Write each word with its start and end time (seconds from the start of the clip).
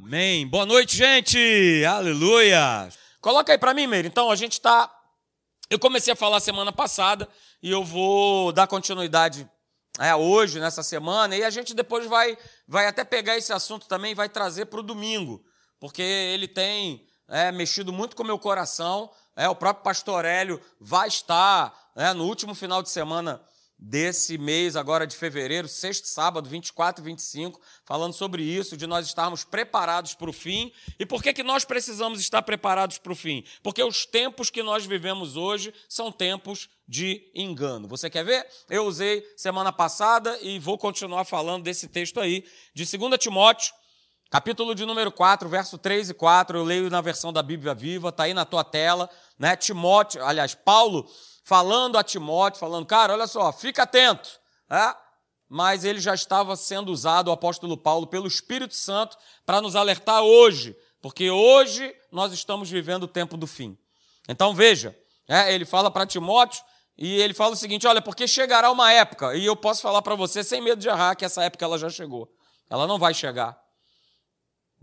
Amém. 0.00 0.46
Boa 0.46 0.64
noite, 0.64 0.96
gente. 0.96 1.84
Aleluia. 1.84 2.88
Coloca 3.20 3.52
aí 3.52 3.58
para 3.58 3.74
mim, 3.74 3.86
Meire. 3.86 4.08
Então, 4.08 4.30
a 4.30 4.36
gente 4.36 4.52
está. 4.52 4.90
Eu 5.68 5.78
comecei 5.78 6.14
a 6.14 6.16
falar 6.16 6.40
semana 6.40 6.72
passada 6.72 7.28
e 7.62 7.70
eu 7.70 7.84
vou 7.84 8.52
dar 8.52 8.66
continuidade 8.66 9.46
é, 10.00 10.14
hoje, 10.14 10.58
nessa 10.58 10.82
semana, 10.82 11.36
e 11.36 11.44
a 11.44 11.50
gente 11.50 11.74
depois 11.74 12.06
vai, 12.06 12.38
vai 12.66 12.86
até 12.86 13.04
pegar 13.04 13.36
esse 13.36 13.52
assunto 13.52 13.86
também 13.86 14.12
e 14.12 14.14
vai 14.14 14.30
trazer 14.30 14.64
para 14.66 14.80
o 14.80 14.82
domingo, 14.82 15.44
porque 15.78 16.00
ele 16.00 16.48
tem 16.48 17.06
é, 17.28 17.52
mexido 17.52 17.92
muito 17.92 18.16
com 18.16 18.22
o 18.22 18.26
meu 18.26 18.38
coração. 18.38 19.10
É, 19.36 19.46
o 19.46 19.54
próprio 19.54 19.84
pastor 19.84 20.24
Hélio 20.24 20.58
vai 20.80 21.08
estar 21.08 21.72
é, 21.94 22.14
no 22.14 22.24
último 22.24 22.54
final 22.54 22.82
de 22.82 22.88
semana 22.88 23.42
desse 23.84 24.38
mês 24.38 24.76
agora 24.76 25.06
de 25.06 25.16
fevereiro, 25.16 25.66
sexto 25.66 26.06
sábado, 26.06 26.48
24 26.48 27.02
e 27.02 27.06
25, 27.06 27.60
falando 27.84 28.12
sobre 28.12 28.42
isso, 28.44 28.76
de 28.76 28.86
nós 28.86 29.06
estarmos 29.06 29.42
preparados 29.42 30.14
para 30.14 30.30
o 30.30 30.32
fim. 30.32 30.72
E 31.00 31.04
por 31.04 31.20
que, 31.20 31.32
que 31.32 31.42
nós 31.42 31.64
precisamos 31.64 32.20
estar 32.20 32.42
preparados 32.42 32.98
para 32.98 33.12
o 33.12 33.16
fim? 33.16 33.44
Porque 33.60 33.82
os 33.82 34.06
tempos 34.06 34.50
que 34.50 34.62
nós 34.62 34.86
vivemos 34.86 35.36
hoje 35.36 35.74
são 35.88 36.12
tempos 36.12 36.68
de 36.86 37.28
engano. 37.34 37.88
Você 37.88 38.08
quer 38.08 38.24
ver? 38.24 38.46
Eu 38.70 38.84
usei 38.84 39.26
semana 39.36 39.72
passada 39.72 40.38
e 40.40 40.60
vou 40.60 40.78
continuar 40.78 41.24
falando 41.24 41.64
desse 41.64 41.88
texto 41.88 42.20
aí, 42.20 42.44
de 42.72 42.84
2 42.84 43.18
Timóteo, 43.18 43.74
capítulo 44.32 44.74
de 44.74 44.86
número 44.86 45.12
4, 45.12 45.46
verso 45.46 45.76
3 45.76 46.08
e 46.08 46.14
4. 46.14 46.56
Eu 46.56 46.64
leio 46.64 46.88
na 46.88 47.02
versão 47.02 47.30
da 47.34 47.42
Bíblia 47.42 47.74
Viva, 47.74 48.08
está 48.08 48.22
aí 48.22 48.32
na 48.32 48.46
tua 48.46 48.64
tela, 48.64 49.10
né? 49.38 49.54
Timóteo, 49.54 50.24
aliás, 50.24 50.54
Paulo 50.54 51.06
falando 51.44 51.98
a 51.98 52.02
Timóteo, 52.02 52.58
falando, 52.58 52.86
cara, 52.86 53.12
olha 53.12 53.26
só, 53.26 53.52
fica 53.52 53.82
atento. 53.82 54.30
É? 54.70 54.96
Mas 55.50 55.84
ele 55.84 56.00
já 56.00 56.14
estava 56.14 56.56
sendo 56.56 56.90
usado, 56.90 57.28
o 57.28 57.32
apóstolo 57.32 57.76
Paulo, 57.76 58.06
pelo 58.06 58.26
Espírito 58.26 58.74
Santo 58.74 59.18
para 59.44 59.60
nos 59.60 59.76
alertar 59.76 60.22
hoje, 60.22 60.74
porque 61.02 61.30
hoje 61.30 61.94
nós 62.10 62.32
estamos 62.32 62.70
vivendo 62.70 63.02
o 63.02 63.08
tempo 63.08 63.36
do 63.36 63.46
fim. 63.46 63.76
Então 64.26 64.54
veja, 64.54 64.96
é, 65.28 65.54
ele 65.54 65.66
fala 65.66 65.90
para 65.90 66.06
Timóteo 66.06 66.64
e 66.96 67.20
ele 67.20 67.34
fala 67.34 67.52
o 67.52 67.56
seguinte: 67.56 67.86
olha, 67.86 68.00
porque 68.00 68.26
chegará 68.26 68.70
uma 68.70 68.90
época, 68.90 69.36
e 69.36 69.44
eu 69.44 69.54
posso 69.54 69.82
falar 69.82 70.00
para 70.00 70.14
você 70.14 70.42
sem 70.42 70.62
medo 70.62 70.80
de 70.80 70.88
errar 70.88 71.16
que 71.16 71.24
essa 71.26 71.44
época 71.44 71.66
ela 71.66 71.78
já 71.78 71.90
chegou. 71.90 72.32
Ela 72.70 72.86
não 72.86 72.98
vai 72.98 73.12
chegar. 73.12 73.61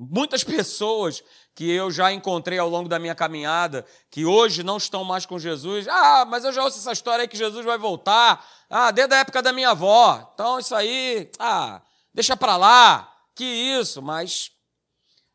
Muitas 0.01 0.45
pessoas 0.45 1.21
que 1.53 1.69
eu 1.69 1.91
já 1.91 2.13
encontrei 2.13 2.57
ao 2.57 2.69
longo 2.69 2.87
da 2.87 2.97
minha 2.97 3.13
caminhada, 3.13 3.85
que 4.09 4.25
hoje 4.25 4.63
não 4.63 4.77
estão 4.77 5.03
mais 5.03 5.25
com 5.25 5.37
Jesus, 5.37 5.89
ah, 5.89 6.23
mas 6.23 6.45
eu 6.45 6.53
já 6.53 6.63
ouço 6.63 6.79
essa 6.79 6.93
história 6.93 7.23
aí 7.23 7.27
que 7.27 7.35
Jesus 7.35 7.65
vai 7.65 7.77
voltar, 7.77 8.47
ah, 8.69 8.91
desde 8.91 9.13
a 9.13 9.17
época 9.17 9.41
da 9.41 9.51
minha 9.51 9.71
avó, 9.71 10.31
então 10.33 10.57
isso 10.57 10.73
aí, 10.73 11.29
ah, 11.37 11.81
deixa 12.13 12.37
para 12.37 12.55
lá, 12.55 13.13
que 13.35 13.43
isso, 13.43 14.01
mas 14.01 14.53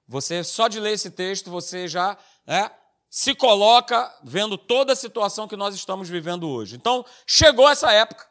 você, 0.09 0.43
só 0.43 0.67
de 0.67 0.81
ler 0.81 0.93
esse 0.93 1.11
texto, 1.11 1.51
você 1.51 1.87
já 1.87 2.17
é, 2.47 2.71
se 3.11 3.35
coloca 3.35 4.11
vendo 4.25 4.57
toda 4.57 4.95
a 4.95 4.97
situação 4.97 5.47
que 5.47 5.57
nós 5.57 5.75
estamos 5.75 6.09
vivendo 6.09 6.49
hoje. 6.49 6.77
Então, 6.77 7.05
chegou 7.27 7.69
essa 7.69 7.93
época, 7.93 8.27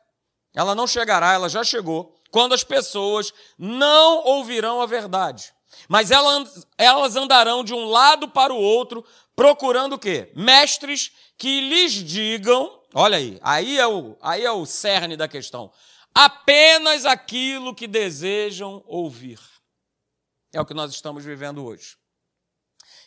ela 0.55 0.73
não 0.73 0.87
chegará, 0.87 1.33
ela 1.33 1.47
já 1.47 1.63
chegou, 1.63 2.15
quando 2.31 2.53
as 2.53 2.63
pessoas 2.63 3.31
não 3.55 4.23
ouvirão 4.25 4.81
a 4.81 4.87
verdade 4.87 5.52
mas 5.87 6.09
elas 6.11 7.15
andarão 7.15 7.63
de 7.63 7.73
um 7.73 7.85
lado 7.85 8.29
para 8.29 8.53
o 8.53 8.57
outro, 8.57 9.05
procurando 9.35 9.93
o 9.93 9.99
quê? 9.99 10.31
Mestres 10.35 11.11
que 11.37 11.61
lhes 11.61 11.93
digam, 11.93 12.81
olha 12.93 13.17
aí, 13.17 13.39
aí 13.41 13.79
é 13.79 13.87
o, 13.87 14.17
aí 14.21 14.45
é 14.45 14.51
o 14.51 14.65
cerne 14.65 15.17
da 15.17 15.27
questão, 15.27 15.71
apenas 16.13 17.05
aquilo 17.05 17.73
que 17.73 17.87
desejam 17.87 18.83
ouvir. 18.85 19.39
É 20.53 20.61
o 20.61 20.65
que 20.65 20.73
nós 20.73 20.91
estamos 20.91 21.25
vivendo 21.25 21.65
hoje. 21.65 21.97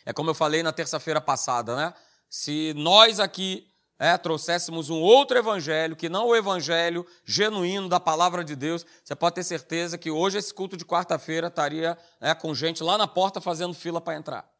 É 0.05 0.11
como 0.11 0.29
eu 0.29 0.35
falei 0.35 0.61
na 0.61 0.73
terça-feira 0.73 1.21
passada, 1.21 1.75
né? 1.75 1.93
Se 2.29 2.73
nós 2.75 3.19
aqui 3.19 3.71
é, 3.99 4.17
trouxéssemos 4.17 4.89
um 4.89 4.99
outro 4.99 5.37
evangelho, 5.37 5.95
que 5.95 6.09
não 6.09 6.27
o 6.27 6.35
evangelho 6.35 7.05
genuíno 7.25 7.89
da 7.89 7.99
palavra 7.99 8.43
de 8.43 8.55
Deus, 8.55 8.85
você 9.03 9.15
pode 9.15 9.35
ter 9.35 9.43
certeza 9.43 9.97
que 9.97 10.11
hoje 10.11 10.37
esse 10.37 10.53
culto 10.53 10.77
de 10.77 10.85
quarta-feira 10.85 11.47
estaria 11.47 11.97
é, 12.21 12.33
com 12.35 12.53
gente 12.53 12.83
lá 12.83 12.97
na 12.97 13.07
porta 13.07 13.41
fazendo 13.41 13.73
fila 13.73 13.99
para 13.99 14.17
entrar. 14.17 14.57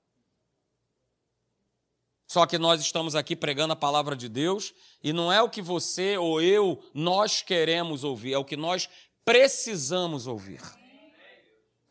Só 2.27 2.45
que 2.45 2.57
nós 2.57 2.81
estamos 2.81 3.15
aqui 3.15 3.35
pregando 3.35 3.73
a 3.73 3.75
palavra 3.75 4.15
de 4.15 4.27
Deus 4.27 4.73
e 5.01 5.13
não 5.13 5.31
é 5.31 5.41
o 5.41 5.49
que 5.49 5.61
você 5.61 6.17
ou 6.17 6.41
eu, 6.41 6.83
nós 6.93 7.41
queremos 7.41 8.03
ouvir, 8.03 8.33
é 8.33 8.37
o 8.37 8.43
que 8.43 8.57
nós 8.57 8.89
precisamos 9.23 10.27
ouvir. 10.27 10.61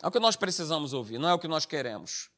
É 0.03 0.07
o 0.07 0.11
que 0.11 0.21
nós 0.21 0.37
precisamos 0.37 0.93
ouvir, 0.93 1.19
não 1.19 1.29
é 1.29 1.35
o 1.35 1.39
que 1.39 1.49
nós 1.49 1.65
queremos. 1.65 2.29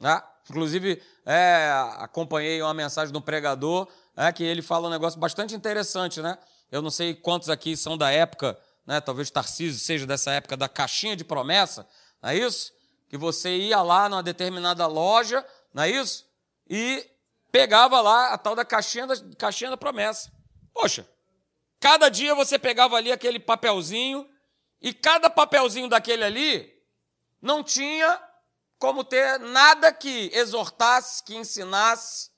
Né? 0.00 0.22
Inclusive, 0.48 1.02
é, 1.26 1.70
acompanhei 1.98 2.62
uma 2.62 2.74
mensagem 2.74 3.10
de 3.10 3.18
um 3.18 3.22
pregador 3.22 3.88
é, 4.16 4.32
que 4.32 4.42
ele 4.44 4.62
fala 4.62 4.88
um 4.88 4.90
negócio 4.90 5.18
bastante 5.18 5.54
interessante, 5.54 6.20
né? 6.20 6.38
Eu 6.70 6.82
não 6.82 6.90
sei 6.90 7.14
quantos 7.14 7.48
aqui 7.48 7.76
são 7.76 7.96
da 7.96 8.10
época, 8.10 8.58
né? 8.86 9.00
Talvez 9.00 9.30
Tarcísio 9.30 9.80
seja 9.80 10.06
dessa 10.06 10.32
época 10.32 10.56
da 10.56 10.68
caixinha 10.68 11.16
de 11.16 11.24
promessa, 11.24 11.88
não 12.22 12.30
é 12.30 12.36
isso? 12.36 12.72
Que 13.08 13.16
você 13.16 13.56
ia 13.56 13.82
lá 13.82 14.08
numa 14.08 14.22
determinada 14.22 14.86
loja, 14.86 15.44
não 15.72 15.82
é 15.82 15.90
isso? 15.90 16.26
E 16.68 17.08
pegava 17.50 18.00
lá 18.00 18.32
a 18.32 18.38
tal 18.38 18.54
da 18.54 18.64
caixinha 18.64 19.06
da, 19.06 19.14
caixinha 19.38 19.70
da 19.70 19.76
promessa. 19.76 20.32
Poxa, 20.72 21.08
cada 21.78 22.08
dia 22.08 22.34
você 22.34 22.58
pegava 22.58 22.96
ali 22.96 23.12
aquele 23.12 23.38
papelzinho 23.38 24.28
e 24.80 24.92
cada 24.92 25.30
papelzinho 25.30 25.88
daquele 25.88 26.24
ali 26.24 26.72
não 27.40 27.62
tinha 27.62 28.20
como 28.78 29.04
ter 29.04 29.38
nada 29.38 29.92
que 29.92 30.30
exortasse, 30.34 31.22
que 31.22 31.36
ensinasse, 31.36 32.30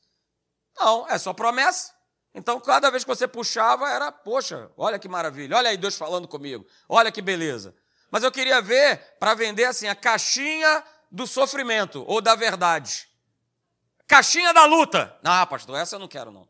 não, 0.77 1.09
é 1.09 1.19
só 1.19 1.33
promessa. 1.33 1.95
Então, 2.35 2.61
cada 2.61 2.91
vez 2.91 3.03
que 3.03 3.09
você 3.09 3.27
puxava, 3.27 3.89
era, 3.89 4.13
poxa, 4.13 4.71
olha 4.77 4.99
que 4.99 5.09
maravilha, 5.09 5.57
olha 5.57 5.71
aí 5.71 5.77
Deus 5.77 5.97
falando 5.97 6.29
comigo, 6.29 6.67
olha 6.89 7.11
que 7.11 7.23
beleza. 7.23 7.75
Mas 8.11 8.23
eu 8.23 8.31
queria 8.31 8.61
ver 8.61 8.99
para 9.19 9.35
vender 9.35 9.65
assim 9.65 9.89
a 9.89 9.95
caixinha 9.95 10.85
do 11.11 11.27
sofrimento 11.27 12.05
ou 12.07 12.21
da 12.21 12.35
verdade. 12.35 13.09
Caixinha 14.07 14.53
da 14.53 14.65
luta. 14.67 15.19
Ah, 15.25 15.47
pastor, 15.47 15.77
essa 15.79 15.97
eu 15.97 16.01
não 16.01 16.07
quero, 16.07 16.31
não. 16.31 16.47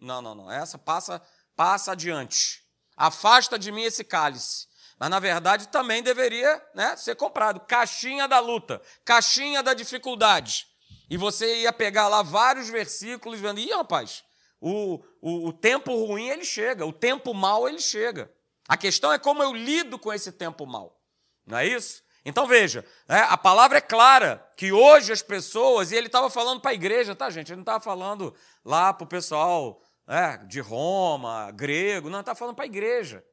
Não, 0.00 0.22
não, 0.22 0.34
não. 0.34 0.50
Essa 0.50 0.78
passa, 0.78 1.20
passa 1.54 1.92
adiante. 1.92 2.64
Afasta 2.96 3.58
de 3.58 3.70
mim 3.70 3.82
esse 3.82 4.04
cálice. 4.04 4.68
Mas, 4.98 5.10
na 5.10 5.18
verdade, 5.18 5.68
também 5.68 6.02
deveria 6.02 6.62
né, 6.74 6.96
ser 6.96 7.16
comprado. 7.16 7.60
Caixinha 7.60 8.28
da 8.28 8.38
luta, 8.38 8.80
caixinha 9.04 9.62
da 9.62 9.74
dificuldade. 9.74 10.69
E 11.10 11.16
você 11.16 11.62
ia 11.62 11.72
pegar 11.72 12.06
lá 12.06 12.22
vários 12.22 12.70
versículos 12.70 13.40
vendo, 13.40 13.58
ih, 13.58 13.72
rapaz, 13.72 14.22
o, 14.60 15.02
o, 15.20 15.48
o 15.48 15.52
tempo 15.52 15.92
ruim 16.06 16.28
ele 16.28 16.44
chega, 16.44 16.86
o 16.86 16.92
tempo 16.92 17.34
mal 17.34 17.68
ele 17.68 17.80
chega. 17.80 18.32
A 18.68 18.76
questão 18.76 19.12
é 19.12 19.18
como 19.18 19.42
eu 19.42 19.52
lido 19.52 19.98
com 19.98 20.12
esse 20.12 20.30
tempo 20.30 20.64
mal. 20.64 21.02
Não 21.44 21.58
é 21.58 21.66
isso? 21.66 22.04
Então 22.24 22.46
veja, 22.46 22.84
né, 23.08 23.26
a 23.28 23.36
palavra 23.36 23.78
é 23.78 23.80
clara 23.80 24.46
que 24.56 24.70
hoje 24.70 25.10
as 25.10 25.22
pessoas, 25.22 25.90
e 25.90 25.96
ele 25.96 26.06
estava 26.06 26.30
falando 26.30 26.60
para 26.60 26.70
a 26.70 26.74
igreja, 26.74 27.16
tá, 27.16 27.28
gente? 27.28 27.48
Ele 27.48 27.56
não 27.56 27.62
estava 27.62 27.82
falando 27.82 28.32
lá 28.64 28.92
para 28.92 29.04
o 29.04 29.08
pessoal 29.08 29.82
né, 30.06 30.38
de 30.46 30.60
Roma, 30.60 31.50
grego, 31.50 32.10
não, 32.10 32.20
está 32.20 32.34
falando 32.34 32.54
para 32.54 32.64
a 32.64 32.68
igreja. 32.68 33.24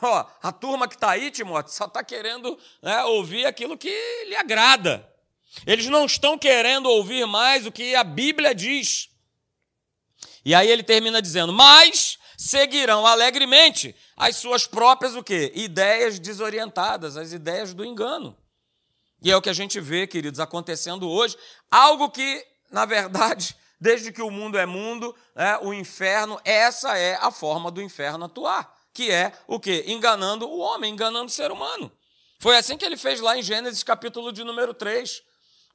Ó, 0.00 0.26
a 0.42 0.52
turma 0.52 0.88
que 0.88 0.94
está 0.94 1.10
aí, 1.10 1.30
Timóteo, 1.30 1.74
só 1.74 1.84
está 1.84 2.02
querendo 2.02 2.58
né, 2.80 3.04
ouvir 3.04 3.44
aquilo 3.44 3.76
que 3.76 3.90
lhe 4.24 4.36
agrada. 4.36 5.09
Eles 5.66 5.86
não 5.86 6.06
estão 6.06 6.38
querendo 6.38 6.88
ouvir 6.88 7.26
mais 7.26 7.66
o 7.66 7.72
que 7.72 7.94
a 7.94 8.04
Bíblia 8.04 8.54
diz. 8.54 9.08
E 10.44 10.54
aí 10.54 10.68
ele 10.68 10.82
termina 10.82 11.20
dizendo: 11.20 11.52
"Mas 11.52 12.18
seguirão 12.36 13.06
alegremente 13.06 13.94
as 14.16 14.36
suas 14.36 14.66
próprias 14.66 15.14
o 15.14 15.22
quê? 15.22 15.52
Ideias 15.54 16.18
desorientadas, 16.18 17.16
as 17.16 17.32
ideias 17.32 17.74
do 17.74 17.84
engano". 17.84 18.36
E 19.22 19.30
é 19.30 19.36
o 19.36 19.42
que 19.42 19.50
a 19.50 19.54
gente 19.54 19.78
vê, 19.80 20.06
queridos, 20.06 20.40
acontecendo 20.40 21.08
hoje, 21.08 21.36
algo 21.70 22.08
que, 22.10 22.46
na 22.70 22.86
verdade, 22.86 23.54
desde 23.78 24.12
que 24.12 24.22
o 24.22 24.30
mundo 24.30 24.56
é 24.56 24.64
mundo, 24.64 25.14
né, 25.34 25.58
o 25.62 25.74
inferno, 25.74 26.40
essa 26.44 26.96
é 26.96 27.16
a 27.16 27.30
forma 27.30 27.70
do 27.70 27.82
inferno 27.82 28.24
atuar, 28.24 28.74
que 28.94 29.10
é 29.10 29.32
o 29.46 29.60
quê? 29.60 29.84
Enganando 29.86 30.48
o 30.48 30.58
homem, 30.58 30.92
enganando 30.92 31.26
o 31.26 31.30
ser 31.30 31.50
humano. 31.50 31.92
Foi 32.38 32.56
assim 32.56 32.78
que 32.78 32.84
ele 32.84 32.96
fez 32.96 33.20
lá 33.20 33.36
em 33.36 33.42
Gênesis 33.42 33.82
capítulo 33.82 34.32
de 34.32 34.42
número 34.42 34.72
3. 34.72 35.22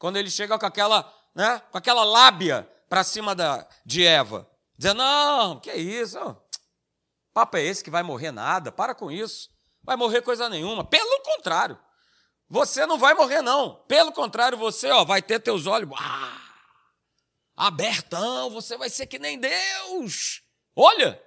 Quando 0.06 0.18
ele 0.18 0.30
chega 0.30 0.60
com 0.60 0.66
aquela, 0.68 1.12
né, 1.34 1.60
com 1.72 1.80
aquela 1.80 2.04
lábia 2.04 2.70
para 2.88 3.04
cima 3.04 3.34
da, 3.34 3.68
de 3.84 4.06
Eva, 4.06 4.48
dizendo: 4.78 5.00
Não, 5.00 5.60
que 5.60 5.74
isso? 5.74 6.20
Papo 7.34 7.58
é 7.58 7.64
esse 7.64 7.84
que 7.84 7.90
vai 7.90 8.04
morrer 8.04 8.30
nada? 8.32 8.72
Para 8.72 8.94
com 8.94 9.12
isso. 9.12 9.50
Vai 9.82 9.96
morrer 9.96 10.22
coisa 10.22 10.48
nenhuma. 10.48 10.84
Pelo 10.84 11.24
contrário, 11.24 11.76
você 12.48 12.86
não 12.86 13.00
vai 13.00 13.16
morrer, 13.16 13.42
não. 13.42 13.84
Pelo 13.88 14.12
contrário, 14.12 14.60
você 14.60 14.92
ó, 14.92 15.04
vai 15.04 15.24
ter 15.24 15.40
teus 15.40 15.66
olhos 15.66 15.90
ah, 15.98 16.40
abertão, 17.58 18.52
você 18.52 18.78
vai 18.78 18.92
ser 18.92 19.08
que 19.08 19.18
nem 19.18 19.40
Deus. 19.40 20.44
Olha, 20.76 21.20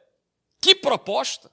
que 0.61 0.73
proposta. 0.73 1.51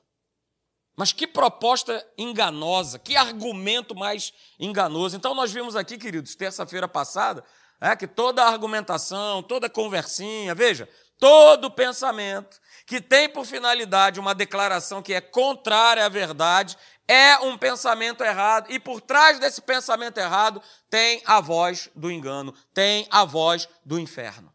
Mas 0.96 1.12
que 1.12 1.28
proposta 1.28 2.06
enganosa, 2.18 2.98
que 2.98 3.16
argumento 3.16 3.94
mais 3.94 4.34
enganoso. 4.60 5.16
Então, 5.16 5.36
nós 5.36 5.52
vimos 5.52 5.76
aqui, 5.76 5.98
queridos, 5.98 6.36
terça-feira 6.36 6.88
passada, 6.88 7.44
é, 7.82 7.96
que 7.96 8.08
toda 8.08 8.46
argumentação, 8.46 9.44
toda 9.44 9.70
conversinha, 9.70 10.56
veja, 10.56 10.88
todo 11.20 11.72
pensamento 11.72 12.60
que 12.86 13.02
tem 13.02 13.28
por 13.28 13.46
finalidade 13.46 14.20
uma 14.20 14.36
declaração 14.36 15.02
que 15.02 15.14
é 15.14 15.22
contrária 15.22 16.06
à 16.06 16.10
verdade 16.10 16.78
é 17.08 17.38
um 17.38 17.58
pensamento 17.58 18.24
errado, 18.24 18.72
e 18.72 18.80
por 18.80 19.00
trás 19.00 19.38
desse 19.38 19.62
pensamento 19.62 20.18
errado 20.18 20.62
tem 20.90 21.22
a 21.26 21.40
voz 21.40 21.90
do 21.96 22.10
engano, 22.10 22.54
tem 22.74 23.08
a 23.12 23.24
voz 23.24 23.70
do 23.84 24.00
inferno. 24.00 24.52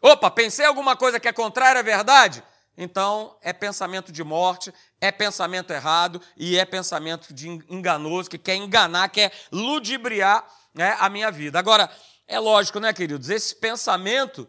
Opa, 0.00 0.28
pensei 0.30 0.66
alguma 0.66 0.96
coisa 0.96 1.20
que 1.20 1.28
é 1.28 1.32
contrária 1.32 1.78
à 1.78 1.82
verdade? 1.82 2.42
Então 2.76 3.36
é 3.42 3.52
pensamento 3.52 4.10
de 4.10 4.24
morte, 4.24 4.72
é 5.00 5.12
pensamento 5.12 5.72
errado 5.72 6.20
e 6.36 6.58
é 6.58 6.64
pensamento 6.64 7.32
de 7.34 7.48
enganoso, 7.68 8.30
que 8.30 8.38
quer 8.38 8.56
enganar, 8.56 9.08
quer 9.10 9.32
ludibriar 9.50 10.46
né, 10.74 10.96
a 10.98 11.08
minha 11.10 11.30
vida. 11.30 11.58
Agora, 11.58 11.90
é 12.26 12.38
lógico, 12.38 12.80
né, 12.80 12.92
queridos? 12.92 13.28
Esse 13.28 13.54
pensamento, 13.54 14.48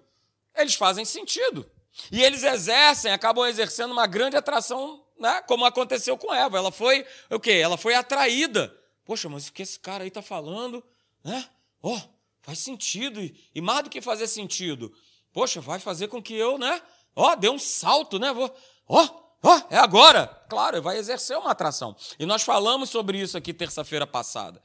eles 0.55 0.75
fazem 0.75 1.03
sentido. 1.03 1.69
E 2.11 2.23
eles 2.23 2.43
exercem, 2.43 3.11
acabam 3.11 3.45
exercendo 3.45 3.91
uma 3.91 4.07
grande 4.07 4.37
atração, 4.37 5.03
né, 5.19 5.41
como 5.41 5.65
aconteceu 5.65 6.17
com 6.17 6.33
Eva. 6.33 6.57
Ela 6.57 6.71
foi 6.71 7.05
o 7.29 7.39
quê? 7.39 7.51
Ela 7.51 7.77
foi 7.77 7.93
atraída. 7.93 8.73
Poxa, 9.05 9.27
mas 9.27 9.47
o 9.47 9.53
que 9.53 9.61
esse 9.61 9.79
cara 9.79 10.03
aí 10.03 10.07
está 10.07 10.21
falando, 10.21 10.81
né? 11.23 11.45
Oh, 11.81 11.99
faz 12.41 12.59
sentido. 12.59 13.19
E 13.53 13.61
mais 13.61 13.83
do 13.83 13.89
que 13.89 14.01
fazer 14.01 14.27
sentido, 14.27 14.93
poxa, 15.33 15.59
vai 15.59 15.77
fazer 15.77 16.07
com 16.07 16.23
que 16.23 16.33
eu, 16.33 16.57
né? 16.57 16.81
Ó, 17.15 17.35
dê 17.35 17.49
um 17.49 17.59
salto, 17.59 18.17
né? 18.17 18.33
Vou, 18.33 18.53
ó, 18.87 19.07
ó, 19.43 19.61
é 19.69 19.77
agora. 19.77 20.27
Claro, 20.49 20.81
vai 20.81 20.97
exercer 20.97 21.37
uma 21.37 21.51
atração. 21.51 21.95
E 22.17 22.25
nós 22.25 22.43
falamos 22.43 22.89
sobre 22.89 23.19
isso 23.19 23.37
aqui 23.37 23.53
terça-feira 23.53 24.07
passada. 24.07 24.61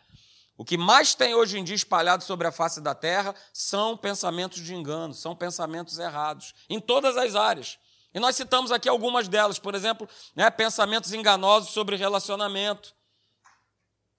O 0.57 0.65
que 0.65 0.77
mais 0.77 1.15
tem 1.15 1.35
hoje 1.35 1.57
em 1.57 1.63
dia 1.63 1.77
espalhado 1.77 2.25
sobre 2.25 2.47
a 2.47 2.53
face 2.53 2.81
da 2.81 2.93
terra 2.93 3.33
são 3.53 3.97
pensamentos 3.97 4.61
de 4.61 4.75
engano, 4.75 5.15
são 5.15 5.37
pensamentos 5.37 5.99
errados, 6.01 6.53
em 6.69 6.81
todas 6.81 7.17
as 7.17 7.37
áreas. 7.37 7.79
E 8.13 8.19
nós 8.19 8.35
citamos 8.35 8.73
aqui 8.73 8.89
algumas 8.89 9.29
delas, 9.29 9.61
por 9.61 9.77
exemplo, 9.77 10.09
né, 10.35 10.51
pensamentos 10.51 11.13
enganosos 11.13 11.71
sobre 11.71 11.95
relacionamento. 11.95 12.93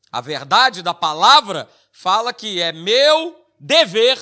A 0.09 0.21
verdade 0.21 0.81
da 0.81 0.93
palavra 0.93 1.69
fala 1.91 2.33
que 2.33 2.61
é 2.61 2.71
meu 2.71 3.45
dever 3.59 4.17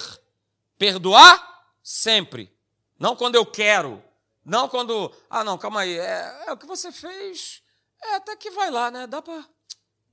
perdoar 0.77 1.67
sempre, 1.83 2.51
não 2.99 3.15
quando 3.15 3.35
eu 3.35 3.45
quero, 3.45 4.03
não 4.43 4.67
quando, 4.67 5.13
ah, 5.29 5.43
não, 5.43 5.57
calma 5.57 5.81
aí, 5.81 5.97
é, 5.97 6.45
é 6.47 6.51
o 6.51 6.57
que 6.57 6.65
você 6.65 6.91
fez, 6.91 7.61
é 8.01 8.15
até 8.15 8.35
que 8.35 8.51
vai 8.51 8.69
lá, 8.69 8.89
né? 8.91 9.07
Dá 9.07 9.21
para 9.21 9.45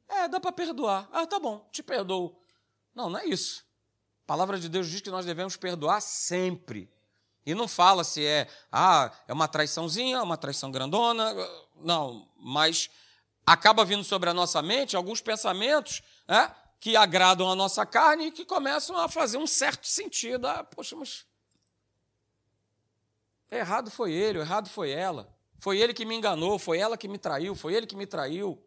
é, 0.08 0.28
dá 0.28 0.38
para 0.38 0.52
perdoar. 0.52 1.08
Ah, 1.12 1.26
tá 1.26 1.38
bom, 1.38 1.66
te 1.72 1.82
perdoo. 1.82 2.38
Não, 2.94 3.10
não 3.10 3.18
é 3.18 3.26
isso. 3.26 3.64
A 4.24 4.26
palavra 4.26 4.58
de 4.58 4.68
Deus 4.68 4.88
diz 4.88 5.00
que 5.00 5.10
nós 5.10 5.26
devemos 5.26 5.56
perdoar 5.56 6.00
sempre. 6.00 6.90
E 7.46 7.54
não 7.54 7.68
fala 7.68 8.04
se 8.04 8.24
é, 8.24 8.48
ah, 8.72 9.10
é 9.28 9.32
uma 9.32 9.48
traiçãozinha, 9.48 10.22
uma 10.22 10.36
traição 10.36 10.70
grandona. 10.70 11.34
Não, 11.76 12.28
mas 12.36 12.88
acaba 13.46 13.84
vindo 13.84 14.04
sobre 14.04 14.30
a 14.30 14.34
nossa 14.34 14.62
mente 14.62 14.96
alguns 14.96 15.20
pensamentos 15.20 16.02
né, 16.26 16.54
que 16.80 16.96
agradam 16.96 17.50
a 17.50 17.54
nossa 17.54 17.84
carne 17.84 18.28
e 18.28 18.30
que 18.30 18.44
começam 18.44 18.96
a 18.96 19.08
fazer 19.08 19.36
um 19.36 19.46
certo 19.46 19.86
sentido. 19.86 20.46
Ah, 20.46 20.64
poxa, 20.64 20.96
mas. 20.96 21.26
Errado 23.50 23.90
foi 23.90 24.12
ele, 24.12 24.38
errado 24.38 24.68
foi 24.68 24.90
ela. 24.90 25.32
Foi 25.58 25.78
ele 25.78 25.94
que 25.94 26.04
me 26.04 26.14
enganou, 26.14 26.58
foi 26.58 26.78
ela 26.78 26.96
que 26.96 27.08
me 27.08 27.18
traiu, 27.18 27.54
foi 27.54 27.74
ele 27.74 27.86
que 27.86 27.96
me 27.96 28.06
traiu. 28.06 28.62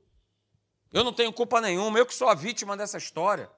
Eu 0.91 1.03
não 1.03 1.13
tenho 1.13 1.31
culpa 1.33 1.59
nenhuma, 1.61 1.99
eu 1.99 2.05
que 2.05 2.13
sou 2.15 2.29
a 2.29 2.33
vítima 2.33 2.77
dessa 2.77 2.97
história. 2.97 3.51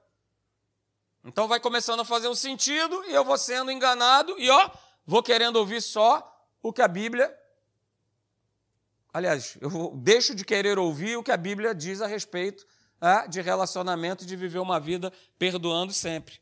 Então 1.24 1.46
vai 1.46 1.60
começando 1.60 2.00
a 2.00 2.04
fazer 2.04 2.28
um 2.28 2.34
sentido 2.34 3.04
e 3.06 3.12
eu 3.12 3.24
vou 3.24 3.36
sendo 3.38 3.70
enganado 3.70 4.38
e 4.38 4.50
ó, 4.50 4.70
vou 5.06 5.22
querendo 5.22 5.56
ouvir 5.56 5.80
só 5.80 6.26
o 6.62 6.72
que 6.72 6.82
a 6.82 6.88
Bíblia. 6.88 7.34
Aliás, 9.12 9.56
eu 9.60 9.92
deixo 9.96 10.34
de 10.34 10.44
querer 10.44 10.78
ouvir 10.78 11.16
o 11.16 11.22
que 11.22 11.32
a 11.32 11.36
Bíblia 11.36 11.74
diz 11.74 12.00
a 12.00 12.06
respeito 12.06 12.66
é, 13.00 13.26
de 13.26 13.40
relacionamento 13.40 14.24
de 14.24 14.36
viver 14.36 14.58
uma 14.58 14.78
vida 14.78 15.12
perdoando 15.38 15.92
sempre. 15.92 16.40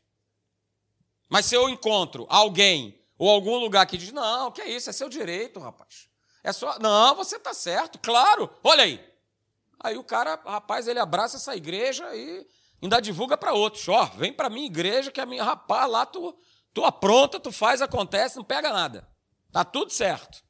Mas 1.27 1.45
se 1.45 1.55
eu 1.55 1.69
encontro 1.69 2.25
alguém 2.29 2.98
ou 3.19 3.29
algum 3.29 3.57
lugar 3.57 3.85
que 3.85 3.97
diz, 3.97 4.11
não, 4.11 4.51
que 4.51 4.61
é 4.61 4.69
isso, 4.69 4.89
é 4.89 4.93
seu 4.93 5.09
direito, 5.09 5.59
rapaz. 5.59 6.09
É 6.43 6.51
só. 6.51 6.79
Não, 6.79 7.13
você 7.13 7.35
está 7.35 7.53
certo, 7.53 7.99
claro. 7.99 8.49
Olha 8.63 8.83
aí, 8.83 9.09
Aí 9.81 9.97
o 9.97 10.03
cara, 10.03 10.39
rapaz, 10.45 10.87
ele 10.87 10.99
abraça 10.99 11.37
essa 11.37 11.55
igreja 11.55 12.13
e 12.13 12.45
ainda 12.81 12.99
divulga 12.99 13.37
para 13.37 13.53
outros. 13.53 13.87
Ó, 13.87 14.03
oh, 14.03 14.17
vem 14.17 14.33
para 14.33 14.49
minha 14.49 14.65
igreja 14.65 15.11
que 15.11 15.21
a 15.21 15.25
minha, 15.25 15.43
rapaz, 15.43 15.89
lá 15.89 16.05
tu, 16.05 16.37
tu 16.73 16.83
apronta, 16.83 17.39
tu 17.39 17.51
faz, 17.51 17.81
acontece, 17.81 18.35
não 18.35 18.43
pega 18.43 18.73
nada. 18.73 19.07
Tá 19.51 19.63
tudo 19.63 19.91
certo. 19.91 20.43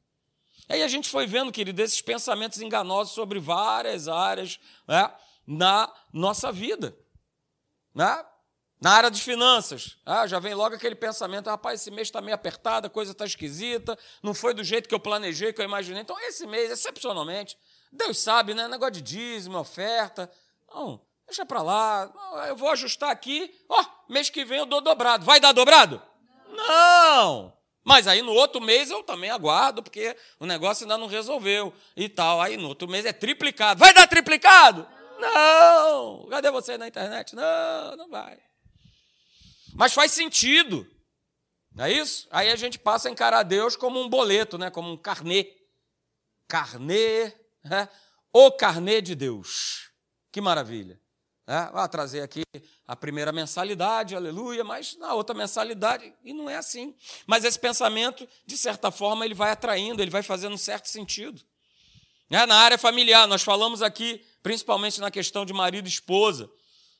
Aí 0.67 0.81
a 0.81 0.87
gente 0.87 1.09
foi 1.09 1.27
vendo, 1.27 1.51
querido, 1.51 1.81
esses 1.81 2.01
pensamentos 2.01 2.59
enganosos 2.59 3.13
sobre 3.13 3.39
várias 3.39 4.07
áreas 4.07 4.59
né, 4.87 5.11
na 5.45 5.91
nossa 6.11 6.51
vida. 6.51 6.97
Né? 7.93 8.25
Na 8.81 8.91
área 8.91 9.11
de 9.11 9.21
finanças, 9.21 9.97
ah, 10.05 10.25
já 10.25 10.39
vem 10.39 10.53
logo 10.53 10.75
aquele 10.75 10.95
pensamento: 10.95 11.49
rapaz, 11.49 11.81
esse 11.81 11.91
mês 11.91 12.07
está 12.07 12.21
meio 12.21 12.35
apertado, 12.35 12.87
a 12.87 12.89
coisa 12.89 13.11
está 13.11 13.25
esquisita, 13.25 13.97
não 14.23 14.33
foi 14.33 14.53
do 14.53 14.63
jeito 14.63 14.87
que 14.87 14.95
eu 14.95 14.99
planejei, 14.99 15.51
que 15.51 15.59
eu 15.59 15.65
imaginei. 15.65 16.01
Então, 16.01 16.17
esse 16.21 16.47
mês, 16.47 16.71
excepcionalmente, 16.71 17.57
Deus 17.91 18.17
sabe, 18.17 18.53
né? 18.53 18.67
Negócio 18.69 18.93
de 18.93 19.01
dízimo, 19.01 19.57
oferta. 19.57 20.31
Não, 20.73 21.01
deixa 21.27 21.45
para 21.45 21.61
lá. 21.61 22.09
Eu 22.47 22.55
vou 22.55 22.69
ajustar 22.69 23.11
aqui. 23.11 23.53
Ó, 23.67 23.81
oh, 23.81 24.11
mês 24.11 24.29
que 24.29 24.45
vem 24.45 24.59
eu 24.59 24.65
dou 24.65 24.79
dobrado. 24.79 25.25
Vai 25.25 25.41
dar 25.41 25.51
dobrado? 25.51 26.01
Não. 26.47 26.67
não. 26.67 27.59
Mas 27.83 28.07
aí 28.07 28.21
no 28.21 28.33
outro 28.33 28.61
mês 28.61 28.91
eu 28.91 29.03
também 29.03 29.31
aguardo, 29.31 29.81
porque 29.81 30.15
o 30.39 30.45
negócio 30.45 30.83
ainda 30.83 30.97
não 30.97 31.07
resolveu 31.07 31.73
e 31.97 32.07
tal. 32.07 32.39
Aí 32.39 32.55
no 32.55 32.67
outro 32.69 32.87
mês 32.87 33.05
é 33.05 33.11
triplicado. 33.11 33.79
Vai 33.79 33.93
dar 33.93 34.07
triplicado? 34.07 34.87
Não. 35.19 36.27
Cadê 36.29 36.49
você 36.51 36.77
na 36.77 36.87
internet? 36.87 37.35
Não, 37.35 37.97
não 37.97 38.09
vai. 38.09 38.37
Mas 39.79 39.93
faz 39.93 40.11
sentido. 40.11 40.85
Não 41.73 41.85
é 41.85 41.93
isso? 41.93 42.27
Aí 42.31 42.49
a 42.49 42.55
gente 42.57 42.77
passa 42.77 43.07
a 43.07 43.11
encarar 43.11 43.43
Deus 43.43 43.77
como 43.77 43.97
um 43.97 44.09
boleto, 44.09 44.57
né? 44.57 44.69
como 44.69 44.91
um 44.91 44.97
carnê. 44.97 45.55
Carnê 46.49 47.27
é? 47.63 47.87
O 48.33 48.51
carnê 48.51 48.99
de 48.99 49.15
Deus. 49.15 49.89
Que 50.33 50.41
maravilha. 50.41 50.99
É? 51.47 51.71
Vai 51.71 51.87
trazer 51.87 52.19
aqui 52.19 52.43
a 52.85 52.93
primeira 52.93 53.31
mensalidade, 53.31 54.17
aleluia, 54.17 54.65
mas 54.65 54.97
na 54.97 55.13
outra 55.13 55.33
mensalidade, 55.33 56.13
e 56.25 56.33
não 56.33 56.49
é 56.49 56.57
assim. 56.57 56.93
Mas 57.25 57.45
esse 57.45 57.57
pensamento, 57.57 58.27
de 58.45 58.57
certa 58.57 58.91
forma, 58.91 59.23
ele 59.23 59.33
vai 59.33 59.51
atraindo, 59.51 60.01
ele 60.01 60.11
vai 60.11 60.21
fazendo 60.21 60.55
um 60.55 60.57
certo 60.57 60.89
sentido. 60.89 61.41
É, 62.29 62.45
na 62.45 62.57
área 62.57 62.77
familiar, 62.77 63.25
nós 63.27 63.43
falamos 63.43 63.81
aqui, 63.81 64.25
principalmente 64.43 64.99
na 64.99 65.09
questão 65.09 65.45
de 65.45 65.53
marido 65.53 65.85
e 65.85 65.89
esposa, 65.89 66.51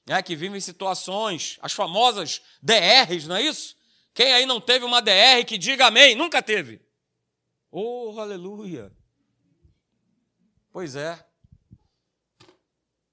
é, 0.10 0.24
que 0.24 0.36
vivem 0.36 0.60
situações, 0.60 1.60
as 1.62 1.72
famosas 1.72 2.42
DRs, 2.62 3.28
não 3.28 3.36
é 3.36 3.44
isso? 3.44 3.76
Quem 4.12 4.34
aí 4.34 4.46
não 4.46 4.60
teve 4.60 4.84
uma 4.84 5.02
DR 5.02 5.46
que 5.46 5.56
diga 5.56 5.86
amém? 5.86 6.16
Nunca 6.16 6.42
teve. 6.42 6.82
Oh, 7.72 8.16
aleluia. 8.20 8.92
Pois 10.72 10.96
é. 10.96 11.24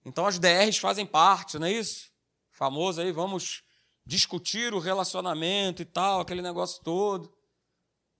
Então 0.06 0.26
as 0.26 0.38
DRs 0.38 0.78
fazem 0.78 1.04
parte, 1.04 1.58
não 1.58 1.66
é 1.66 1.72
isso? 1.72 2.10
Famoso 2.50 3.02
aí, 3.02 3.12
vamos 3.12 3.62
discutir 4.06 4.72
o 4.72 4.78
relacionamento 4.78 5.82
e 5.82 5.84
tal, 5.84 6.20
aquele 6.20 6.40
negócio 6.40 6.82
todo. 6.82 7.35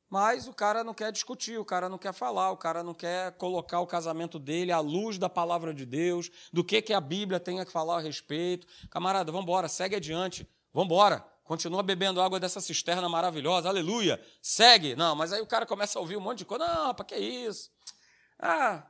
Mas 0.08 0.46
o 0.46 0.52
cara 0.52 0.84
não 0.84 0.94
quer 0.94 1.10
discutir, 1.10 1.58
o 1.58 1.64
cara 1.64 1.88
não 1.88 1.98
quer 1.98 2.12
falar, 2.12 2.52
o 2.52 2.56
cara 2.56 2.82
não 2.82 2.94
quer 2.94 3.32
colocar 3.32 3.80
o 3.80 3.86
casamento 3.86 4.38
dele 4.38 4.70
à 4.70 4.78
luz 4.78 5.18
da 5.18 5.28
palavra 5.28 5.74
de 5.74 5.84
Deus, 5.84 6.30
do 6.52 6.62
que, 6.62 6.80
que 6.80 6.92
a 6.92 7.00
Bíblia 7.00 7.40
tem 7.40 7.60
a 7.60 7.66
falar 7.66 7.98
a 7.98 8.00
respeito. 8.00 8.66
Camarada, 8.88 9.32
vamos 9.32 9.44
embora, 9.44 9.68
segue 9.68 9.96
adiante, 9.96 10.48
vamos 10.72 10.86
embora. 10.86 11.26
Continua 11.42 11.82
bebendo 11.82 12.20
água 12.20 12.40
dessa 12.40 12.60
cisterna 12.60 13.08
maravilhosa, 13.08 13.68
aleluia. 13.68 14.20
Segue. 14.42 14.96
Não, 14.96 15.14
mas 15.14 15.32
aí 15.32 15.40
o 15.40 15.46
cara 15.46 15.64
começa 15.64 15.98
a 15.98 16.02
ouvir 16.02 16.16
um 16.16 16.20
monte 16.20 16.38
de 16.38 16.44
coisa. 16.44 16.66
Não, 16.66 16.94
para 16.94 17.04
que 17.04 17.16
isso? 17.16 17.70
Ah, 18.38 18.84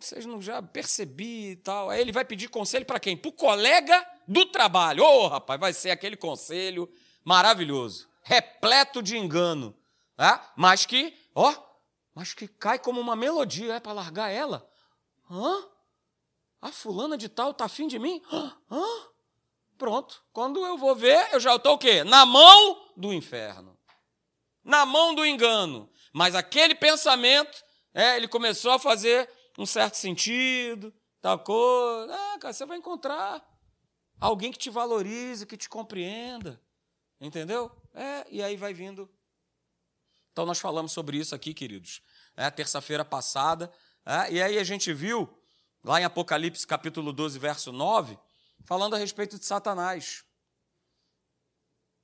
vocês 0.00 0.26
não 0.26 0.40
já 0.42 0.60
percebi 0.60 1.50
e 1.50 1.56
tal. 1.56 1.90
Aí 1.90 2.00
ele 2.00 2.12
vai 2.12 2.24
pedir 2.24 2.48
conselho 2.48 2.84
para 2.84 2.98
quem? 2.98 3.16
Para 3.16 3.28
o 3.28 3.32
colega 3.32 4.06
do 4.26 4.44
trabalho. 4.46 5.04
Ô, 5.04 5.24
oh, 5.24 5.28
rapaz, 5.28 5.60
vai 5.60 5.72
ser 5.72 5.90
aquele 5.90 6.16
conselho 6.16 6.90
maravilhoso, 7.24 8.08
repleto 8.22 9.02
de 9.02 9.16
engano, 9.16 9.76
tá? 10.16 10.52
mas 10.56 10.86
que, 10.86 11.16
ó, 11.34 11.54
mas 12.14 12.34
que 12.34 12.46
cai 12.46 12.78
como 12.78 13.00
uma 13.00 13.16
melodia, 13.16 13.74
é 13.74 13.80
para 13.80 13.92
largar 13.92 14.30
ela. 14.30 14.68
Hã? 15.30 15.68
A 16.60 16.70
fulana 16.70 17.16
de 17.16 17.28
tal 17.28 17.52
tá 17.52 17.64
afim 17.64 17.88
de 17.88 17.98
mim? 17.98 18.22
Hã? 18.70 19.12
Pronto. 19.76 20.22
Quando 20.32 20.64
eu 20.64 20.78
vou 20.78 20.94
ver, 20.94 21.28
eu 21.32 21.40
já 21.40 21.56
estou 21.56 21.74
o 21.74 21.78
quê? 21.78 22.04
Na 22.04 22.24
mão 22.24 22.88
do 22.96 23.12
inferno. 23.12 23.76
Na 24.62 24.86
mão 24.86 25.14
do 25.14 25.26
engano. 25.26 25.90
Mas 26.12 26.34
aquele 26.34 26.74
pensamento, 26.74 27.64
é, 27.92 28.16
ele 28.16 28.28
começou 28.28 28.72
a 28.72 28.78
fazer 28.78 29.28
um 29.58 29.66
certo 29.66 29.96
sentido, 29.96 30.94
tal 31.20 31.38
coisa. 31.40 32.14
Ah, 32.14 32.38
cara, 32.38 32.52
você 32.52 32.64
vai 32.64 32.78
encontrar 32.78 33.42
alguém 34.20 34.52
que 34.52 34.58
te 34.58 34.70
valorize, 34.70 35.46
que 35.46 35.56
te 35.56 35.68
compreenda. 35.68 36.62
Entendeu? 37.20 37.70
É, 37.94 38.26
e 38.30 38.42
aí 38.42 38.56
vai 38.56 38.72
vindo. 38.72 39.08
Então, 40.32 40.46
nós 40.46 40.58
falamos 40.58 40.92
sobre 40.92 41.18
isso 41.18 41.34
aqui, 41.34 41.52
queridos, 41.52 42.00
é, 42.36 42.50
terça-feira 42.50 43.04
passada. 43.04 43.70
É, 44.04 44.32
e 44.32 44.42
aí 44.42 44.58
a 44.58 44.64
gente 44.64 44.92
viu, 44.92 45.28
lá 45.84 46.00
em 46.00 46.04
Apocalipse 46.04 46.66
capítulo 46.66 47.12
12, 47.12 47.38
verso 47.38 47.70
9, 47.70 48.18
falando 48.64 48.94
a 48.94 48.98
respeito 48.98 49.38
de 49.38 49.44
Satanás. 49.44 50.24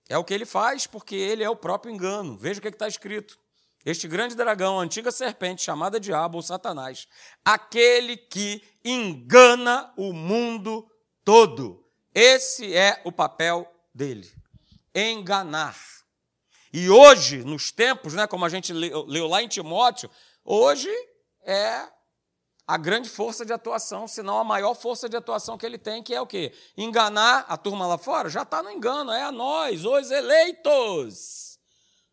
É 0.08 0.16
o 0.16 0.24
que 0.24 0.34
ele 0.34 0.46
faz, 0.46 0.86
porque 0.86 1.14
ele 1.14 1.42
é 1.42 1.50
o 1.50 1.56
próprio 1.56 1.92
engano. 1.92 2.36
Veja 2.36 2.58
o 2.58 2.62
que 2.62 2.68
está 2.68 2.88
escrito. 2.88 3.38
Este 3.84 4.08
grande 4.08 4.34
dragão, 4.34 4.78
a 4.78 4.82
antiga 4.82 5.10
serpente, 5.10 5.62
chamada 5.62 6.00
Diabo 6.00 6.36
ou 6.36 6.42
Satanás, 6.42 7.06
aquele 7.44 8.16
que 8.16 8.62
engana 8.84 9.92
o 9.96 10.12
mundo 10.12 10.90
todo. 11.24 11.84
Esse 12.14 12.74
é 12.74 13.00
o 13.04 13.12
papel 13.12 13.70
dele: 13.94 14.30
enganar. 14.94 15.76
E 16.72 16.90
hoje, 16.90 17.38
nos 17.44 17.70
tempos, 17.72 18.14
né, 18.14 18.26
como 18.26 18.44
a 18.44 18.48
gente 18.48 18.72
leu, 18.72 19.26
lá 19.26 19.42
em 19.42 19.48
Timóteo, 19.48 20.10
hoje 20.44 20.90
é 21.42 21.88
a 22.66 22.76
grande 22.76 23.08
força 23.08 23.46
de 23.46 23.52
atuação, 23.52 24.06
se 24.06 24.22
não 24.22 24.38
a 24.38 24.44
maior 24.44 24.74
força 24.74 25.08
de 25.08 25.16
atuação 25.16 25.56
que 25.56 25.64
ele 25.64 25.78
tem, 25.78 26.02
que 26.02 26.14
é 26.14 26.20
o 26.20 26.26
quê? 26.26 26.52
Enganar 26.76 27.46
a 27.48 27.56
turma 27.56 27.86
lá 27.86 27.96
fora? 27.96 28.28
Já 28.28 28.42
está 28.42 28.62
no 28.62 28.70
engano, 28.70 29.10
é 29.10 29.22
a 29.22 29.32
nós, 29.32 29.86
os 29.86 30.10
eleitos. 30.10 31.58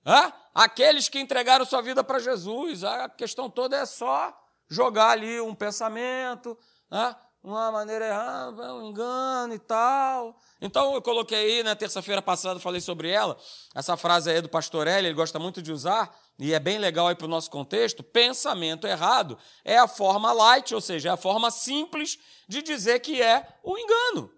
Hã? 0.06 0.32
Aqueles 0.54 1.10
que 1.10 1.20
entregaram 1.20 1.66
sua 1.66 1.82
vida 1.82 2.04
para 2.04 2.20
Jesus. 2.20 2.86
A 2.86 3.10
questão 3.10 3.50
toda 3.50 3.76
é 3.76 3.86
só 3.86 4.34
jogar 4.70 5.10
ali 5.10 5.42
um 5.42 5.54
pensamento, 5.54 6.58
hã? 6.90 7.14
Uma 7.46 7.72
maneira 7.72 8.08
errada, 8.08 8.74
um 8.74 8.90
engano 8.90 9.54
e 9.54 9.60
tal. 9.60 10.36
Então 10.60 10.96
eu 10.96 11.02
coloquei 11.02 11.38
aí, 11.38 11.64
na 11.64 11.70
né, 11.70 11.76
terça-feira 11.76 12.22
passada, 12.22 12.60
falei 12.60 12.82
sobre 12.82 13.10
ela. 13.10 13.38
Essa 13.76 13.96
frase 13.96 14.32
aí 14.32 14.38
é 14.38 14.42
do 14.42 14.50
pastor 14.50 14.88
Eli, 14.88 15.08
ele 15.08 15.14
gosta 15.14 15.38
muito 15.38 15.62
de 15.62 15.72
usar, 15.72 16.18
e 16.40 16.54
é 16.54 16.60
bem 16.60 16.80
legal 16.80 17.08
aí 17.08 17.16
para 17.16 17.26
o 17.26 17.30
nosso 17.30 17.52
contexto. 17.52 18.02
Pensamento 18.02 18.88
errado 18.88 19.38
é 19.64 19.78
a 19.78 19.88
forma 19.88 20.32
light, 20.32 20.74
ou 20.74 20.82
seja, 20.82 21.10
é 21.10 21.12
a 21.12 21.18
forma 21.18 21.52
simples 21.52 22.18
de 22.48 22.64
dizer 22.64 23.00
que 23.00 23.22
é 23.22 23.48
o 23.64 23.78
engano. 23.78 24.32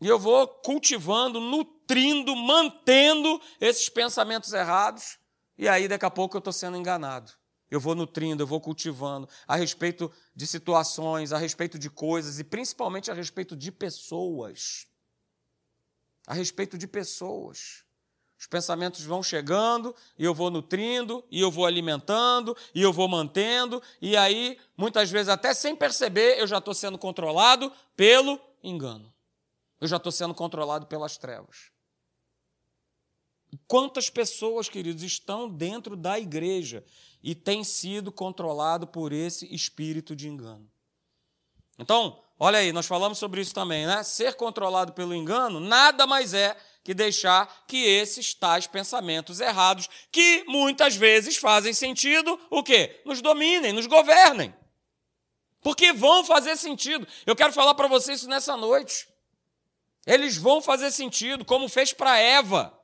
E 0.00 0.08
eu 0.08 0.18
vou 0.18 0.48
cultivando, 0.48 1.40
nutrindo, 1.40 2.34
mantendo 2.34 3.40
esses 3.60 3.88
pensamentos 3.88 4.52
errados, 4.52 5.16
e 5.56 5.68
aí 5.68 5.86
daqui 5.86 6.06
a 6.06 6.10
pouco 6.10 6.36
eu 6.36 6.40
estou 6.40 6.52
sendo 6.52 6.76
enganado. 6.76 7.39
Eu 7.70 7.78
vou 7.78 7.94
nutrindo, 7.94 8.42
eu 8.42 8.46
vou 8.46 8.60
cultivando 8.60 9.28
a 9.46 9.54
respeito 9.54 10.10
de 10.34 10.46
situações, 10.46 11.32
a 11.32 11.38
respeito 11.38 11.78
de 11.78 11.88
coisas 11.88 12.40
e 12.40 12.44
principalmente 12.44 13.10
a 13.10 13.14
respeito 13.14 13.56
de 13.56 13.70
pessoas. 13.70 14.88
A 16.26 16.34
respeito 16.34 16.76
de 16.76 16.88
pessoas. 16.88 17.84
Os 18.40 18.46
pensamentos 18.46 19.04
vão 19.04 19.22
chegando 19.22 19.94
e 20.18 20.24
eu 20.24 20.34
vou 20.34 20.50
nutrindo, 20.50 21.22
e 21.30 21.40
eu 21.40 21.50
vou 21.50 21.66
alimentando, 21.66 22.56
e 22.74 22.80
eu 22.80 22.90
vou 22.90 23.06
mantendo, 23.06 23.82
e 24.00 24.16
aí, 24.16 24.58
muitas 24.74 25.10
vezes, 25.10 25.28
até 25.28 25.52
sem 25.52 25.76
perceber, 25.76 26.40
eu 26.40 26.46
já 26.46 26.56
estou 26.56 26.72
sendo 26.72 26.96
controlado 26.96 27.70
pelo 27.94 28.40
engano. 28.62 29.12
Eu 29.78 29.86
já 29.86 29.98
estou 29.98 30.10
sendo 30.10 30.34
controlado 30.34 30.86
pelas 30.86 31.18
trevas. 31.18 31.70
Quantas 33.66 34.08
pessoas, 34.08 34.70
queridos, 34.70 35.02
estão 35.02 35.48
dentro 35.48 35.94
da 35.94 36.18
igreja 36.18 36.82
e 37.22 37.34
têm 37.34 37.62
sido 37.64 38.10
controlado 38.10 38.86
por 38.86 39.12
esse 39.12 39.52
espírito 39.54 40.16
de 40.16 40.28
engano? 40.28 40.70
Então, 41.78 42.22
olha 42.38 42.58
aí, 42.58 42.72
nós 42.72 42.86
falamos 42.86 43.18
sobre 43.18 43.40
isso 43.40 43.54
também, 43.54 43.86
né? 43.86 44.02
Ser 44.02 44.34
controlado 44.34 44.92
pelo 44.92 45.14
engano 45.14 45.60
nada 45.60 46.06
mais 46.06 46.34
é 46.34 46.56
que 46.82 46.94
deixar 46.94 47.64
que 47.66 47.76
esses 47.84 48.34
tais 48.34 48.66
pensamentos 48.66 49.40
errados, 49.40 49.88
que 50.10 50.44
muitas 50.46 50.96
vezes 50.96 51.36
fazem 51.36 51.72
sentido, 51.72 52.38
o 52.50 52.62
quê? 52.62 53.00
Nos 53.04 53.20
dominem, 53.20 53.72
nos 53.72 53.86
governem. 53.86 54.54
Porque 55.62 55.92
vão 55.92 56.24
fazer 56.24 56.56
sentido. 56.56 57.06
Eu 57.26 57.36
quero 57.36 57.52
falar 57.52 57.74
para 57.74 57.86
vocês 57.86 58.20
isso 58.20 58.28
nessa 58.28 58.56
noite. 58.56 59.08
Eles 60.06 60.36
vão 60.36 60.62
fazer 60.62 60.90
sentido, 60.90 61.44
como 61.44 61.68
fez 61.68 61.92
para 61.92 62.18
Eva. 62.18 62.78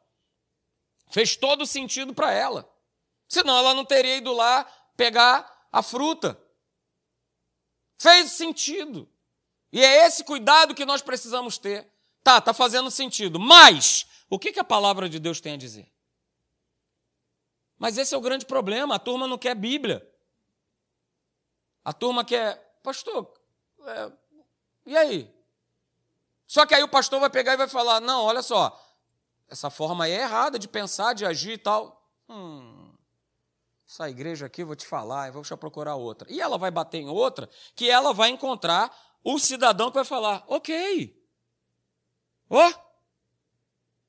Fez 1.10 1.36
todo 1.36 1.66
sentido 1.66 2.12
para 2.12 2.32
ela. 2.32 2.70
Senão 3.28 3.58
ela 3.58 3.74
não 3.74 3.84
teria 3.84 4.16
ido 4.16 4.32
lá 4.32 4.64
pegar 4.96 5.66
a 5.72 5.82
fruta. 5.82 6.40
Fez 7.98 8.32
sentido. 8.32 9.08
E 9.72 9.84
é 9.84 10.06
esse 10.06 10.24
cuidado 10.24 10.74
que 10.74 10.84
nós 10.84 11.02
precisamos 11.02 11.58
ter. 11.58 11.90
Tá, 12.22 12.40
tá 12.40 12.52
fazendo 12.52 12.90
sentido. 12.90 13.38
Mas 13.38 14.06
o 14.28 14.38
que, 14.38 14.52
que 14.52 14.60
a 14.60 14.64
palavra 14.64 15.08
de 15.08 15.18
Deus 15.18 15.40
tem 15.40 15.54
a 15.54 15.58
dizer? 15.58 15.90
Mas 17.78 17.98
esse 17.98 18.14
é 18.14 18.18
o 18.18 18.22
grande 18.22 18.46
problema. 18.46 18.94
A 18.94 18.98
turma 18.98 19.26
não 19.26 19.38
quer 19.38 19.54
Bíblia. 19.54 20.06
A 21.84 21.92
turma 21.92 22.24
quer, 22.24 22.80
pastor, 22.82 23.32
é, 23.86 24.12
e 24.84 24.96
aí? 24.96 25.32
Só 26.46 26.66
que 26.66 26.74
aí 26.74 26.82
o 26.82 26.88
pastor 26.88 27.20
vai 27.20 27.30
pegar 27.30 27.52
e 27.52 27.56
vai 27.56 27.68
falar: 27.68 28.00
não, 28.00 28.24
olha 28.24 28.42
só, 28.42 28.76
essa 29.48 29.70
forma 29.70 30.04
aí 30.04 30.12
é 30.12 30.22
errada 30.22 30.58
de 30.58 30.66
pensar, 30.66 31.12
de 31.12 31.24
agir 31.24 31.52
e 31.52 31.58
tal. 31.58 32.04
Hum, 32.28 32.85
essa 33.88 34.10
igreja 34.10 34.46
aqui, 34.46 34.64
vou 34.64 34.74
te 34.74 34.86
falar, 34.86 35.28
eu 35.28 35.32
vou 35.32 35.42
deixar 35.42 35.56
procurar 35.56 35.94
outra. 35.94 36.30
E 36.30 36.40
ela 36.40 36.58
vai 36.58 36.70
bater 36.70 36.98
em 36.98 37.08
outra, 37.08 37.48
que 37.74 37.88
ela 37.88 38.12
vai 38.12 38.30
encontrar 38.30 38.94
o 39.22 39.38
cidadão 39.38 39.90
que 39.90 39.94
vai 39.94 40.04
falar: 40.04 40.44
ok, 40.48 41.16
ó, 42.50 42.68
oh, 42.68 42.74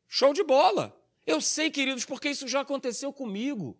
show 0.08 0.34
de 0.34 0.44
bola. 0.44 0.96
Eu 1.26 1.42
sei, 1.42 1.70
queridos, 1.70 2.06
porque 2.06 2.30
isso 2.30 2.48
já 2.48 2.62
aconteceu 2.62 3.12
comigo. 3.12 3.78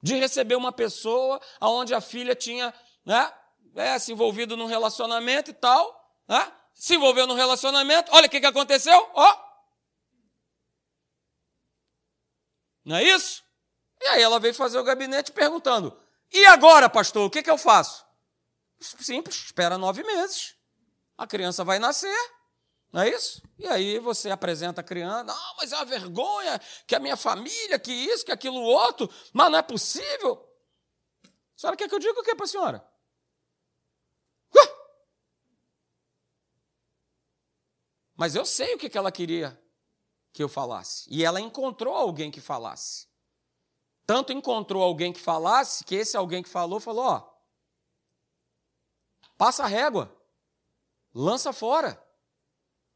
De 0.00 0.14
receber 0.14 0.54
uma 0.54 0.70
pessoa 0.70 1.40
onde 1.60 1.92
a 1.92 2.00
filha 2.00 2.36
tinha 2.36 2.72
né, 3.04 3.32
é, 3.74 3.98
se 3.98 4.12
envolvido 4.12 4.56
num 4.56 4.66
relacionamento 4.66 5.50
e 5.50 5.54
tal, 5.54 6.14
né, 6.28 6.52
se 6.72 6.94
envolveu 6.94 7.26
num 7.26 7.34
relacionamento, 7.34 8.12
olha 8.14 8.26
o 8.26 8.30
que, 8.30 8.38
que 8.38 8.46
aconteceu, 8.46 9.10
ó, 9.14 9.48
Não 12.88 12.96
é 12.96 13.04
isso? 13.04 13.44
E 14.00 14.06
aí 14.08 14.22
ela 14.22 14.38
veio 14.38 14.54
fazer 14.54 14.78
o 14.78 14.84
gabinete 14.84 15.32
perguntando: 15.32 15.96
e 16.32 16.46
agora, 16.46 16.88
pastor, 16.88 17.26
o 17.26 17.30
que, 17.30 17.42
que 17.42 17.50
eu 17.50 17.58
faço? 17.58 18.04
Simples, 18.80 19.36
espera 19.36 19.78
nove 19.78 20.02
meses. 20.02 20.54
A 21.16 21.26
criança 21.26 21.64
vai 21.64 21.78
nascer. 21.78 22.16
Não 22.92 23.02
é 23.02 23.10
isso? 23.10 23.42
E 23.58 23.66
aí 23.66 23.98
você 23.98 24.30
apresenta 24.30 24.80
a 24.80 24.84
criança, 24.84 25.24
não, 25.24 25.56
mas 25.58 25.72
é 25.72 25.76
uma 25.76 25.84
vergonha 25.84 26.58
que 26.86 26.94
a 26.94 27.00
minha 27.00 27.16
família, 27.16 27.78
que 27.78 27.92
isso, 27.92 28.24
que 28.24 28.32
aquilo 28.32 28.60
outro, 28.60 29.10
mas 29.32 29.50
não 29.50 29.58
é 29.58 29.62
possível. 29.62 30.48
A 31.24 31.28
senhora 31.60 31.76
quer 31.76 31.88
que 31.88 31.94
eu 31.94 31.98
diga 31.98 32.18
o 32.18 32.22
que 32.22 32.34
para 32.34 32.44
a 32.44 32.48
senhora? 32.48 32.88
Mas 38.16 38.34
eu 38.34 38.44
sei 38.44 38.74
o 38.74 38.78
que 38.78 38.96
ela 38.96 39.12
queria 39.12 39.60
que 40.32 40.42
eu 40.42 40.48
falasse. 40.48 41.06
E 41.10 41.24
ela 41.24 41.40
encontrou 41.40 41.94
alguém 41.94 42.30
que 42.30 42.40
falasse. 42.40 43.07
Tanto 44.08 44.32
encontrou 44.32 44.82
alguém 44.82 45.12
que 45.12 45.20
falasse, 45.20 45.84
que 45.84 45.94
esse 45.94 46.16
alguém 46.16 46.42
que 46.42 46.48
falou 46.48 46.80
falou: 46.80 47.04
ó, 47.04 47.30
passa 49.36 49.64
a 49.64 49.66
régua, 49.66 50.10
lança 51.14 51.52
fora. 51.52 52.02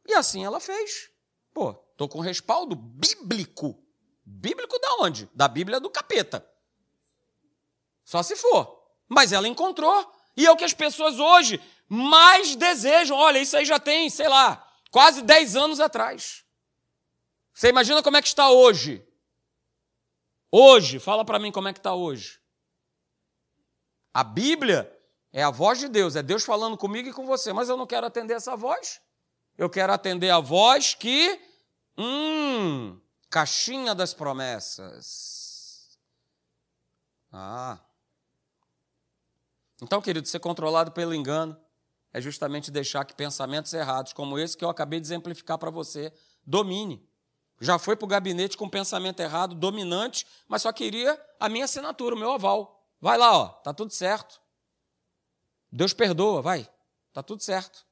E 0.08 0.14
assim 0.14 0.42
ela 0.42 0.58
fez. 0.58 1.10
Pô, 1.52 1.74
tô 1.98 2.08
com 2.08 2.18
respaldo 2.20 2.74
bíblico. 2.74 3.78
Bíblico 4.24 4.78
da 4.78 4.94
onde? 5.00 5.28
Da 5.34 5.48
Bíblia 5.48 5.78
do 5.78 5.90
capeta. 5.90 6.50
Só 8.02 8.22
se 8.22 8.34
for. 8.34 8.82
Mas 9.06 9.32
ela 9.32 9.46
encontrou. 9.46 10.10
E 10.34 10.46
é 10.46 10.50
o 10.50 10.56
que 10.56 10.64
as 10.64 10.72
pessoas 10.72 11.18
hoje 11.18 11.60
mais 11.90 12.56
desejam. 12.56 13.18
Olha, 13.18 13.38
isso 13.38 13.54
aí 13.54 13.66
já 13.66 13.78
tem, 13.78 14.08
sei 14.08 14.28
lá, 14.28 14.66
quase 14.90 15.20
10 15.20 15.56
anos 15.56 15.78
atrás. 15.78 16.42
Você 17.52 17.68
imagina 17.68 18.02
como 18.02 18.16
é 18.16 18.22
que 18.22 18.28
está 18.28 18.50
hoje? 18.50 19.06
Hoje, 20.54 20.98
fala 20.98 21.24
para 21.24 21.38
mim 21.38 21.50
como 21.50 21.68
é 21.68 21.72
que 21.72 21.78
está 21.78 21.94
hoje. 21.94 22.38
A 24.12 24.22
Bíblia 24.22 24.94
é 25.32 25.42
a 25.42 25.50
voz 25.50 25.78
de 25.78 25.88
Deus, 25.88 26.14
é 26.14 26.22
Deus 26.22 26.44
falando 26.44 26.76
comigo 26.76 27.08
e 27.08 27.12
com 27.12 27.24
você, 27.24 27.54
mas 27.54 27.70
eu 27.70 27.76
não 27.78 27.86
quero 27.86 28.06
atender 28.06 28.34
essa 28.34 28.54
voz. 28.54 29.00
Eu 29.56 29.70
quero 29.70 29.90
atender 29.94 30.28
a 30.28 30.40
voz 30.40 30.94
que, 30.94 31.40
hum, 31.96 33.00
caixinha 33.30 33.94
das 33.94 34.12
promessas. 34.12 35.98
Ah. 37.32 37.80
Então, 39.80 40.02
querido, 40.02 40.28
ser 40.28 40.40
controlado 40.40 40.92
pelo 40.92 41.14
engano 41.14 41.58
é 42.12 42.20
justamente 42.20 42.70
deixar 42.70 43.06
que 43.06 43.14
pensamentos 43.14 43.72
errados, 43.72 44.12
como 44.12 44.38
esse 44.38 44.54
que 44.54 44.64
eu 44.64 44.68
acabei 44.68 45.00
de 45.00 45.06
exemplificar 45.06 45.56
para 45.56 45.70
você, 45.70 46.12
domine. 46.46 47.10
Já 47.62 47.78
foi 47.78 47.94
para 47.94 48.04
o 48.04 48.08
gabinete 48.08 48.56
com 48.56 48.68
pensamento 48.68 49.20
errado, 49.20 49.54
dominante, 49.54 50.26
mas 50.48 50.62
só 50.62 50.72
queria 50.72 51.16
a 51.38 51.48
minha 51.48 51.64
assinatura, 51.64 52.16
o 52.16 52.18
meu 52.18 52.32
aval. 52.32 52.84
Vai 53.00 53.16
lá, 53.16 53.38
ó, 53.38 53.48
tá 53.50 53.72
tudo 53.72 53.92
certo. 53.92 54.42
Deus 55.70 55.92
perdoa, 55.92 56.42
vai. 56.42 56.68
Tá 57.12 57.22
tudo 57.22 57.40
certo. 57.40 57.86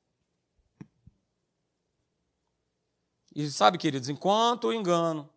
E 3.33 3.49
sabe, 3.49 3.79
queridos, 3.79 4.09
enquanto 4.09 4.65
o 4.65 4.73
engano 4.73 5.33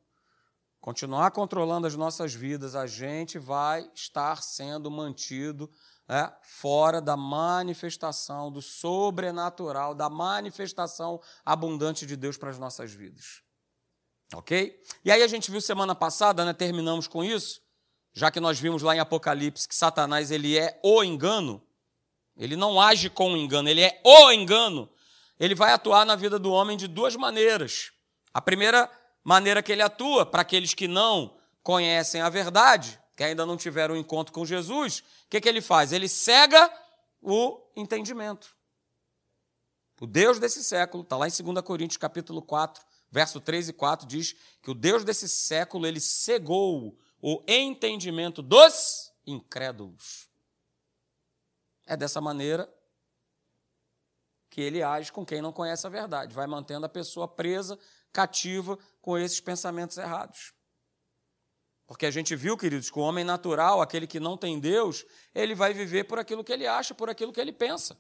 continuar 0.82 1.30
controlando 1.30 1.86
as 1.86 1.96
nossas 1.96 2.34
vidas, 2.34 2.76
a 2.76 2.88
gente 2.88 3.38
vai 3.38 3.88
estar 3.94 4.42
sendo 4.42 4.90
mantido 4.90 5.70
é, 6.10 6.34
fora 6.42 7.00
da 7.00 7.16
manifestação 7.16 8.52
do 8.52 8.64
sobrenatural, 8.64 9.94
da 9.94 10.10
manifestação 10.10 11.22
abundante 11.46 12.08
de 12.08 12.16
Deus 12.16 12.36
para 12.36 12.50
as 12.50 12.58
nossas 12.58 12.92
vidas. 12.92 13.44
Ok? 14.34 14.82
E 15.06 15.12
aí 15.12 15.22
a 15.22 15.28
gente 15.28 15.52
viu 15.52 15.62
semana 15.62 15.94
passada, 15.94 16.44
né, 16.44 16.54
terminamos 16.54 17.08
com 17.08 17.24
isso, 17.24 17.62
já 18.14 18.32
que 18.32 18.40
nós 18.40 18.60
vimos 18.60 18.82
lá 18.82 18.96
em 18.96 19.00
Apocalipse 19.00 19.68
que 19.68 19.76
Satanás 19.76 20.32
ele 20.32 20.58
é 20.58 20.80
o 20.84 21.04
engano, 21.04 21.62
ele 22.36 22.56
não 22.56 22.82
age 22.82 23.10
com 23.10 23.34
o 23.34 23.38
engano, 23.38 23.70
ele 23.70 23.82
é 23.82 24.02
o 24.04 24.32
engano. 24.32 24.90
Ele 25.40 25.56
vai 25.56 25.72
atuar 25.72 26.06
na 26.06 26.16
vida 26.16 26.40
do 26.40 26.52
homem 26.52 26.78
de 26.78 26.88
duas 26.88 27.16
maneiras. 27.16 27.92
A 28.34 28.42
primeira 28.42 28.90
maneira 29.24 29.62
que 29.62 29.72
ele 29.72 29.82
atua, 29.82 30.26
para 30.26 30.42
aqueles 30.42 30.74
que 30.74 30.88
não 30.88 31.38
conhecem 31.62 32.22
a 32.22 32.30
verdade, 32.30 33.00
que 33.16 33.24
ainda 33.24 33.46
não 33.46 33.58
tiveram 33.58 33.96
um 33.96 33.98
encontro 33.98 34.34
com 34.34 34.46
Jesus, 34.46 35.00
o 35.00 35.04
que, 35.30 35.40
que 35.40 35.48
ele 35.48 35.62
faz? 35.62 35.92
Ele 35.92 36.08
cega 36.08 36.72
o 37.22 37.60
entendimento. 37.76 38.56
O 40.02 40.08
Deus 40.08 40.40
desse 40.40 40.64
século, 40.64 41.04
está 41.04 41.16
lá 41.16 41.28
em 41.28 41.32
2 41.32 41.62
Coríntios 41.64 41.98
capítulo 41.98 42.42
4, 42.42 42.84
verso 43.14 43.40
3 43.40 43.70
e 43.70 43.74
4, 43.74 44.08
diz 44.08 44.34
que 44.60 44.72
o 44.72 44.74
Deus 44.74 45.04
desse 45.04 45.30
século, 45.30 45.86
ele 45.86 46.00
cegou 46.00 46.98
o 47.22 47.44
entendimento 47.48 48.42
dos 48.42 49.14
incrédulos. 49.24 50.28
É 51.86 51.96
dessa 51.96 52.20
maneira 52.20 52.68
que 54.50 54.62
ele 54.62 54.82
age 54.82 55.12
com 55.12 55.24
quem 55.24 55.44
não 55.44 55.54
conhece 55.54 55.86
a 55.86 55.92
verdade, 55.92 56.34
vai 56.34 56.48
mantendo 56.48 56.88
a 56.88 56.90
pessoa 56.90 57.28
presa, 57.28 57.78
cativa 58.12 58.80
com 59.00 59.16
esses 59.16 59.40
pensamentos 59.40 59.98
errados. 59.98 60.52
Porque 61.86 62.08
a 62.08 62.12
gente 62.12 62.36
viu, 62.36 62.58
queridos, 62.58 62.90
que 62.90 62.98
o 62.98 63.04
homem 63.04 63.24
natural, 63.24 63.80
aquele 63.80 64.08
que 64.08 64.20
não 64.20 64.36
tem 64.36 64.60
Deus, 64.60 65.06
ele 65.36 65.54
vai 65.54 65.72
viver 65.72 66.06
por 66.06 66.18
aquilo 66.18 66.44
que 66.44 66.52
ele 66.52 66.66
acha, 66.66 66.96
por 66.96 67.12
aquilo 67.12 67.32
que 67.32 67.40
ele 67.40 67.54
pensa. 67.54 67.96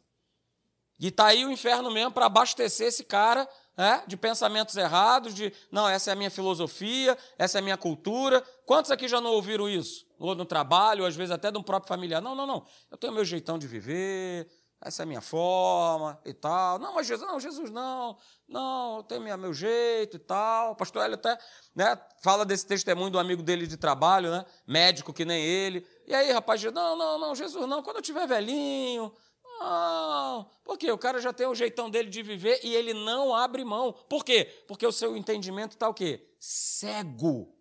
E 1.04 1.08
está 1.08 1.26
aí 1.26 1.46
o 1.46 1.52
inferno 1.52 1.92
mesmo 1.92 2.14
para 2.14 2.28
abastecer 2.28 2.88
esse 2.88 3.04
cara 3.04 3.46
né, 3.76 4.02
de 4.08 4.16
pensamentos 4.16 4.78
errados, 4.78 5.34
de 5.34 5.52
não, 5.70 5.86
essa 5.86 6.12
é 6.12 6.14
a 6.14 6.16
minha 6.16 6.32
filosofia, 6.32 7.18
essa 7.38 7.58
é 7.58 7.60
a 7.60 7.62
minha 7.62 7.76
cultura. 7.76 8.42
Quantos 8.66 8.90
aqui 8.90 9.06
já 9.10 9.20
não 9.20 9.32
ouviram 9.32 9.68
isso? 9.68 10.06
Ou 10.18 10.34
no 10.34 10.46
trabalho, 10.46 11.02
ou 11.02 11.08
às 11.08 11.14
vezes 11.14 11.32
até 11.32 11.52
de 11.52 11.58
um 11.58 11.62
próprio 11.62 11.90
familiar. 11.90 12.22
Não, 12.22 12.34
não, 12.34 12.48
não. 12.48 12.66
Eu 12.90 12.98
tenho 12.98 13.12
meu 13.12 13.26
jeitão 13.26 13.60
de 13.60 13.68
viver, 13.68 14.50
essa 14.82 15.02
é 15.02 15.04
a 15.04 15.06
minha 15.06 15.20
forma 15.20 16.18
e 16.24 16.34
tal. 16.34 16.80
Não, 16.80 16.94
mas 16.94 17.06
Jesus, 17.06 17.30
não, 17.30 17.38
Jesus 17.38 17.70
não, 17.70 18.18
não, 18.48 18.96
eu 18.96 19.04
tenho 19.04 19.20
minha, 19.20 19.36
meu 19.36 19.54
jeito 19.54 20.16
e 20.16 20.20
tal. 20.20 20.72
O 20.72 20.76
pastor 20.78 21.04
Hélio 21.04 21.16
até 21.16 21.38
né, 21.76 22.00
fala 22.22 22.46
desse 22.46 22.66
testemunho 22.66 23.10
do 23.12 23.20
amigo 23.20 23.44
dele 23.44 23.68
de 23.68 23.76
trabalho, 23.76 24.32
né, 24.32 24.46
médico 24.66 25.12
que 25.12 25.26
nem 25.26 25.44
ele. 25.44 25.86
E 26.08 26.16
aí, 26.16 26.32
rapaz, 26.32 26.64
não, 26.64 26.96
não, 26.96 27.20
não, 27.20 27.36
Jesus 27.36 27.68
não, 27.68 27.84
quando 27.84 27.98
eu 27.98 28.02
tiver 28.02 28.26
velhinho, 28.26 29.14
não. 29.60 30.50
Por 30.64 30.78
quê? 30.78 30.92
O 30.92 30.98
cara 30.98 31.20
já 31.20 31.34
tem 31.34 31.48
o 31.48 31.56
jeitão 31.56 31.90
dele 31.90 32.10
de 32.10 32.22
viver 32.22 32.60
e 32.64 32.76
ele 32.76 32.94
não 32.94 33.36
abre 33.36 33.64
mão. 33.64 33.94
Por 33.94 34.24
quê? 34.24 34.46
Porque 34.68 34.86
o 34.86 34.92
seu 34.92 35.16
entendimento 35.16 35.72
está 35.72 35.88
o 35.88 35.94
quê? 35.94 36.28
Cego. 36.40 37.54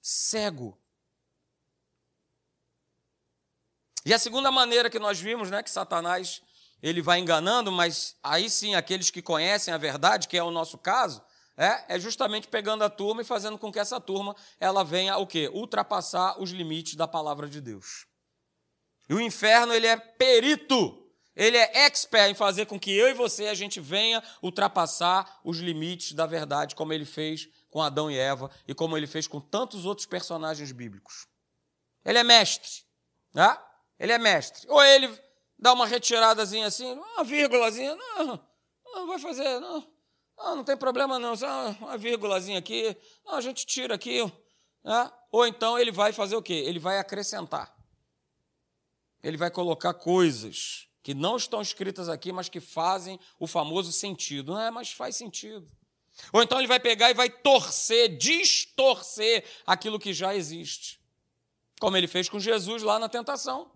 Cego. 0.00 0.78
E 4.04 4.14
a 4.14 4.18
segunda 4.18 4.52
maneira 4.52 4.88
que 4.88 4.98
nós 5.00 5.18
vimos, 5.18 5.50
né, 5.50 5.62
que 5.62 5.70
Satanás 5.70 6.40
ele 6.82 7.02
vai 7.02 7.18
enganando, 7.18 7.72
mas 7.72 8.16
aí 8.22 8.48
sim 8.48 8.74
aqueles 8.74 9.10
que 9.10 9.20
conhecem 9.20 9.74
a 9.74 9.78
verdade, 9.78 10.28
que 10.28 10.36
é 10.36 10.42
o 10.42 10.50
nosso 10.50 10.78
caso, 10.78 11.22
é, 11.56 11.96
é 11.96 11.98
justamente 11.98 12.46
pegando 12.46 12.84
a 12.84 12.90
turma 12.90 13.22
e 13.22 13.24
fazendo 13.24 13.58
com 13.58 13.72
que 13.72 13.78
essa 13.78 14.00
turma 14.00 14.36
ela 14.60 14.84
venha 14.84 15.16
o 15.16 15.26
quê? 15.26 15.48
Ultrapassar 15.52 16.40
os 16.40 16.50
limites 16.50 16.94
da 16.94 17.08
palavra 17.08 17.48
de 17.48 17.60
Deus. 17.60 18.06
E 19.08 19.14
o 19.14 19.20
inferno 19.20 19.72
ele 19.72 19.86
é 19.86 19.96
perito, 19.96 21.06
ele 21.36 21.56
é 21.56 21.84
expert 21.84 22.30
em 22.30 22.34
fazer 22.34 22.66
com 22.66 22.80
que 22.80 22.90
eu 22.90 23.08
e 23.08 23.14
você 23.14 23.46
a 23.46 23.54
gente 23.54 23.78
venha 23.78 24.22
ultrapassar 24.42 25.40
os 25.44 25.58
limites 25.58 26.12
da 26.12 26.26
verdade, 26.26 26.74
como 26.74 26.92
ele 26.92 27.04
fez 27.04 27.48
com 27.70 27.82
Adão 27.82 28.10
e 28.10 28.16
Eva 28.16 28.50
e 28.66 28.74
como 28.74 28.96
ele 28.96 29.06
fez 29.06 29.26
com 29.26 29.38
tantos 29.38 29.84
outros 29.84 30.06
personagens 30.06 30.72
bíblicos. 30.72 31.26
Ele 32.04 32.18
é 32.18 32.24
mestre, 32.24 32.70
né? 33.34 33.58
Ele 33.98 34.12
é 34.12 34.18
mestre. 34.18 34.66
Ou 34.68 34.82
ele 34.82 35.12
dá 35.58 35.74
uma 35.74 35.86
retiradazinha 35.86 36.66
assim, 36.66 36.90
uma 36.90 37.22
vírgulazinha, 37.22 37.94
não, 37.94 38.40
não 38.86 39.06
vai 39.06 39.18
fazer, 39.18 39.60
não, 39.60 39.86
não, 40.38 40.56
não 40.56 40.64
tem 40.64 40.76
problema 40.76 41.18
não, 41.18 41.36
só 41.36 41.68
uma 41.80 41.98
vírgulazinha 41.98 42.58
aqui, 42.58 42.96
não, 43.24 43.34
a 43.34 43.40
gente 43.42 43.66
tira 43.66 43.94
aqui. 43.94 44.24
Né? 44.82 45.12
Ou 45.30 45.46
então 45.46 45.78
ele 45.78 45.92
vai 45.92 46.14
fazer 46.14 46.36
o 46.36 46.42
quê? 46.42 46.54
Ele 46.54 46.78
vai 46.78 46.98
acrescentar. 46.98 47.75
Ele 49.26 49.36
vai 49.36 49.50
colocar 49.50 49.92
coisas 49.92 50.86
que 51.02 51.12
não 51.12 51.36
estão 51.36 51.60
escritas 51.60 52.08
aqui, 52.08 52.30
mas 52.30 52.48
que 52.48 52.60
fazem 52.60 53.18
o 53.40 53.46
famoso 53.48 53.90
sentido. 53.90 54.52
Não 54.52 54.60
é, 54.60 54.70
mas 54.70 54.92
faz 54.92 55.16
sentido. 55.16 55.68
Ou 56.32 56.44
então 56.44 56.58
ele 56.58 56.68
vai 56.68 56.78
pegar 56.78 57.10
e 57.10 57.14
vai 57.14 57.28
torcer, 57.28 58.16
distorcer 58.16 59.44
aquilo 59.66 59.98
que 59.98 60.12
já 60.12 60.32
existe. 60.32 61.00
Como 61.80 61.96
ele 61.96 62.06
fez 62.06 62.28
com 62.28 62.38
Jesus 62.38 62.84
lá 62.84 63.00
na 63.00 63.08
tentação. 63.08 63.68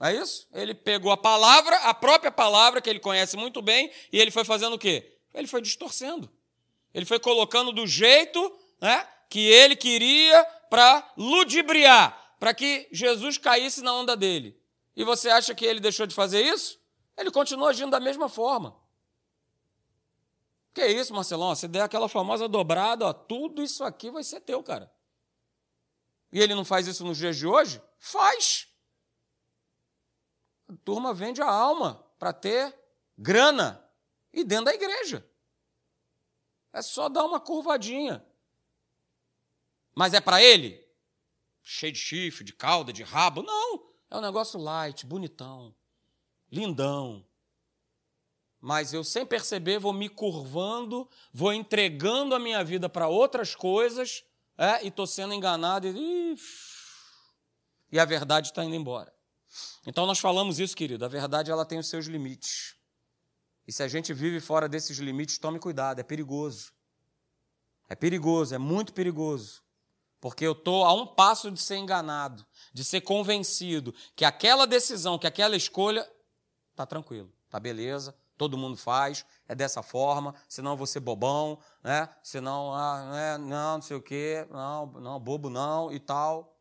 É 0.00 0.12
isso? 0.12 0.48
Ele 0.52 0.74
pegou 0.74 1.12
a 1.12 1.16
palavra, 1.16 1.76
a 1.76 1.94
própria 1.94 2.32
palavra, 2.32 2.80
que 2.80 2.90
ele 2.90 2.98
conhece 2.98 3.36
muito 3.36 3.62
bem, 3.62 3.92
e 4.12 4.18
ele 4.18 4.32
foi 4.32 4.44
fazendo 4.44 4.74
o 4.74 4.78
quê? 4.78 5.18
Ele 5.32 5.46
foi 5.46 5.62
distorcendo. 5.62 6.28
Ele 6.92 7.06
foi 7.06 7.20
colocando 7.20 7.70
do 7.70 7.86
jeito 7.86 8.52
né, 8.80 9.06
que 9.30 9.38
ele 9.38 9.76
queria 9.76 10.44
para 10.68 11.12
ludibriar, 11.16 12.34
para 12.40 12.52
que 12.52 12.88
Jesus 12.90 13.38
caísse 13.38 13.80
na 13.80 13.94
onda 13.94 14.16
dele. 14.16 14.63
E 14.96 15.04
você 15.04 15.28
acha 15.28 15.54
que 15.54 15.64
ele 15.64 15.80
deixou 15.80 16.06
de 16.06 16.14
fazer 16.14 16.42
isso? 16.42 16.80
Ele 17.16 17.30
continua 17.30 17.70
agindo 17.70 17.90
da 17.90 18.00
mesma 18.00 18.28
forma. 18.28 18.76
Que 20.72 20.86
isso, 20.86 21.14
Marcelão? 21.14 21.54
Se 21.54 21.68
der 21.68 21.82
aquela 21.82 22.08
famosa 22.08 22.48
dobrada, 22.48 23.06
ó, 23.06 23.12
tudo 23.12 23.62
isso 23.62 23.84
aqui 23.84 24.10
vai 24.10 24.24
ser 24.24 24.40
teu, 24.40 24.62
cara. 24.62 24.92
E 26.32 26.40
ele 26.40 26.54
não 26.54 26.64
faz 26.64 26.88
isso 26.88 27.04
nos 27.04 27.16
dias 27.16 27.36
de 27.36 27.46
hoje? 27.46 27.80
Faz. 27.96 28.68
A 30.68 30.74
turma 30.84 31.14
vende 31.14 31.40
a 31.40 31.48
alma 31.48 32.04
para 32.18 32.32
ter 32.32 32.76
grana 33.16 33.88
e 34.32 34.42
dentro 34.42 34.66
da 34.66 34.74
igreja. 34.74 35.24
É 36.72 36.82
só 36.82 37.08
dar 37.08 37.24
uma 37.24 37.38
curvadinha. 37.38 38.24
Mas 39.94 40.12
é 40.12 40.20
para 40.20 40.42
ele? 40.42 40.84
Cheio 41.62 41.92
de 41.92 41.98
chifre, 42.00 42.42
de 42.42 42.52
cauda, 42.52 42.92
de 42.92 43.04
rabo? 43.04 43.44
Não. 43.44 43.93
É 44.14 44.16
um 44.16 44.20
negócio 44.20 44.60
light, 44.60 45.04
bonitão, 45.04 45.74
lindão. 46.48 47.26
Mas 48.60 48.92
eu, 48.92 49.02
sem 49.02 49.26
perceber, 49.26 49.80
vou 49.80 49.92
me 49.92 50.08
curvando, 50.08 51.10
vou 51.32 51.52
entregando 51.52 52.32
a 52.32 52.38
minha 52.38 52.62
vida 52.62 52.88
para 52.88 53.08
outras 53.08 53.56
coisas, 53.56 54.22
é, 54.56 54.84
e 54.84 54.86
estou 54.86 55.04
sendo 55.04 55.34
enganado, 55.34 55.88
e, 55.88 56.36
e 57.90 57.98
a 57.98 58.04
verdade 58.04 58.50
está 58.50 58.64
indo 58.64 58.76
embora. 58.76 59.12
Então 59.84 60.06
nós 60.06 60.20
falamos 60.20 60.60
isso, 60.60 60.76
querido. 60.76 61.04
A 61.04 61.08
verdade 61.08 61.50
ela 61.50 61.66
tem 61.66 61.80
os 61.80 61.88
seus 61.88 62.06
limites. 62.06 62.76
E 63.66 63.72
se 63.72 63.82
a 63.82 63.88
gente 63.88 64.14
vive 64.14 64.38
fora 64.38 64.68
desses 64.68 64.96
limites, 64.98 65.38
tome 65.38 65.58
cuidado, 65.58 65.98
é 65.98 66.04
perigoso. 66.04 66.72
É 67.88 67.96
perigoso, 67.96 68.54
é 68.54 68.58
muito 68.58 68.92
perigoso. 68.92 69.63
Porque 70.24 70.46
eu 70.46 70.52
estou 70.52 70.86
a 70.86 70.92
um 70.94 71.06
passo 71.06 71.50
de 71.50 71.60
ser 71.60 71.76
enganado, 71.76 72.46
de 72.72 72.82
ser 72.82 73.02
convencido 73.02 73.94
que 74.16 74.24
aquela 74.24 74.66
decisão, 74.66 75.18
que 75.18 75.26
aquela 75.26 75.54
escolha, 75.54 76.10
está 76.70 76.86
tranquilo, 76.86 77.30
está 77.44 77.60
beleza, 77.60 78.16
todo 78.34 78.56
mundo 78.56 78.78
faz, 78.78 79.26
é 79.46 79.54
dessa 79.54 79.82
forma, 79.82 80.34
senão 80.48 80.86
ser 80.86 81.00
bobão, 81.00 81.58
né? 81.82 82.08
senão, 82.22 82.72
ah, 82.72 83.10
né? 83.12 83.36
não, 83.36 83.74
não 83.74 83.82
sei 83.82 83.98
o 83.98 84.00
quê, 84.00 84.48
não, 84.50 84.86
não, 84.86 85.20
bobo 85.20 85.50
não 85.50 85.92
e 85.92 86.00
tal. 86.00 86.58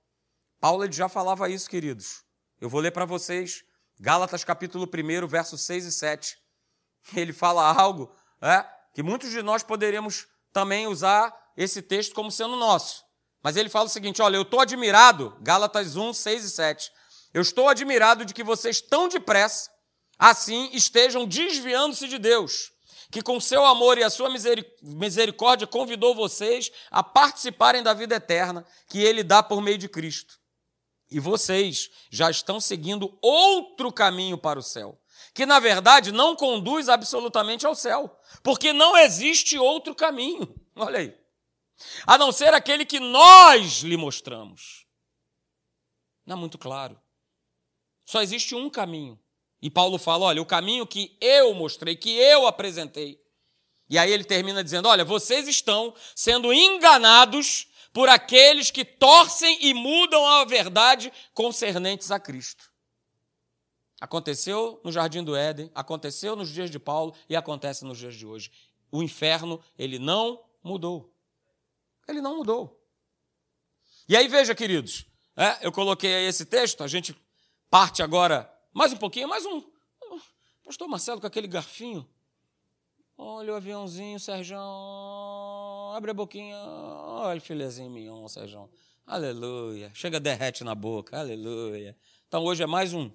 Paulo 0.60 0.92
já 0.92 1.08
falava 1.08 1.48
isso, 1.48 1.70
queridos. 1.70 2.22
Eu 2.60 2.68
vou 2.70 2.82
ler 2.82 2.92
para 2.92 3.06
vocês 3.06 3.64
Gálatas 3.98 4.44
capítulo 4.44 4.86
1, 4.86 5.26
versos 5.26 5.62
6 5.62 5.86
e 5.86 5.92
7. 5.94 6.38
Ele 7.16 7.32
fala 7.32 7.74
algo 7.74 8.14
é, 8.42 8.66
que 8.94 9.02
muitos 9.02 9.32
de 9.32 9.42
nós 9.42 9.64
poderíamos 9.64 10.28
também 10.52 10.86
usar 10.86 11.34
esse 11.56 11.82
texto 11.82 12.14
como 12.14 12.30
sendo 12.30 12.58
nosso. 12.58 13.03
Mas 13.44 13.58
ele 13.58 13.68
fala 13.68 13.86
o 13.86 13.90
seguinte: 13.90 14.22
olha, 14.22 14.38
eu 14.38 14.44
estou 14.44 14.62
admirado, 14.62 15.38
Gálatas 15.42 15.98
1, 15.98 16.14
6 16.14 16.46
e 16.46 16.50
7. 16.50 16.92
Eu 17.34 17.42
estou 17.42 17.68
admirado 17.68 18.24
de 18.24 18.34
que 18.34 18.44
vocês 18.44 18.80
tão 18.80 19.10
depressa, 19.10 19.70
assim, 20.18 20.70
estejam 20.72 21.26
desviando-se 21.26 22.08
de 22.08 22.18
Deus, 22.18 22.72
que 23.12 23.22
com 23.22 23.40
seu 23.42 23.66
amor 23.66 23.98
e 23.98 24.04
a 24.04 24.10
sua 24.10 24.30
misericórdia 24.82 25.68
convidou 25.68 26.16
vocês 26.16 26.72
a 26.90 27.04
participarem 27.04 27.84
da 27.84 27.94
vida 27.94 28.16
eterna 28.16 28.66
que 28.88 29.00
ele 29.00 29.24
dá 29.24 29.44
por 29.44 29.62
meio 29.62 29.78
de 29.78 29.90
Cristo. 29.90 30.40
E 31.12 31.20
vocês 31.20 31.90
já 32.10 32.30
estão 32.30 32.60
seguindo 32.60 33.18
outro 33.22 33.92
caminho 33.92 34.38
para 34.38 34.58
o 34.60 34.64
céu, 34.64 35.00
que 35.34 35.46
na 35.46 35.60
verdade 35.60 36.12
não 36.12 36.36
conduz 36.36 36.88
absolutamente 36.88 37.66
ao 37.66 37.76
céu, 37.76 38.16
porque 38.42 38.72
não 38.72 38.96
existe 38.96 39.58
outro 39.58 39.94
caminho. 39.94 40.56
Olha 40.76 41.00
aí. 41.00 41.23
A 42.06 42.18
não 42.18 42.32
ser 42.32 42.54
aquele 42.54 42.86
que 42.86 43.00
nós 43.00 43.80
lhe 43.80 43.98
mostramos. 43.98 44.86
Não 46.26 46.38
é 46.38 46.40
muito 46.40 46.58
claro. 46.58 47.00
Só 48.06 48.22
existe 48.22 48.56
um 48.56 48.70
caminho. 48.70 49.20
E 49.62 49.70
Paulo 49.70 49.98
fala: 49.98 50.26
olha, 50.26 50.42
o 50.42 50.46
caminho 50.46 50.86
que 50.86 51.18
eu 51.22 51.54
mostrei, 51.54 51.96
que 51.96 52.12
eu 52.12 52.46
apresentei. 52.48 53.22
E 53.90 53.98
aí 53.98 54.12
ele 54.12 54.24
termina 54.24 54.64
dizendo: 54.64 54.88
olha, 54.88 55.06
vocês 55.06 55.48
estão 55.48 55.94
sendo 56.16 56.54
enganados 56.54 57.68
por 57.94 58.10
aqueles 58.10 58.72
que 58.72 58.84
torcem 58.84 59.58
e 59.62 59.74
mudam 59.74 60.26
a 60.26 60.44
verdade 60.46 61.14
concernentes 61.34 62.10
a 62.12 62.20
Cristo. 62.20 62.72
Aconteceu 64.02 64.82
no 64.84 64.92
jardim 64.92 65.24
do 65.24 65.36
Éden, 65.36 65.72
aconteceu 65.74 66.36
nos 66.36 66.50
dias 66.50 66.70
de 66.70 66.80
Paulo 66.80 67.14
e 67.30 67.36
acontece 67.36 67.86
nos 67.86 67.98
dias 67.98 68.16
de 68.16 68.26
hoje. 68.26 68.52
O 68.92 69.02
inferno, 69.02 69.62
ele 69.78 69.98
não 69.98 70.44
mudou. 70.62 71.13
Ele 72.08 72.22
não 72.22 72.38
mudou. 72.38 72.80
E 74.08 74.16
aí 74.18 74.28
veja, 74.28 74.54
queridos, 74.54 75.06
é, 75.36 75.66
eu 75.66 75.72
coloquei 75.72 76.14
aí 76.14 76.26
esse 76.26 76.46
texto, 76.46 76.84
a 76.84 76.88
gente 76.88 77.16
parte 77.70 78.04
agora 78.04 78.52
mais 78.74 78.92
um 78.92 78.98
pouquinho, 78.98 79.28
mais 79.28 79.46
um. 79.46 79.64
Pastor 80.64 80.88
Marcelo 80.88 81.22
com 81.22 81.28
aquele 81.28 81.48
garfinho. 81.48 82.08
Olha 83.18 83.54
o 83.54 83.56
aviãozinho, 83.56 84.20
Sérgio. 84.20 84.58
Abre 85.94 86.12
a 86.12 86.14
boquinha. 86.14 86.58
Olha 86.58 87.38
o 87.38 87.42
filezinho 87.42 87.90
mignon, 87.90 88.28
Sérgio. 88.28 88.70
Aleluia. 89.06 89.92
Chega, 89.94 90.20
derrete 90.20 90.64
na 90.64 90.74
boca. 90.74 91.20
Aleluia. 91.20 91.96
Então 92.28 92.44
hoje 92.44 92.64
é 92.64 92.66
mais 92.66 92.94
um, 92.94 93.12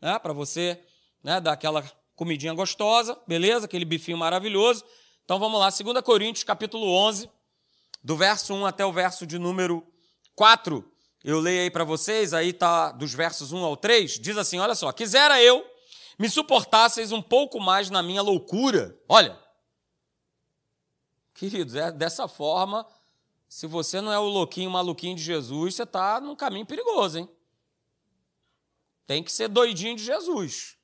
né, 0.00 0.18
para 0.18 0.32
você, 0.32 0.80
né, 1.22 1.40
dar 1.40 1.52
aquela 1.52 1.82
comidinha 2.14 2.52
gostosa, 2.52 3.18
beleza? 3.26 3.64
Aquele 3.64 3.84
bifinho 3.84 4.16
maravilhoso. 4.16 4.84
Então 5.24 5.38
vamos 5.38 5.58
lá, 5.58 5.70
2 5.70 6.00
Coríntios, 6.02 6.44
capítulo 6.44 6.86
11, 6.86 7.28
do 8.02 8.16
verso 8.16 8.54
1 8.54 8.66
até 8.66 8.84
o 8.84 8.92
verso 8.92 9.26
de 9.26 9.38
número 9.38 9.86
4. 10.34 10.84
Eu 11.22 11.38
leio 11.38 11.62
aí 11.62 11.70
para 11.70 11.84
vocês, 11.84 12.34
aí 12.34 12.52
tá 12.52 12.90
dos 12.90 13.14
versos 13.14 13.52
1 13.52 13.64
ao 13.64 13.76
3, 13.76 14.18
diz 14.18 14.36
assim: 14.36 14.58
olha 14.58 14.74
só, 14.74 14.90
quisera 14.92 15.40
eu 15.42 15.64
me 16.18 16.28
suportasseis 16.28 17.12
um 17.12 17.22
pouco 17.22 17.60
mais 17.60 17.90
na 17.90 18.02
minha 18.02 18.22
loucura. 18.22 18.98
Olha, 19.08 19.38
queridos, 21.34 21.74
é 21.74 21.90
dessa 21.92 22.26
forma, 22.26 22.86
se 23.48 23.66
você 23.66 24.00
não 24.00 24.12
é 24.12 24.18
o 24.18 24.24
louquinho, 24.24 24.70
maluquinho 24.70 25.16
de 25.16 25.22
Jesus, 25.22 25.74
você 25.74 25.82
está 25.84 26.20
num 26.20 26.34
caminho 26.34 26.66
perigoso, 26.66 27.18
hein? 27.18 27.28
Tem 29.06 29.22
que 29.22 29.32
ser 29.32 29.48
doidinho 29.48 29.96
de 29.96 30.04
Jesus. 30.04 30.76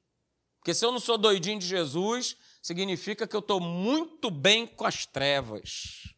Porque 0.58 0.74
se 0.74 0.84
eu 0.84 0.92
não 0.92 1.00
sou 1.00 1.16
doidinho 1.16 1.58
de 1.58 1.66
Jesus, 1.66 2.36
significa 2.60 3.26
que 3.26 3.34
eu 3.34 3.40
estou 3.40 3.60
muito 3.60 4.30
bem 4.30 4.66
com 4.66 4.84
as 4.84 5.06
trevas. 5.06 6.14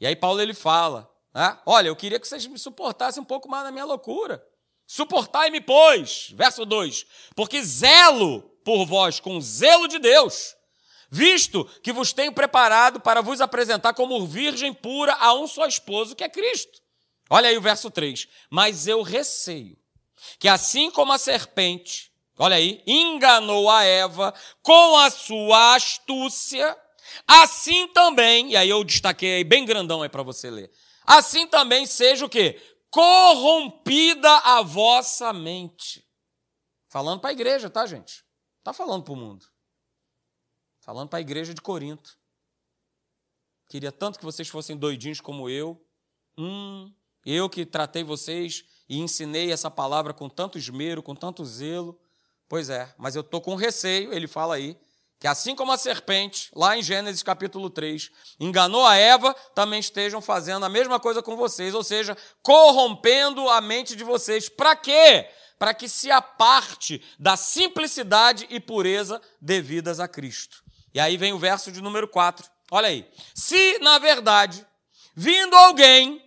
E 0.00 0.06
aí 0.06 0.16
Paulo 0.16 0.40
ele 0.40 0.54
fala, 0.54 1.10
né? 1.34 1.58
olha, 1.66 1.88
eu 1.88 1.96
queria 1.96 2.18
que 2.18 2.28
vocês 2.28 2.46
me 2.46 2.58
suportassem 2.58 3.22
um 3.22 3.26
pouco 3.26 3.48
mais 3.48 3.64
na 3.64 3.72
minha 3.72 3.84
loucura. 3.84 4.44
Suportai-me, 4.86 5.60
pois, 5.60 6.30
verso 6.34 6.64
2, 6.64 7.06
porque 7.36 7.62
zelo 7.62 8.42
por 8.64 8.86
vós 8.86 9.20
com 9.20 9.40
zelo 9.40 9.86
de 9.86 9.98
Deus, 9.98 10.56
visto 11.10 11.64
que 11.82 11.92
vos 11.92 12.12
tenho 12.12 12.32
preparado 12.32 13.00
para 13.00 13.20
vos 13.20 13.40
apresentar 13.40 13.92
como 13.94 14.26
virgem 14.26 14.72
pura 14.72 15.14
a 15.14 15.34
um 15.34 15.46
só 15.46 15.66
esposo, 15.66 16.16
que 16.16 16.24
é 16.24 16.28
Cristo. 16.28 16.80
Olha 17.30 17.50
aí 17.50 17.58
o 17.58 17.62
verso 17.62 17.90
3. 17.90 18.26
Mas 18.50 18.86
eu 18.86 19.02
receio 19.02 19.76
que 20.38 20.48
assim 20.48 20.90
como 20.90 21.12
a 21.12 21.18
serpente, 21.18 22.10
olha 22.38 22.56
aí, 22.56 22.82
enganou 22.86 23.70
a 23.70 23.84
Eva 23.84 24.34
com 24.62 24.96
a 24.96 25.10
sua 25.10 25.74
astúcia, 25.74 26.76
assim 27.26 27.88
também, 27.88 28.52
e 28.52 28.56
aí 28.56 28.68
eu 28.68 28.82
destaquei 28.84 29.36
aí 29.36 29.44
bem 29.44 29.64
grandão 29.64 30.02
aí 30.02 30.08
para 30.08 30.22
você 30.22 30.50
ler. 30.50 30.70
Assim 31.04 31.46
também 31.46 31.86
seja 31.86 32.26
o 32.26 32.28
quê? 32.28 32.60
corrompida 32.90 34.30
a 34.38 34.62
vossa 34.62 35.32
mente. 35.32 36.06
Falando 36.88 37.20
para 37.20 37.30
a 37.30 37.32
igreja, 37.32 37.68
tá, 37.68 37.86
gente? 37.86 38.24
Está 38.58 38.72
falando 38.72 39.04
para 39.04 39.12
o 39.12 39.16
mundo. 39.16 39.46
Falando 40.80 41.08
para 41.08 41.18
a 41.18 41.22
igreja 41.22 41.52
de 41.52 41.60
Corinto. 41.60 42.18
Queria 43.68 43.92
tanto 43.92 44.18
que 44.18 44.24
vocês 44.24 44.48
fossem 44.48 44.76
doidinhos 44.76 45.20
como 45.20 45.50
eu. 45.50 45.84
Hum, 46.38 46.92
eu 47.26 47.50
que 47.50 47.66
tratei 47.66 48.02
vocês 48.02 48.64
e 48.88 48.98
ensinei 48.98 49.52
essa 49.52 49.70
palavra 49.70 50.14
com 50.14 50.28
tanto 50.28 50.56
esmero, 50.56 51.02
com 51.02 51.14
tanto 51.14 51.44
zelo. 51.44 52.00
Pois 52.48 52.70
é, 52.70 52.94
mas 52.96 53.14
eu 53.14 53.20
estou 53.20 53.42
com 53.42 53.54
receio, 53.54 54.14
ele 54.14 54.26
fala 54.26 54.54
aí, 54.54 54.80
que 55.18 55.26
assim 55.26 55.54
como 55.54 55.72
a 55.72 55.76
serpente, 55.76 56.48
lá 56.54 56.76
em 56.76 56.82
Gênesis 56.82 57.22
capítulo 57.22 57.68
3, 57.68 58.10
enganou 58.38 58.86
a 58.86 58.96
Eva, 58.96 59.34
também 59.54 59.80
estejam 59.80 60.20
fazendo 60.20 60.64
a 60.64 60.68
mesma 60.68 61.00
coisa 61.00 61.20
com 61.20 61.36
vocês, 61.36 61.74
ou 61.74 61.82
seja, 61.82 62.16
corrompendo 62.42 63.48
a 63.48 63.60
mente 63.60 63.96
de 63.96 64.04
vocês. 64.04 64.48
Para 64.48 64.76
quê? 64.76 65.28
Para 65.58 65.74
que 65.74 65.88
se 65.88 66.08
aparte 66.10 67.02
da 67.18 67.36
simplicidade 67.36 68.46
e 68.48 68.60
pureza 68.60 69.20
devidas 69.40 69.98
a 69.98 70.06
Cristo. 70.06 70.62
E 70.94 71.00
aí 71.00 71.16
vem 71.16 71.32
o 71.32 71.38
verso 71.38 71.72
de 71.72 71.80
número 71.80 72.06
4. 72.06 72.48
Olha 72.70 72.88
aí. 72.88 73.10
Se, 73.34 73.78
na 73.80 73.98
verdade, 73.98 74.64
vindo 75.16 75.56
alguém, 75.56 76.24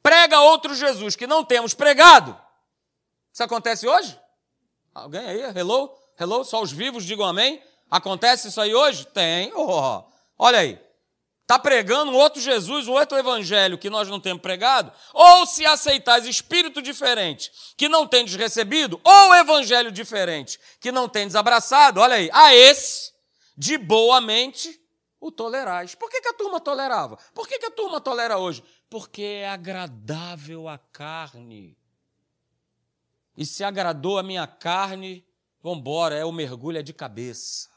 prega 0.00 0.40
outro 0.40 0.76
Jesus 0.76 1.16
que 1.16 1.26
não 1.26 1.44
temos 1.44 1.74
pregado, 1.74 2.40
isso 3.32 3.42
acontece 3.42 3.88
hoje? 3.88 4.18
Alguém 4.94 5.20
aí? 5.20 5.40
Hello? 5.56 5.92
Hello? 6.18 6.44
Só 6.44 6.62
os 6.62 6.70
vivos 6.70 7.04
digam 7.04 7.26
amém. 7.26 7.62
Acontece 7.90 8.48
isso 8.48 8.60
aí 8.60 8.74
hoje? 8.74 9.06
Tem. 9.06 9.52
Oh, 9.54 10.04
olha 10.38 10.60
aí. 10.60 10.90
Está 11.50 11.58
pregando 11.58 12.12
um 12.12 12.14
outro 12.14 12.40
Jesus, 12.40 12.86
um 12.86 12.92
outro 12.92 13.18
evangelho 13.18 13.76
que 13.76 13.90
nós 13.90 14.08
não 14.08 14.20
temos 14.20 14.40
pregado? 14.40 14.92
Ou 15.12 15.44
se 15.44 15.66
aceitais 15.66 16.24
espírito 16.24 16.80
diferente 16.80 17.50
que 17.76 17.88
não 17.88 18.06
tendes 18.06 18.36
recebido, 18.36 19.00
ou 19.02 19.34
evangelho 19.34 19.90
diferente 19.90 20.60
que 20.78 20.92
não 20.92 21.08
tendes 21.08 21.34
abraçado, 21.34 21.98
olha 21.98 22.14
aí, 22.14 22.30
a 22.32 22.54
esse, 22.54 23.12
de 23.56 23.76
boa 23.76 24.20
mente, 24.20 24.80
o 25.20 25.32
tolerais. 25.32 25.96
Por 25.96 26.08
que, 26.08 26.20
que 26.20 26.28
a 26.28 26.34
turma 26.34 26.60
tolerava? 26.60 27.18
Por 27.34 27.48
que, 27.48 27.58
que 27.58 27.66
a 27.66 27.70
turma 27.72 28.00
tolera 28.00 28.38
hoje? 28.38 28.62
Porque 28.88 29.22
é 29.22 29.48
agradável 29.48 30.68
a 30.68 30.78
carne. 30.78 31.76
E 33.36 33.44
se 33.44 33.64
agradou 33.64 34.18
a 34.18 34.22
minha 34.22 34.46
carne, 34.46 35.26
vambora, 35.60 36.14
é 36.14 36.24
o 36.24 36.30
mergulho 36.30 36.78
é 36.78 36.82
de 36.82 36.92
cabeça. 36.92 37.69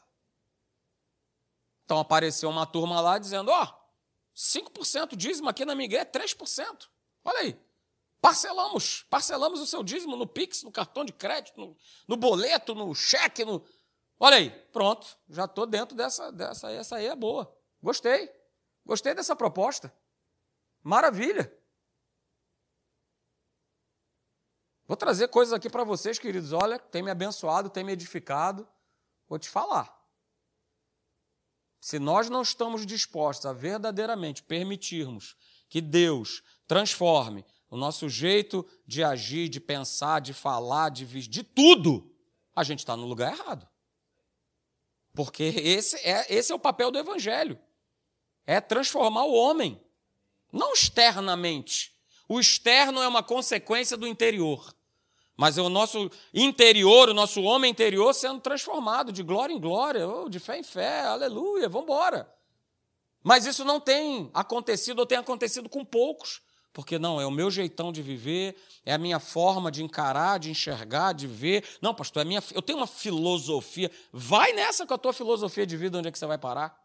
Então 1.84 1.98
apareceu 1.98 2.48
uma 2.48 2.66
turma 2.66 3.00
lá 3.00 3.18
dizendo: 3.18 3.50
ó, 3.50 3.62
oh, 3.62 3.84
5% 4.34 5.16
dízimo 5.16 5.48
aqui 5.48 5.64
na 5.64 5.74
igreja 5.74 6.02
é 6.02 6.04
3%. 6.04 6.88
Olha 7.24 7.38
aí. 7.40 7.64
Parcelamos, 8.20 9.04
parcelamos 9.10 9.60
o 9.60 9.66
seu 9.66 9.82
dízimo 9.82 10.16
no 10.16 10.26
Pix, 10.26 10.62
no 10.62 10.72
cartão 10.72 11.04
de 11.04 11.12
crédito, 11.12 11.60
no, 11.60 11.76
no 12.08 12.16
boleto, 12.16 12.74
no 12.74 12.94
cheque, 12.94 13.44
no. 13.44 13.62
Olha 14.18 14.38
aí, 14.38 14.50
pronto, 14.72 15.06
já 15.28 15.44
estou 15.44 15.66
dentro 15.66 15.94
dessa, 15.94 16.32
dessa, 16.32 16.72
essa 16.72 16.96
aí 16.96 17.06
é 17.06 17.14
boa. 17.14 17.54
Gostei, 17.82 18.32
gostei 18.86 19.12
dessa 19.12 19.36
proposta. 19.36 19.94
Maravilha. 20.82 21.54
Vou 24.86 24.96
trazer 24.96 25.28
coisas 25.28 25.52
aqui 25.52 25.68
para 25.68 25.84
vocês, 25.84 26.18
queridos. 26.18 26.52
Olha, 26.52 26.78
tem 26.78 27.02
me 27.02 27.10
abençoado, 27.10 27.68
tem 27.68 27.84
me 27.84 27.92
edificado. 27.92 28.66
Vou 29.28 29.38
te 29.38 29.50
falar. 29.50 30.02
Se 31.84 31.98
nós 31.98 32.30
não 32.30 32.40
estamos 32.40 32.86
dispostos 32.86 33.44
a 33.44 33.52
verdadeiramente 33.52 34.42
permitirmos 34.42 35.36
que 35.68 35.82
Deus 35.82 36.42
transforme 36.66 37.44
o 37.68 37.76
nosso 37.76 38.08
jeito 38.08 38.66
de 38.86 39.04
agir, 39.04 39.50
de 39.50 39.60
pensar, 39.60 40.22
de 40.22 40.32
falar, 40.32 40.88
de 40.88 41.04
de 41.04 41.42
tudo, 41.42 42.10
a 42.56 42.64
gente 42.64 42.78
está 42.78 42.96
no 42.96 43.04
lugar 43.04 43.34
errado. 43.34 43.68
Porque 45.12 45.42
esse 45.42 45.96
é, 45.96 46.24
esse 46.34 46.50
é 46.50 46.54
o 46.54 46.58
papel 46.58 46.90
do 46.90 46.98
Evangelho. 46.98 47.60
É 48.46 48.62
transformar 48.62 49.24
o 49.24 49.34
homem. 49.34 49.78
Não 50.50 50.72
externamente. 50.72 51.94
O 52.26 52.40
externo 52.40 53.02
é 53.02 53.06
uma 53.06 53.22
consequência 53.22 53.94
do 53.94 54.06
interior. 54.06 54.73
Mas 55.36 55.58
é 55.58 55.62
o 55.62 55.68
nosso 55.68 56.10
interior, 56.32 57.08
o 57.08 57.14
nosso 57.14 57.42
homem 57.42 57.70
interior 57.70 58.14
sendo 58.14 58.40
transformado 58.40 59.10
de 59.10 59.22
glória 59.22 59.52
em 59.52 59.60
glória, 59.60 60.08
oh, 60.08 60.28
de 60.28 60.38
fé 60.38 60.58
em 60.58 60.62
fé, 60.62 61.02
aleluia, 61.02 61.68
vamos 61.68 61.86
embora. 61.86 62.32
Mas 63.22 63.44
isso 63.46 63.64
não 63.64 63.80
tem 63.80 64.30
acontecido 64.32 65.00
ou 65.00 65.06
tem 65.06 65.18
acontecido 65.18 65.68
com 65.68 65.84
poucos, 65.84 66.40
porque 66.72 66.98
não, 66.98 67.20
é 67.20 67.26
o 67.26 67.30
meu 67.30 67.50
jeitão 67.50 67.90
de 67.90 68.02
viver, 68.02 68.56
é 68.84 68.92
a 68.92 68.98
minha 68.98 69.18
forma 69.18 69.70
de 69.70 69.82
encarar, 69.82 70.38
de 70.38 70.50
enxergar, 70.50 71.12
de 71.12 71.26
ver. 71.26 71.64
Não, 71.80 71.94
pastor, 71.94 72.22
é 72.22 72.24
minha, 72.24 72.42
eu 72.52 72.60
tenho 72.60 72.78
uma 72.78 72.86
filosofia. 72.86 73.90
Vai 74.12 74.52
nessa 74.52 74.86
com 74.86 74.92
a 74.92 74.98
tua 74.98 75.12
filosofia 75.12 75.66
de 75.66 75.76
vida, 75.76 75.98
onde 75.98 76.08
é 76.08 76.12
que 76.12 76.18
você 76.18 76.26
vai 76.26 76.38
parar? 76.38 76.78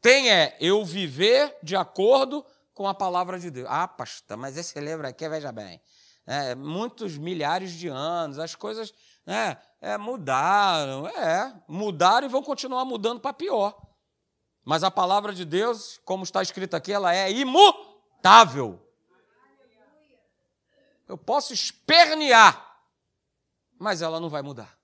Tem 0.00 0.30
é 0.30 0.56
eu 0.60 0.84
viver 0.84 1.56
de 1.62 1.74
acordo 1.74 2.44
com 2.74 2.86
a 2.88 2.94
palavra 2.94 3.38
de 3.38 3.50
Deus. 3.50 3.68
Ah, 3.70 3.86
pastor, 3.86 4.36
mas 4.36 4.56
esse 4.56 4.78
livro 4.80 5.06
aqui, 5.06 5.28
veja 5.28 5.52
bem, 5.52 5.80
é, 6.26 6.54
muitos 6.54 7.16
milhares 7.16 7.72
de 7.72 7.88
anos, 7.88 8.38
as 8.38 8.54
coisas 8.54 8.92
né, 9.24 9.56
é, 9.80 9.96
mudaram, 9.96 11.06
é, 11.08 11.62
mudaram 11.68 12.26
e 12.26 12.30
vão 12.30 12.42
continuar 12.42 12.84
mudando 12.84 13.20
para 13.20 13.32
pior. 13.32 13.80
Mas 14.64 14.82
a 14.82 14.90
palavra 14.90 15.32
de 15.32 15.44
Deus, 15.44 16.00
como 16.04 16.24
está 16.24 16.42
escrito 16.42 16.74
aqui, 16.74 16.92
ela 16.92 17.14
é 17.14 17.30
imutável. 17.30 18.80
Eu 21.06 21.18
posso 21.18 21.52
espernear, 21.52 22.78
mas 23.78 24.00
ela 24.00 24.18
não 24.18 24.30
vai 24.30 24.40
mudar. 24.40 24.74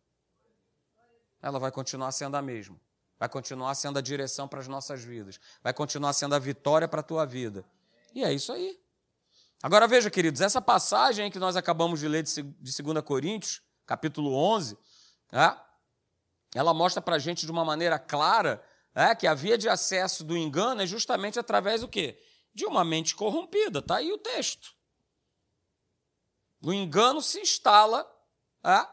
Ela 1.42 1.58
vai 1.58 1.72
continuar 1.72 2.12
sendo 2.12 2.36
a 2.36 2.42
mesma. 2.42 2.78
Vai 3.18 3.28
continuar 3.28 3.74
sendo 3.74 3.98
a 3.98 4.02
direção 4.02 4.46
para 4.46 4.60
as 4.60 4.68
nossas 4.68 5.02
vidas. 5.02 5.40
Vai 5.62 5.72
continuar 5.72 6.12
sendo 6.12 6.34
a 6.34 6.38
vitória 6.38 6.86
para 6.86 7.00
a 7.00 7.02
tua 7.02 7.24
vida. 7.24 7.64
E 8.14 8.24
é 8.24 8.32
isso 8.32 8.52
aí. 8.52 8.80
Agora 9.62 9.86
veja, 9.86 10.10
queridos, 10.10 10.40
essa 10.40 10.60
passagem 10.60 11.30
que 11.30 11.38
nós 11.38 11.56
acabamos 11.56 12.00
de 12.00 12.08
ler 12.08 12.22
de 12.22 12.42
2 12.42 13.04
Coríntios, 13.04 13.62
capítulo 13.84 14.34
11, 14.34 14.78
né, 15.30 15.60
ela 16.54 16.72
mostra 16.72 17.02
para 17.02 17.16
a 17.16 17.18
gente 17.18 17.44
de 17.44 17.52
uma 17.52 17.64
maneira 17.64 17.98
clara 17.98 18.64
é, 18.94 19.14
que 19.14 19.26
a 19.26 19.34
via 19.34 19.56
de 19.56 19.68
acesso 19.68 20.24
do 20.24 20.36
engano 20.36 20.82
é 20.82 20.86
justamente 20.86 21.38
através 21.38 21.82
do 21.82 21.88
quê? 21.88 22.20
De 22.52 22.64
uma 22.66 22.84
mente 22.84 23.14
corrompida. 23.14 23.78
Está 23.78 23.96
aí 23.96 24.12
o 24.12 24.18
texto. 24.18 24.74
O 26.62 26.72
engano 26.72 27.22
se 27.22 27.40
instala 27.40 28.10
é, 28.64 28.86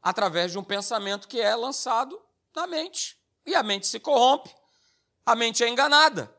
através 0.00 0.52
de 0.52 0.58
um 0.58 0.64
pensamento 0.64 1.28
que 1.28 1.40
é 1.40 1.54
lançado 1.54 2.20
na 2.54 2.66
mente. 2.66 3.18
E 3.44 3.54
a 3.54 3.62
mente 3.62 3.86
se 3.86 4.00
corrompe, 4.00 4.54
a 5.24 5.36
mente 5.36 5.62
é 5.62 5.68
enganada. 5.68 6.34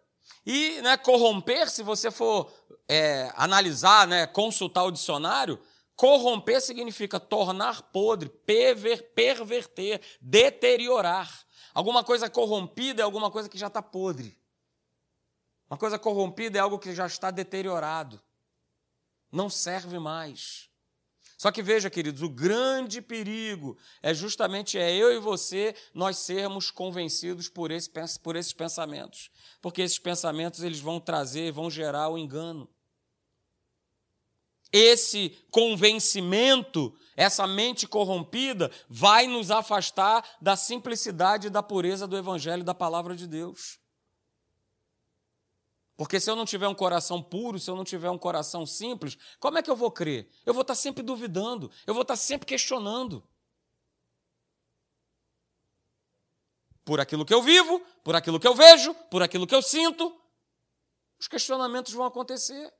E 0.50 0.82
né, 0.82 0.96
corromper, 0.96 1.70
se 1.70 1.84
você 1.84 2.10
for 2.10 2.50
é, 2.88 3.30
analisar, 3.36 4.08
né, 4.08 4.26
consultar 4.26 4.86
o 4.86 4.92
dicionário, 4.92 5.60
corromper 5.94 6.62
significa 6.62 7.20
tornar 7.20 7.82
podre, 7.92 8.30
perver, 8.30 9.12
perverter, 9.14 10.00
deteriorar. 10.22 11.30
Alguma 11.74 12.02
coisa 12.02 12.30
corrompida 12.30 13.02
é 13.02 13.04
alguma 13.04 13.30
coisa 13.30 13.50
que 13.50 13.58
já 13.58 13.68
está 13.68 13.82
podre. 13.82 14.40
Uma 15.70 15.78
coisa 15.78 16.00
corrompida 16.00 16.58
é 16.58 16.62
algo 16.62 16.80
que 16.80 16.96
já 16.96 17.08
está 17.08 17.30
deteriorado. 17.30 18.18
Não 19.30 19.50
serve 19.50 20.00
mais. 20.00 20.70
Só 21.38 21.52
que 21.52 21.62
veja, 21.62 21.88
queridos, 21.88 22.24
o 22.24 22.30
grande 22.30 23.00
perigo 23.00 23.78
é 24.02 24.12
justamente 24.12 24.80
é 24.80 24.92
eu 24.92 25.14
e 25.14 25.20
você 25.20 25.76
nós 25.94 26.18
sermos 26.18 26.72
convencidos 26.72 27.48
por, 27.48 27.70
esse, 27.70 27.92
por 28.24 28.36
esses 28.36 28.54
pensamentos, 28.54 29.30
porque 29.62 29.84
esses 29.84 30.00
pensamentos 30.00 30.64
eles 30.64 30.80
vão 30.80 31.00
trazer, 31.00 31.52
vão 31.52 31.70
gerar 31.70 32.10
o 32.10 32.18
engano. 32.18 32.68
Esse 34.74 35.38
convencimento, 35.52 36.94
essa 37.16 37.46
mente 37.46 37.88
corrompida, 37.88 38.72
vai 38.90 39.28
nos 39.28 39.52
afastar 39.52 40.28
da 40.42 40.56
simplicidade 40.56 41.48
e 41.48 41.52
da 41.52 41.62
pureza 41.62 42.08
do 42.08 42.18
Evangelho 42.18 42.62
e 42.62 42.66
da 42.66 42.74
palavra 42.74 43.16
de 43.16 43.28
Deus. 43.28 43.80
Porque 45.98 46.20
se 46.20 46.30
eu 46.30 46.36
não 46.36 46.46
tiver 46.46 46.68
um 46.68 46.76
coração 46.76 47.24
puro, 47.24 47.60
se 47.60 47.72
eu 47.72 47.76
não 47.76 47.84
tiver 47.84 48.12
um 48.12 48.20
coração 48.20 48.68
simples, 48.68 49.18
como 49.40 49.58
é 49.58 49.64
que 49.64 49.70
eu 49.70 49.76
vou 49.76 49.92
crer? 49.92 50.30
Eu 50.46 50.54
vou 50.54 50.62
estar 50.62 50.76
sempre 50.76 51.02
duvidando, 51.02 51.72
eu 51.88 51.94
vou 51.94 52.04
estar 52.04 52.16
sempre 52.16 52.46
questionando. 52.46 53.28
Por 56.86 57.00
aquilo 57.00 57.26
que 57.26 57.34
eu 57.34 57.42
vivo, 57.42 57.80
por 58.04 58.16
aquilo 58.16 58.40
que 58.40 58.48
eu 58.48 58.54
vejo, 58.54 58.94
por 59.10 59.24
aquilo 59.24 59.48
que 59.48 59.56
eu 59.56 59.62
sinto, 59.62 60.16
os 61.20 61.28
questionamentos 61.28 61.92
vão 61.92 62.06
acontecer. 62.06 62.72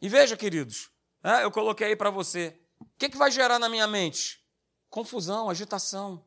E 0.00 0.08
veja, 0.08 0.36
queridos, 0.36 0.90
é, 1.24 1.44
eu 1.44 1.50
coloquei 1.50 1.88
aí 1.88 1.96
para 1.96 2.10
você: 2.10 2.60
o 2.78 2.84
que, 2.98 3.08
que 3.08 3.16
vai 3.16 3.30
gerar 3.30 3.58
na 3.58 3.70
minha 3.70 3.86
mente? 3.86 4.38
Confusão, 4.90 5.48
agitação. 5.48 6.22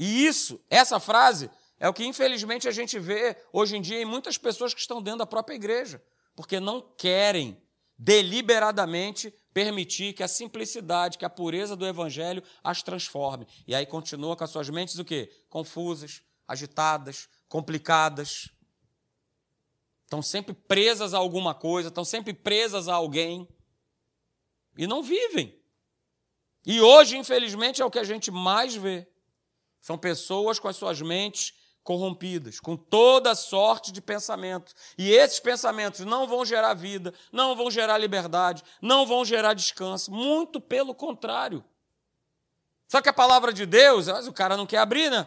E 0.00 0.24
isso, 0.24 0.58
essa 0.70 0.98
frase, 0.98 1.50
é 1.78 1.86
o 1.86 1.92
que 1.92 2.06
infelizmente 2.06 2.66
a 2.66 2.70
gente 2.70 2.98
vê 2.98 3.36
hoje 3.52 3.76
em 3.76 3.82
dia 3.82 4.00
em 4.00 4.06
muitas 4.06 4.38
pessoas 4.38 4.72
que 4.72 4.80
estão 4.80 5.02
dentro 5.02 5.18
da 5.18 5.26
própria 5.26 5.54
igreja, 5.54 6.02
porque 6.34 6.58
não 6.58 6.80
querem 6.96 7.62
deliberadamente 7.98 9.30
permitir 9.52 10.14
que 10.14 10.22
a 10.22 10.28
simplicidade, 10.28 11.18
que 11.18 11.24
a 11.26 11.28
pureza 11.28 11.76
do 11.76 11.86
evangelho 11.86 12.42
as 12.64 12.82
transforme. 12.82 13.46
E 13.66 13.74
aí 13.74 13.84
continua 13.84 14.34
com 14.34 14.42
as 14.42 14.48
suas 14.48 14.70
mentes 14.70 14.98
o 14.98 15.04
quê? 15.04 15.30
Confusas, 15.50 16.22
agitadas, 16.48 17.28
complicadas. 17.46 18.48
Estão 20.04 20.22
sempre 20.22 20.54
presas 20.54 21.12
a 21.12 21.18
alguma 21.18 21.54
coisa, 21.54 21.88
estão 21.88 22.06
sempre 22.06 22.32
presas 22.32 22.88
a 22.88 22.94
alguém 22.94 23.46
e 24.78 24.86
não 24.86 25.02
vivem. 25.02 25.60
E 26.64 26.80
hoje, 26.80 27.18
infelizmente, 27.18 27.82
é 27.82 27.84
o 27.84 27.90
que 27.90 27.98
a 27.98 28.04
gente 28.04 28.30
mais 28.30 28.74
vê. 28.74 29.09
São 29.80 29.96
pessoas 29.96 30.58
com 30.58 30.68
as 30.68 30.76
suas 30.76 31.00
mentes 31.00 31.54
corrompidas, 31.82 32.60
com 32.60 32.76
toda 32.76 33.34
sorte 33.34 33.90
de 33.90 34.00
pensamento. 34.00 34.74
E 34.98 35.10
esses 35.10 35.40
pensamentos 35.40 36.00
não 36.00 36.26
vão 36.26 36.44
gerar 36.44 36.74
vida, 36.74 37.12
não 37.32 37.56
vão 37.56 37.70
gerar 37.70 37.98
liberdade, 37.98 38.62
não 38.80 39.06
vão 39.06 39.24
gerar 39.24 39.54
descanso. 39.54 40.12
Muito 40.12 40.60
pelo 40.60 40.94
contrário. 40.94 41.64
Só 42.86 43.00
que 43.00 43.08
a 43.08 43.12
palavra 43.12 43.52
de 43.52 43.64
Deus, 43.64 44.08
mas 44.08 44.26
o 44.26 44.32
cara 44.32 44.56
não 44.56 44.66
quer 44.66 44.78
abrir, 44.78 45.10
né? 45.10 45.26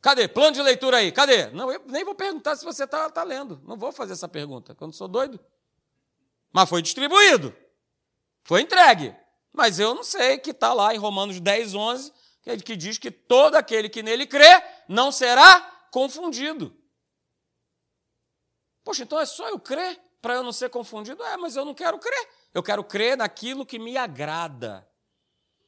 Cadê? 0.00 0.26
Plano 0.26 0.52
de 0.52 0.62
leitura 0.62 0.98
aí, 0.98 1.12
cadê? 1.12 1.48
Não, 1.50 1.70
eu 1.70 1.82
nem 1.86 2.04
vou 2.04 2.14
perguntar 2.14 2.56
se 2.56 2.64
você 2.64 2.84
está 2.84 3.10
tá 3.10 3.22
lendo. 3.22 3.60
Não 3.64 3.76
vou 3.76 3.92
fazer 3.92 4.14
essa 4.14 4.28
pergunta, 4.28 4.74
quando 4.74 4.94
sou 4.94 5.06
doido. 5.06 5.38
Mas 6.52 6.68
foi 6.68 6.82
distribuído. 6.82 7.54
Foi 8.42 8.62
entregue. 8.62 9.14
Mas 9.52 9.78
eu 9.78 9.94
não 9.94 10.02
sei 10.02 10.38
que 10.38 10.50
está 10.50 10.72
lá 10.72 10.94
em 10.94 10.98
Romanos 10.98 11.38
10, 11.38 11.74
11, 11.74 12.12
que 12.42 12.76
diz 12.76 12.98
que 12.98 13.10
todo 13.10 13.54
aquele 13.54 13.88
que 13.88 14.02
nele 14.02 14.26
crê 14.26 14.62
não 14.88 15.12
será 15.12 15.60
confundido. 15.90 16.76
Poxa, 18.84 19.02
então 19.02 19.20
é 19.20 19.26
só 19.26 19.48
eu 19.48 19.58
crer 19.58 20.00
para 20.20 20.34
eu 20.34 20.42
não 20.42 20.52
ser 20.52 20.70
confundido? 20.70 21.22
É, 21.22 21.36
mas 21.36 21.56
eu 21.56 21.64
não 21.64 21.74
quero 21.74 21.98
crer. 21.98 22.28
Eu 22.52 22.62
quero 22.62 22.82
crer 22.82 23.16
naquilo 23.16 23.66
que 23.66 23.78
me 23.78 23.96
agrada. 23.96 24.86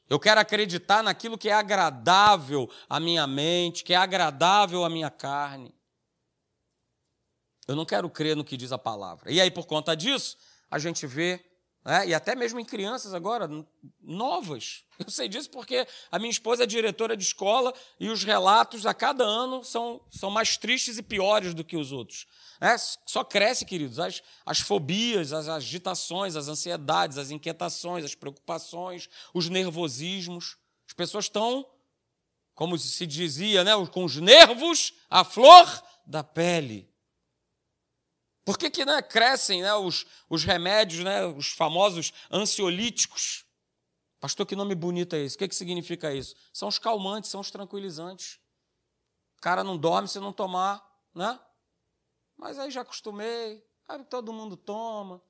Eu 0.08 0.18
quero 0.18 0.40
acreditar 0.40 1.02
naquilo 1.02 1.38
que 1.38 1.48
é 1.48 1.52
agradável 1.52 2.70
à 2.88 3.00
minha 3.00 3.26
mente, 3.26 3.84
que 3.84 3.94
é 3.94 3.96
agradável 3.96 4.84
à 4.84 4.90
minha 4.90 5.10
carne. 5.10 5.74
Eu 7.66 7.76
não 7.76 7.86
quero 7.86 8.10
crer 8.10 8.36
no 8.36 8.44
que 8.44 8.56
diz 8.56 8.72
a 8.72 8.78
palavra. 8.78 9.30
E 9.30 9.40
aí, 9.40 9.50
por 9.50 9.66
conta 9.66 9.94
disso, 9.96 10.36
a 10.70 10.78
gente 10.78 11.06
vê 11.06 11.51
né? 11.84 12.08
e 12.08 12.14
até 12.14 12.34
mesmo 12.34 12.60
em 12.60 12.64
crianças 12.64 13.12
agora, 13.12 13.48
novas. 14.00 14.84
Eu 14.98 15.10
sei 15.10 15.28
disso 15.28 15.50
porque 15.50 15.86
a 16.10 16.18
minha 16.18 16.30
esposa 16.30 16.62
é 16.62 16.66
diretora 16.66 17.16
de 17.16 17.24
escola 17.24 17.74
e 17.98 18.08
os 18.08 18.22
relatos 18.22 18.86
a 18.86 18.94
cada 18.94 19.24
ano 19.24 19.64
são, 19.64 20.00
são 20.10 20.30
mais 20.30 20.56
tristes 20.56 20.98
e 20.98 21.02
piores 21.02 21.54
do 21.54 21.64
que 21.64 21.76
os 21.76 21.90
outros. 21.90 22.26
É, 22.60 22.76
só 22.78 23.24
cresce, 23.24 23.64
queridos, 23.64 23.98
as, 23.98 24.22
as 24.46 24.60
fobias, 24.60 25.32
as 25.32 25.48
agitações, 25.48 26.36
as 26.36 26.46
ansiedades, 26.46 27.18
as 27.18 27.30
inquietações, 27.30 28.04
as 28.04 28.14
preocupações, 28.14 29.08
os 29.34 29.48
nervosismos. 29.48 30.56
As 30.86 30.92
pessoas 30.92 31.24
estão, 31.24 31.66
como 32.54 32.78
se 32.78 33.06
dizia, 33.06 33.64
né, 33.64 33.72
com 33.90 34.04
os 34.04 34.16
nervos 34.16 34.94
à 35.10 35.24
flor 35.24 35.82
da 36.06 36.22
pele. 36.22 36.91
Por 38.44 38.58
que, 38.58 38.70
que 38.70 38.84
né, 38.84 39.00
crescem 39.00 39.62
né, 39.62 39.72
os, 39.74 40.06
os 40.28 40.44
remédios, 40.44 41.04
né, 41.04 41.24
os 41.26 41.52
famosos 41.52 42.12
ansiolíticos? 42.30 43.44
Pastor, 44.18 44.46
que 44.46 44.56
nome 44.56 44.74
bonito 44.74 45.14
é 45.14 45.20
esse? 45.20 45.36
O 45.36 45.38
que, 45.38 45.48
que 45.48 45.54
significa 45.54 46.12
isso? 46.12 46.34
São 46.52 46.68
os 46.68 46.78
calmantes, 46.78 47.30
são 47.30 47.40
os 47.40 47.50
tranquilizantes. 47.50 48.40
O 49.38 49.40
cara 49.40 49.64
não 49.64 49.76
dorme 49.76 50.08
se 50.08 50.18
não 50.20 50.32
tomar, 50.32 50.84
né? 51.14 51.40
Mas 52.36 52.58
aí 52.58 52.70
já 52.70 52.82
acostumei, 52.82 53.64
aí 53.88 54.04
todo 54.04 54.32
mundo 54.32 54.56
toma. 54.56 55.22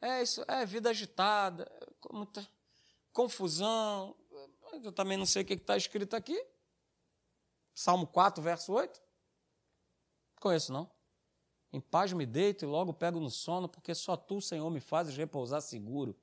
É 0.00 0.22
isso, 0.22 0.44
é 0.46 0.64
vida 0.64 0.90
agitada, 0.90 1.70
muita 2.10 2.46
confusão. 3.12 4.16
Eu 4.82 4.92
também 4.92 5.16
não 5.18 5.26
sei 5.26 5.42
o 5.42 5.44
que 5.44 5.54
está 5.54 5.76
escrito 5.76 6.14
aqui. 6.14 6.42
Salmo 7.74 8.06
4, 8.06 8.42
verso 8.42 8.72
8. 8.72 9.00
Conheço, 10.40 10.72
não? 10.72 10.97
Em 11.72 11.80
paz 11.80 12.12
me 12.12 12.24
deito 12.24 12.64
e 12.64 12.68
logo 12.68 12.94
pego 12.94 13.20
no 13.20 13.30
sono, 13.30 13.68
porque 13.68 13.94
só 13.94 14.16
tu, 14.16 14.40
Senhor, 14.40 14.70
me 14.70 14.80
fazes 14.80 15.16
repousar 15.16 15.60
seguro. 15.60 16.18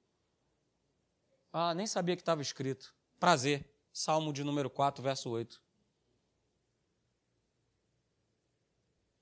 Ah, 1.53 1.73
nem 1.73 1.86
sabia 1.86 2.15
que 2.15 2.21
estava 2.21 2.41
escrito. 2.41 2.93
Prazer. 3.19 3.71
Salmo 3.93 4.34
de 4.34 4.43
número 4.43 4.69
4, 4.69 5.01
verso 5.01 5.29
8. 5.29 5.62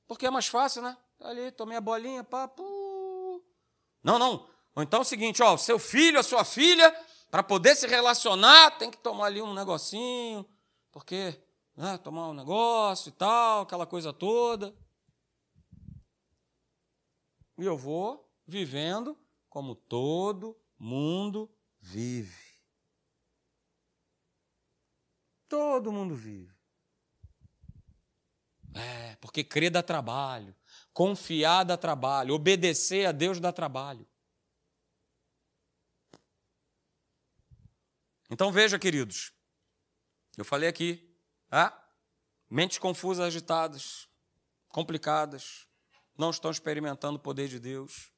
Porque 0.08 0.26
é 0.26 0.32
mais 0.32 0.48
fácil, 0.48 0.82
né? 0.82 0.98
Tá 1.18 1.30
ali, 1.30 1.52
tomei 1.52 1.78
a 1.78 1.82
bolinha, 1.82 2.24
papo. 2.24 3.44
Não, 4.04 4.18
não. 4.18 4.50
Ou 4.76 4.82
então 4.82 5.00
é 5.00 5.02
o 5.02 5.06
seguinte, 5.06 5.44
ó, 5.44 5.56
seu 5.58 5.78
filho, 5.78 6.20
a 6.20 6.24
sua 6.24 6.44
filha, 6.44 6.92
para 7.30 7.44
poder 7.44 7.76
se 7.76 7.86
relacionar, 7.88 8.72
tem 8.72 8.90
que 8.90 8.98
tomar 8.98 9.28
ali 9.28 9.42
um 9.42 9.54
negocinho, 9.54 10.46
porque 10.92 11.40
né, 11.76 11.98
tomar 12.00 12.30
um 12.30 12.34
negócio 12.34 13.10
e 13.10 13.12
tal, 13.12 13.62
aquela 13.62 13.86
coisa 13.86 14.12
toda. 14.12 14.76
E 17.58 17.66
eu 17.66 17.78
vou 17.78 18.32
vivendo 18.46 19.18
como 19.50 19.76
todo 19.76 20.60
mundo 20.78 21.50
vive. 21.80 22.54
Todo 25.48 25.92
mundo 25.92 26.16
vive. 26.16 26.54
É, 28.76 29.16
porque 29.18 29.44
crer 29.44 29.70
dá 29.70 29.84
trabalho, 29.84 30.56
confiar 30.92 31.64
dá 31.64 31.78
trabalho, 31.78 32.34
obedecer 32.34 33.06
a 33.06 33.12
Deus 33.12 33.40
dá 33.40 33.52
trabalho. 33.52 34.08
Então 38.32 38.52
veja, 38.52 38.80
queridos, 38.80 39.32
eu 40.36 40.44
falei 40.44 40.68
aqui, 40.68 41.16
ah, 41.52 41.72
mentes 42.50 42.80
confusas, 42.80 43.28
agitadas, 43.28 44.10
complicadas, 44.70 45.68
não 46.18 46.30
estão 46.30 46.52
experimentando 46.52 47.18
o 47.18 47.22
poder 47.22 47.48
de 47.48 47.60
Deus. 47.60 48.12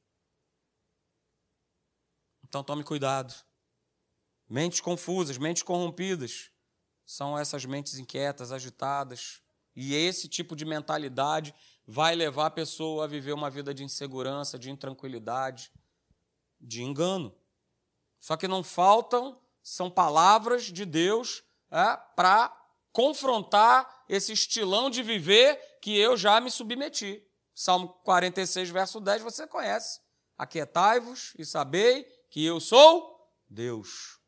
Então 2.44 2.62
tome 2.62 2.84
cuidado. 2.84 3.34
Mentes 4.48 4.80
confusas, 4.80 5.38
mentes 5.38 5.62
corrompidas, 5.62 6.50
são 7.04 7.36
essas 7.36 7.64
mentes 7.64 7.98
inquietas, 7.98 8.52
agitadas. 8.52 9.42
E 9.74 9.94
esse 9.94 10.28
tipo 10.28 10.54
de 10.54 10.64
mentalidade 10.64 11.54
vai 11.86 12.14
levar 12.14 12.46
a 12.46 12.50
pessoa 12.50 13.04
a 13.04 13.08
viver 13.08 13.32
uma 13.32 13.50
vida 13.50 13.74
de 13.74 13.84
insegurança, 13.84 14.58
de 14.58 14.70
intranquilidade, 14.70 15.70
de 16.60 16.82
engano. 16.82 17.36
Só 18.20 18.36
que 18.36 18.48
não 18.48 18.62
faltam 18.62 19.40
são 19.62 19.90
palavras 19.90 20.66
de 20.66 20.84
Deus 20.84 21.42
é, 21.72 21.96
para 22.14 22.56
confrontar 22.92 24.04
esse 24.08 24.32
estilão 24.32 24.88
de 24.88 25.02
viver 25.02 25.60
que 25.82 25.98
eu 25.98 26.16
já 26.16 26.40
me 26.40 26.52
submeti. 26.52 27.25
Salmo 27.58 27.88
46, 28.04 28.68
verso 28.68 29.00
10, 29.00 29.22
você 29.22 29.46
conhece. 29.46 29.98
Aquietai-vos 30.36 31.32
e 31.38 31.44
sabei 31.46 32.04
que 32.28 32.44
eu 32.44 32.60
sou 32.60 33.32
Deus. 33.48 34.20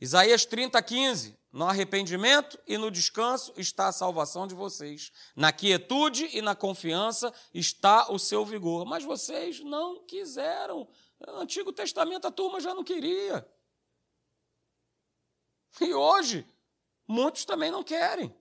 Isaías 0.00 0.46
30, 0.46 0.82
15. 0.82 1.38
No 1.52 1.66
arrependimento 1.66 2.58
e 2.66 2.78
no 2.78 2.90
descanso 2.90 3.52
está 3.58 3.88
a 3.88 3.92
salvação 3.92 4.46
de 4.46 4.54
vocês. 4.54 5.12
Na 5.36 5.52
quietude 5.52 6.30
e 6.32 6.40
na 6.40 6.54
confiança 6.54 7.30
está 7.52 8.10
o 8.10 8.18
seu 8.18 8.42
vigor. 8.42 8.86
Mas 8.86 9.04
vocês 9.04 9.60
não 9.60 10.06
quiseram. 10.06 10.88
No 11.26 11.40
Antigo 11.40 11.74
Testamento 11.74 12.26
a 12.26 12.30
turma 12.30 12.58
já 12.58 12.72
não 12.72 12.82
queria. 12.82 13.46
E 15.78 15.92
hoje, 15.92 16.48
muitos 17.06 17.44
também 17.44 17.70
não 17.70 17.84
querem. 17.84 18.34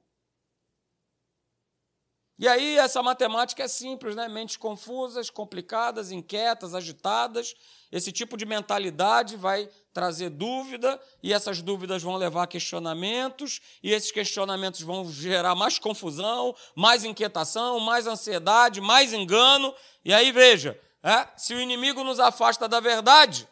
E 2.40 2.48
aí, 2.48 2.78
essa 2.78 3.04
matemática 3.04 3.64
é 3.64 3.68
simples, 3.68 4.16
né? 4.16 4.30
Mentes 4.30 4.56
confusas, 4.56 5.30
complicadas, 5.30 6.10
inquietas, 6.10 6.74
agitadas. 6.74 7.54
Esse 7.92 8.14
tipo 8.14 8.38
de 8.38 8.46
mentalidade 8.46 9.36
vai 9.36 9.70
trazer 9.92 10.30
dúvida, 10.30 10.98
e 11.22 11.34
essas 11.34 11.62
dúvidas 11.62 12.02
vão 12.02 12.16
levar 12.16 12.44
a 12.44 12.48
questionamentos, 12.48 13.60
e 13.84 13.92
esses 13.92 14.10
questionamentos 14.10 14.80
vão 14.80 15.12
gerar 15.12 15.54
mais 15.54 15.78
confusão, 15.80 16.56
mais 16.74 17.04
inquietação, 17.04 17.78
mais 17.82 18.08
ansiedade, 18.08 18.80
mais 18.80 19.12
engano. 19.12 19.76
E 20.06 20.14
aí, 20.14 20.32
veja, 20.32 20.80
é? 21.04 21.28
se 21.36 21.54
o 21.54 21.60
inimigo 21.60 22.06
nos 22.06 22.22
afasta 22.22 22.70
da 22.70 22.80
verdade, 22.80 23.50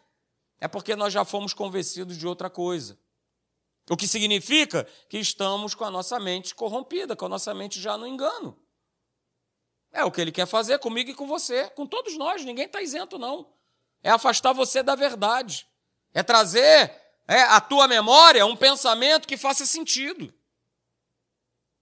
é 0.61 0.67
porque 0.69 0.95
nós 0.95 1.11
já 1.11 1.25
fomos 1.25 1.53
convencidos 1.53 2.15
de 2.15 2.25
outra 2.25 2.49
coisa. 2.49 2.97
O 3.89 3.97
que 3.97 4.07
significa 4.07 4.87
que 5.09 5.17
estamos 5.17 5.75
com 5.75 5.83
a 5.83 5.91
nossa 5.91 6.17
mente 6.21 6.55
corrompida, 6.55 7.17
com 7.17 7.25
a 7.25 7.29
nossa 7.29 7.53
mente 7.53 7.81
já 7.81 7.97
no 7.97 8.07
engano. 8.07 8.57
É 9.97 10.05
o 10.05 10.11
que 10.11 10.21
ele 10.21 10.31
quer 10.31 10.45
fazer 10.45 10.77
comigo 10.77 11.09
e 11.09 11.15
com 11.15 11.25
você, 11.25 11.71
com 11.71 11.87
todos 11.87 12.15
nós, 12.19 12.45
ninguém 12.45 12.65
está 12.65 12.79
isento, 12.79 13.17
não. 13.17 13.51
É 14.03 14.11
afastar 14.11 14.53
você 14.53 14.83
da 14.83 14.93
verdade. 14.93 15.67
É 16.13 16.21
trazer 16.21 16.93
é, 17.27 17.41
à 17.41 17.59
tua 17.59 17.87
memória 17.87 18.45
um 18.45 18.55
pensamento 18.55 19.27
que 19.27 19.35
faça 19.35 19.65
sentido. 19.65 20.31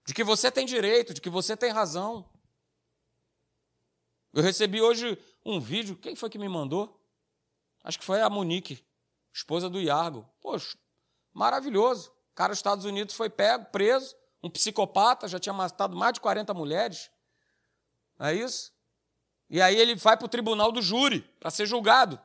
De 0.06 0.14
que 0.14 0.24
você 0.24 0.50
tem 0.50 0.64
direito, 0.64 1.12
de 1.12 1.20
que 1.20 1.28
você 1.28 1.54
tem 1.54 1.70
razão. 1.70 2.26
Eu 4.32 4.42
recebi 4.42 4.80
hoje 4.80 5.18
um 5.44 5.60
vídeo, 5.60 5.94
quem 5.94 6.16
foi 6.16 6.30
que 6.30 6.38
me 6.38 6.48
mandou? 6.48 6.98
Acho 7.84 7.98
que 7.98 8.04
foi 8.04 8.22
a 8.22 8.30
Monique, 8.30 8.82
esposa 9.30 9.68
do 9.68 9.78
Iargo. 9.78 10.26
Poxa, 10.40 10.78
Maravilhoso. 11.36 12.08
O 12.32 12.34
cara 12.34 12.48
dos 12.48 12.60
Estados 12.60 12.86
Unidos 12.86 13.14
foi 13.14 13.28
pego, 13.28 13.66
preso, 13.66 14.16
um 14.42 14.48
psicopata, 14.48 15.28
já 15.28 15.38
tinha 15.38 15.52
matado 15.52 15.94
mais 15.94 16.14
de 16.14 16.20
40 16.20 16.54
mulheres. 16.54 17.10
Não 18.18 18.26
é 18.26 18.34
isso? 18.34 18.72
E 19.48 19.60
aí 19.60 19.76
ele 19.76 19.94
vai 19.94 20.16
para 20.16 20.26
o 20.26 20.28
tribunal 20.28 20.72
do 20.72 20.82
júri 20.82 21.20
para 21.38 21.50
ser 21.50 21.66
julgado. 21.66 22.18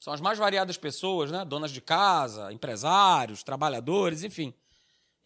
São 0.00 0.12
as 0.12 0.20
mais 0.20 0.38
variadas 0.38 0.76
pessoas, 0.76 1.30
né? 1.30 1.44
Donas 1.44 1.72
de 1.72 1.80
casa, 1.80 2.52
empresários, 2.52 3.42
trabalhadores, 3.42 4.22
enfim. 4.22 4.54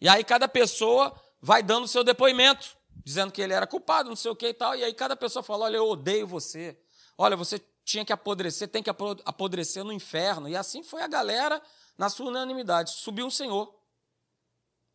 E 0.01 0.09
aí 0.09 0.23
cada 0.23 0.47
pessoa 0.47 1.13
vai 1.39 1.61
dando 1.61 1.83
o 1.83 1.87
seu 1.87 2.03
depoimento, 2.03 2.75
dizendo 3.05 3.31
que 3.31 3.41
ele 3.41 3.53
era 3.53 3.67
culpado, 3.67 4.09
não 4.09 4.15
sei 4.15 4.31
o 4.31 4.35
que 4.35 4.47
e 4.47 4.53
tal. 4.53 4.75
E 4.75 4.83
aí 4.83 4.93
cada 4.93 5.15
pessoa 5.15 5.43
fala: 5.43 5.65
olha, 5.65 5.77
eu 5.77 5.87
odeio 5.87 6.25
você. 6.25 6.77
Olha, 7.17 7.37
você 7.37 7.61
tinha 7.85 8.03
que 8.03 8.11
apodrecer, 8.11 8.67
tem 8.67 8.81
que 8.81 8.89
apodrecer 8.89 9.83
no 9.83 9.93
inferno. 9.93 10.49
E 10.49 10.55
assim 10.55 10.81
foi 10.81 11.03
a 11.03 11.07
galera 11.07 11.61
na 11.97 12.09
sua 12.09 12.27
unanimidade. 12.27 12.91
Subiu 12.91 13.27
um 13.27 13.31
senhor 13.31 13.73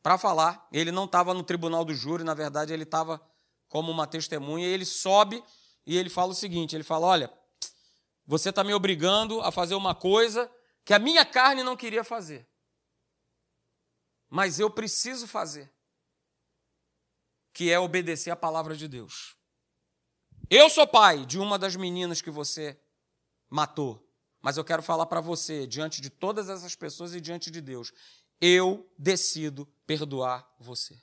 para 0.03 0.18
falar. 0.18 0.66
Ele 0.73 0.90
não 0.90 1.05
estava 1.05 1.33
no 1.33 1.44
tribunal 1.44 1.85
do 1.85 1.94
júri, 1.94 2.25
na 2.25 2.35
verdade, 2.35 2.73
ele 2.73 2.83
estava 2.83 3.21
como 3.68 3.90
uma 3.90 4.07
testemunha. 4.07 4.66
E 4.66 4.70
ele 4.70 4.85
sobe 4.85 5.42
e 5.87 5.96
ele 5.96 6.11
fala 6.11 6.33
o 6.33 6.35
seguinte: 6.35 6.74
ele 6.74 6.85
fala, 6.85 7.07
olha, 7.07 7.33
você 8.26 8.50
está 8.50 8.64
me 8.64 8.74
obrigando 8.74 9.40
a 9.40 9.50
fazer 9.52 9.74
uma 9.74 9.94
coisa 9.94 10.50
que 10.85 10.94
a 10.94 10.98
minha 10.98 11.24
carne 11.24 11.62
não 11.62 11.76
queria 11.76 12.02
fazer, 12.02 12.48
mas 14.28 14.59
eu 14.59 14.70
preciso 14.70 15.26
fazer, 15.26 15.72
que 17.52 17.70
é 17.70 17.78
obedecer 17.78 18.31
a 18.31 18.37
palavra 18.37 18.76
de 18.76 18.88
Deus. 18.88 19.37
Eu 20.50 20.70
sou 20.70 20.87
pai 20.87 21.26
de 21.26 21.38
uma 21.38 21.59
das 21.59 21.76
meninas 21.76 22.22
que 22.22 22.31
você 22.31 22.81
matou. 23.50 24.04
Mas 24.40 24.57
eu 24.57 24.64
quero 24.64 24.83
falar 24.83 25.07
para 25.07 25.20
você, 25.20 25.66
diante 25.66 26.00
de 26.00 26.11
todas 26.11 26.48
essas 26.48 26.74
pessoas 26.74 27.14
e 27.14 27.20
diante 27.20 27.50
de 27.50 27.61
Deus, 27.61 27.92
eu 28.40 28.90
decido 28.96 29.66
perdoar 29.87 30.48
você. 30.59 30.98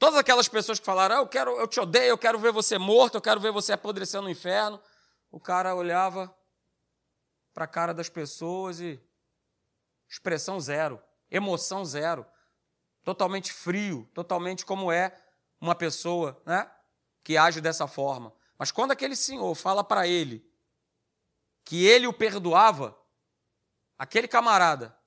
Todas 0.00 0.18
aquelas 0.18 0.48
pessoas 0.48 0.80
que 0.80 0.86
falaram, 0.86 1.16
ah, 1.16 1.18
eu, 1.18 1.26
quero, 1.26 1.50
eu 1.60 1.68
te 1.68 1.78
odeio, 1.78 2.08
eu 2.08 2.16
quero 2.16 2.38
ver 2.38 2.50
você 2.52 2.78
morto, 2.78 3.16
eu 3.16 3.20
quero 3.20 3.38
ver 3.38 3.52
você 3.52 3.74
apodrecer 3.74 4.22
no 4.22 4.30
inferno. 4.30 4.80
O 5.30 5.38
cara 5.38 5.74
olhava 5.74 6.34
para 7.52 7.66
a 7.66 7.68
cara 7.68 7.92
das 7.92 8.08
pessoas 8.08 8.80
e 8.80 8.98
expressão 10.08 10.58
zero, 10.58 10.98
emoção 11.30 11.84
zero, 11.84 12.24
totalmente 13.04 13.52
frio, 13.52 14.08
totalmente 14.14 14.64
como 14.64 14.90
é 14.90 15.14
uma 15.60 15.74
pessoa, 15.74 16.42
né? 16.46 16.70
que 17.22 17.36
age 17.36 17.60
dessa 17.60 17.86
forma. 17.86 18.32
Mas 18.56 18.72
quando 18.72 18.92
aquele 18.92 19.14
senhor 19.14 19.54
fala 19.54 19.84
para 19.84 20.08
ele 20.08 20.50
que 21.62 21.84
ele 21.84 22.06
o 22.06 22.12
perdoava, 22.14 22.98
aquele 23.98 24.26
camarada, 24.26 24.98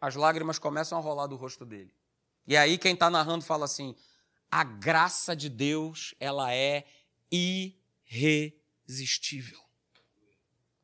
as 0.00 0.16
lágrimas 0.16 0.58
começam 0.58 0.98
a 0.98 1.00
rolar 1.00 1.28
do 1.28 1.36
rosto 1.36 1.64
dele. 1.64 1.96
E 2.48 2.56
aí 2.56 2.76
quem 2.78 2.94
está 2.94 3.10
narrando 3.10 3.44
fala 3.44 3.66
assim: 3.66 3.94
a 4.50 4.64
graça 4.64 5.36
de 5.36 5.50
Deus, 5.50 6.14
ela 6.18 6.54
é 6.54 6.86
irresistível. 7.30 9.60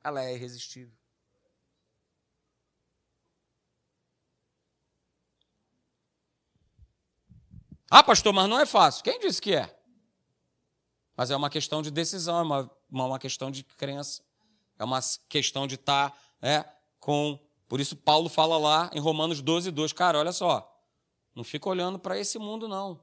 Ela 0.05 0.23
é 0.23 0.35
irresistível. 0.35 0.93
Ah, 7.91 8.03
pastor, 8.03 8.35
mas 8.35 8.47
não 8.47 8.61
é 8.61 8.67
fácil. 8.67 9.03
Quem 9.03 9.19
disse 9.19 9.41
que 9.41 9.55
é? 9.55 9.75
Mas 11.17 11.31
é 11.31 11.37
uma 11.37 11.49
questão 11.49 11.81
de 11.81 11.91
decisão, 11.91 12.41
é 12.41 12.43
uma, 12.43 12.71
uma 12.91 13.19
questão 13.19 13.51
de 13.51 13.65
crença, 13.65 14.23
é 14.79 14.85
uma 14.85 15.01
questão 15.31 15.67
de 15.67 15.77
estar 15.77 16.11
tá, 16.11 16.19
é, 16.43 16.63
com. 17.01 17.41
Por 17.67 17.81
isso, 17.81 17.97
Paulo 17.97 18.29
fala 18.29 18.59
lá 18.59 18.91
em 18.93 19.01
Romanos 19.01 19.41
12, 19.41 19.71
2. 19.71 19.95
Cara, 19.95 20.19
olha 20.19 20.33
só, 20.33 20.74
não 21.35 21.43
fica 21.45 21.69
olhando 21.69 21.99
para 21.99 22.19
esse 22.19 22.39
mundo, 22.39 22.69
não. 22.69 23.03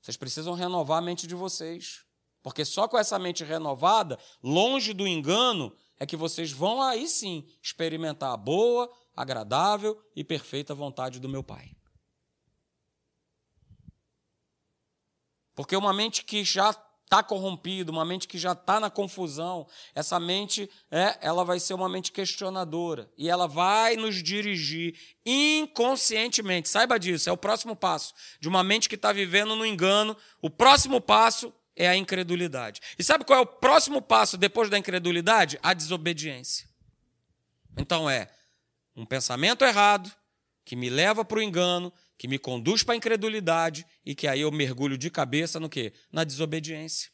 Vocês 0.00 0.16
precisam 0.16 0.54
renovar 0.54 0.98
a 0.98 1.02
mente 1.02 1.26
de 1.26 1.34
vocês. 1.34 2.04
Porque 2.42 2.64
só 2.64 2.88
com 2.88 2.96
essa 2.96 3.18
mente 3.18 3.44
renovada, 3.44 4.18
longe 4.42 4.92
do 4.92 5.06
engano, 5.06 5.74
é 5.98 6.06
que 6.06 6.16
vocês 6.16 6.50
vão 6.50 6.80
aí 6.80 7.08
sim 7.08 7.46
experimentar 7.62 8.32
a 8.32 8.36
boa, 8.36 8.90
agradável 9.14 10.00
e 10.14 10.22
perfeita 10.22 10.74
vontade 10.74 11.18
do 11.18 11.28
meu 11.28 11.42
Pai. 11.42 11.76
Porque 15.54 15.76
uma 15.76 15.92
mente 15.92 16.24
que 16.24 16.44
já 16.44 16.72
está 17.08 17.22
corrompida, 17.22 17.90
uma 17.90 18.04
mente 18.04 18.28
que 18.28 18.36
já 18.36 18.52
está 18.52 18.78
na 18.78 18.90
confusão, 18.90 19.66
essa 19.94 20.20
mente 20.20 20.70
é, 20.90 21.16
ela 21.22 21.42
vai 21.42 21.58
ser 21.58 21.72
uma 21.72 21.88
mente 21.88 22.12
questionadora 22.12 23.10
e 23.16 23.30
ela 23.30 23.48
vai 23.48 23.96
nos 23.96 24.22
dirigir 24.22 24.94
inconscientemente. 25.24 26.68
Saiba 26.68 26.98
disso, 26.98 27.30
é 27.30 27.32
o 27.32 27.36
próximo 27.36 27.74
passo 27.74 28.12
de 28.38 28.46
uma 28.46 28.62
mente 28.62 28.90
que 28.90 28.94
está 28.94 29.10
vivendo 29.10 29.56
no 29.56 29.64
engano. 29.64 30.14
O 30.42 30.50
próximo 30.50 31.00
passo 31.00 31.52
é 31.74 31.88
a 31.88 31.96
incredulidade. 31.96 32.80
E 32.98 33.02
sabe 33.02 33.24
qual 33.24 33.38
é 33.38 33.42
o 33.42 33.46
próximo 33.46 34.02
passo 34.02 34.36
depois 34.36 34.68
da 34.68 34.76
incredulidade? 34.76 35.58
A 35.62 35.72
desobediência. 35.72 36.68
Então 37.78 38.08
é 38.08 38.28
um 38.94 39.06
pensamento 39.06 39.64
errado 39.64 40.12
que 40.62 40.76
me 40.76 40.90
leva 40.90 41.24
para 41.24 41.38
o 41.38 41.42
engano, 41.42 41.90
que 42.18 42.26
me 42.26 42.38
conduz 42.38 42.82
para 42.82 42.94
a 42.94 42.96
incredulidade 42.96 43.86
e 44.04 44.14
que 44.14 44.26
aí 44.26 44.40
eu 44.40 44.50
mergulho 44.50 44.98
de 44.98 45.08
cabeça 45.08 45.60
no 45.60 45.68
quê? 45.68 45.92
Na 46.12 46.24
desobediência. 46.24 47.10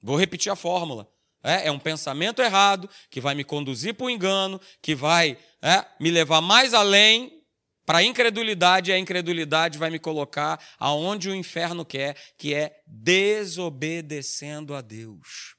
Vou 0.00 0.16
repetir 0.16 0.50
a 0.50 0.56
fórmula. 0.56 1.06
É, 1.44 1.68
é 1.68 1.70
um 1.70 1.78
pensamento 1.78 2.40
errado 2.40 2.88
que 3.10 3.20
vai 3.20 3.34
me 3.34 3.44
conduzir 3.44 3.94
para 3.94 4.06
o 4.06 4.10
engano, 4.10 4.60
que 4.80 4.94
vai 4.94 5.38
é, 5.62 5.84
me 6.00 6.10
levar 6.10 6.40
mais 6.40 6.72
além 6.72 7.44
para 7.84 7.98
a 7.98 8.02
incredulidade, 8.02 8.90
e 8.90 8.94
a 8.94 8.98
incredulidade 8.98 9.78
vai 9.78 9.88
me 9.88 9.98
colocar 9.98 10.62
aonde 10.78 11.30
o 11.30 11.34
inferno 11.34 11.84
quer, 11.84 12.16
que 12.36 12.52
é 12.52 12.82
desobedecendo 12.86 14.74
a 14.74 14.80
Deus. 14.80 15.56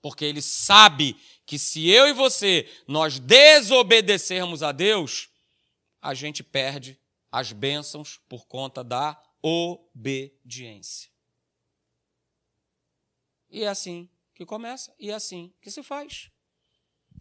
Porque 0.00 0.24
ele 0.24 0.40
sabe 0.40 1.16
que 1.46 1.58
se 1.58 1.88
eu 1.90 2.06
e 2.08 2.12
você 2.12 2.68
nós 2.86 3.18
desobedecermos 3.18 4.62
a 4.62 4.72
Deus, 4.72 5.28
a 6.04 6.12
gente 6.12 6.44
perde 6.44 7.00
as 7.32 7.50
bênçãos 7.50 8.18
por 8.28 8.46
conta 8.46 8.84
da 8.84 9.18
obediência. 9.40 11.10
E 13.48 13.64
é 13.64 13.68
assim 13.68 14.10
que 14.34 14.44
começa, 14.44 14.94
e 14.98 15.10
é 15.10 15.14
assim 15.14 15.54
que 15.62 15.70
se 15.70 15.82
faz. 15.82 16.30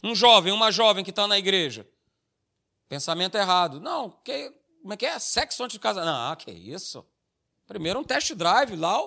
Um 0.03 0.13
jovem, 0.13 0.51
uma 0.51 0.69
jovem 0.69 1.01
que 1.01 1.11
está 1.11 1.25
na 1.25 1.37
igreja, 1.37 1.89
pensamento 2.89 3.35
errado. 3.35 3.79
Não, 3.79 4.11
que, 4.21 4.51
como 4.81 4.93
é 4.93 4.97
que 4.97 5.05
é? 5.05 5.17
Sexo 5.17 5.63
antes 5.63 5.75
de 5.75 5.79
casar. 5.79 6.03
Não, 6.03 6.35
que 6.35 6.51
isso. 6.51 7.07
Primeiro 7.65 8.01
um 8.01 8.03
test 8.03 8.33
drive 8.33 8.75
lá, 8.75 8.99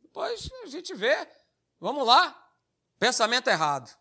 depois 0.00 0.50
a 0.64 0.66
gente 0.66 0.92
vê. 0.94 1.28
Vamos 1.78 2.04
lá. 2.04 2.36
Pensamento 2.98 3.46
errado. 3.46 3.96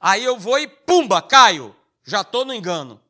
Aí 0.00 0.24
eu 0.24 0.36
vou 0.36 0.58
e 0.58 0.66
pumba, 0.66 1.22
caio. 1.22 1.76
Já 2.02 2.22
estou 2.22 2.44
no 2.44 2.52
engano. 2.52 3.00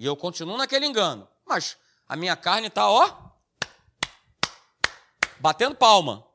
E 0.00 0.06
eu 0.06 0.16
continuo 0.16 0.56
naquele 0.56 0.86
engano. 0.86 1.28
Mas 1.44 1.76
a 2.08 2.16
minha 2.16 2.34
carne 2.34 2.68
está, 2.68 2.88
ó, 2.90 3.32
batendo 5.38 5.76
palma. 5.76 6.26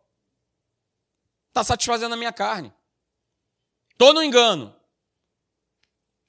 Está 1.47 1.63
satisfazendo 1.63 2.13
a 2.13 2.17
minha 2.17 2.31
carne. 2.31 2.71
Estou 3.91 4.13
no 4.13 4.21
engano. 4.21 4.79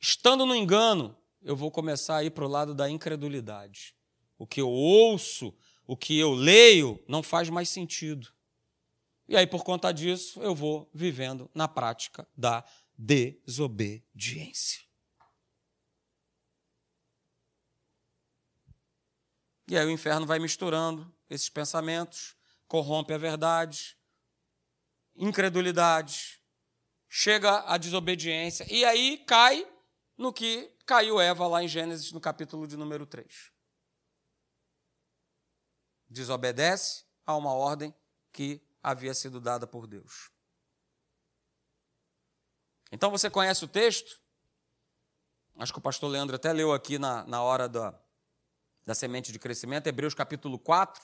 Estando 0.01 0.47
no 0.47 0.57
engano, 0.57 1.14
eu 1.43 1.55
vou 1.55 1.70
começar 1.70 2.16
a 2.16 2.24
ir 2.24 2.30
para 2.30 2.47
o 2.47 2.49
lado 2.49 2.74
da 2.74 2.89
incredulidade. 2.89 3.95
O 4.39 4.47
que 4.47 4.62
eu 4.62 4.70
ouço, 4.70 5.55
o 5.87 5.95
que 5.95 6.18
eu 6.18 6.32
leio, 6.32 7.05
não 7.07 7.22
faz 7.22 7.51
mais 7.51 7.68
sentido. 7.68 8.32
E 9.28 9.37
aí, 9.37 9.47
por 9.47 9.62
conta 9.62 9.93
disso, 9.93 10.41
eu 10.41 10.55
vou 10.55 10.89
vivendo 10.95 11.51
na 11.55 11.68
prática 11.68 12.26
da 12.34 12.64
desobediência. 12.97 14.86
E 19.69 19.77
aí 19.77 19.85
o 19.85 19.91
inferno 19.91 20.27
vai 20.27 20.39
misturando 20.39 21.12
esses 21.29 21.49
pensamentos, 21.49 22.37
corrompe 22.69 23.12
a 23.12 23.19
verdade, 23.19 23.99
incredulidade, 25.17 26.41
chega 27.09 27.61
à 27.67 27.77
desobediência, 27.77 28.67
e 28.73 28.85
aí 28.85 29.19
cai 29.27 29.67
no 30.17 30.33
que 30.33 30.73
caiu 30.85 31.21
Eva 31.21 31.47
lá 31.47 31.62
em 31.62 31.69
Gênesis, 31.69 32.12
no 32.12 32.21
capítulo 32.21 32.67
de 32.67 32.77
número 32.77 33.07
3. 33.07 33.53
Desobedece 36.09 37.05
a 37.25 37.35
uma 37.35 37.53
ordem 37.53 37.95
que 38.33 38.62
havia 38.81 39.12
sido 39.14 39.41
dada 39.41 39.67
por 39.67 39.87
Deus. 39.87 40.31
Então 42.93 43.11
você 43.11 43.29
conhece 43.29 43.64
o 43.64 43.69
texto? 43.69 44.21
Acho 45.57 45.73
que 45.73 45.79
o 45.79 45.83
pastor 45.83 46.09
Leandro 46.09 46.37
até 46.37 46.53
leu 46.53 46.73
aqui 46.73 46.99
na, 46.99 47.27
na 47.27 47.43
hora 47.43 47.69
da, 47.69 47.99
da 48.87 48.95
semente 48.95 49.32
de 49.32 49.39
crescimento, 49.39 49.89
Hebreus 49.89 50.14
capítulo 50.14 50.61
4, 50.61 51.03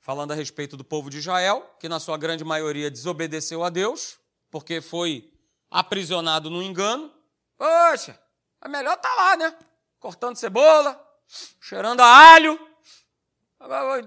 falando 0.00 0.32
a 0.32 0.34
respeito 0.34 0.74
do 0.74 0.82
povo 0.82 1.10
de 1.10 1.18
Israel, 1.18 1.76
que 1.78 1.86
na 1.88 2.00
sua 2.00 2.16
grande 2.16 2.42
maioria 2.42 2.90
desobedeceu 2.90 3.62
a 3.62 3.68
Deus, 3.68 4.18
porque 4.50 4.80
foi 4.80 5.30
aprisionado 5.70 6.48
no 6.48 6.62
engano. 6.62 7.12
Poxa, 7.58 8.18
é 8.62 8.68
melhor 8.68 8.94
estar 8.96 9.08
tá 9.08 9.14
lá, 9.14 9.36
né? 9.36 9.58
Cortando 10.00 10.36
cebola, 10.36 10.98
cheirando 11.60 12.00
a 12.00 12.06
alho. 12.06 12.58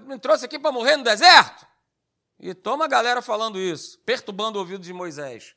Me 0.06 0.18
trouxe 0.18 0.44
aqui 0.44 0.58
para 0.58 0.72
morrer 0.72 0.96
no 0.96 1.04
deserto? 1.04 1.66
E 2.38 2.52
toma 2.52 2.84
a 2.84 2.88
galera 2.88 3.22
falando 3.22 3.58
isso, 3.58 3.98
perturbando 4.00 4.58
o 4.58 4.60
ouvido 4.60 4.82
de 4.82 4.92
Moisés. 4.92 5.54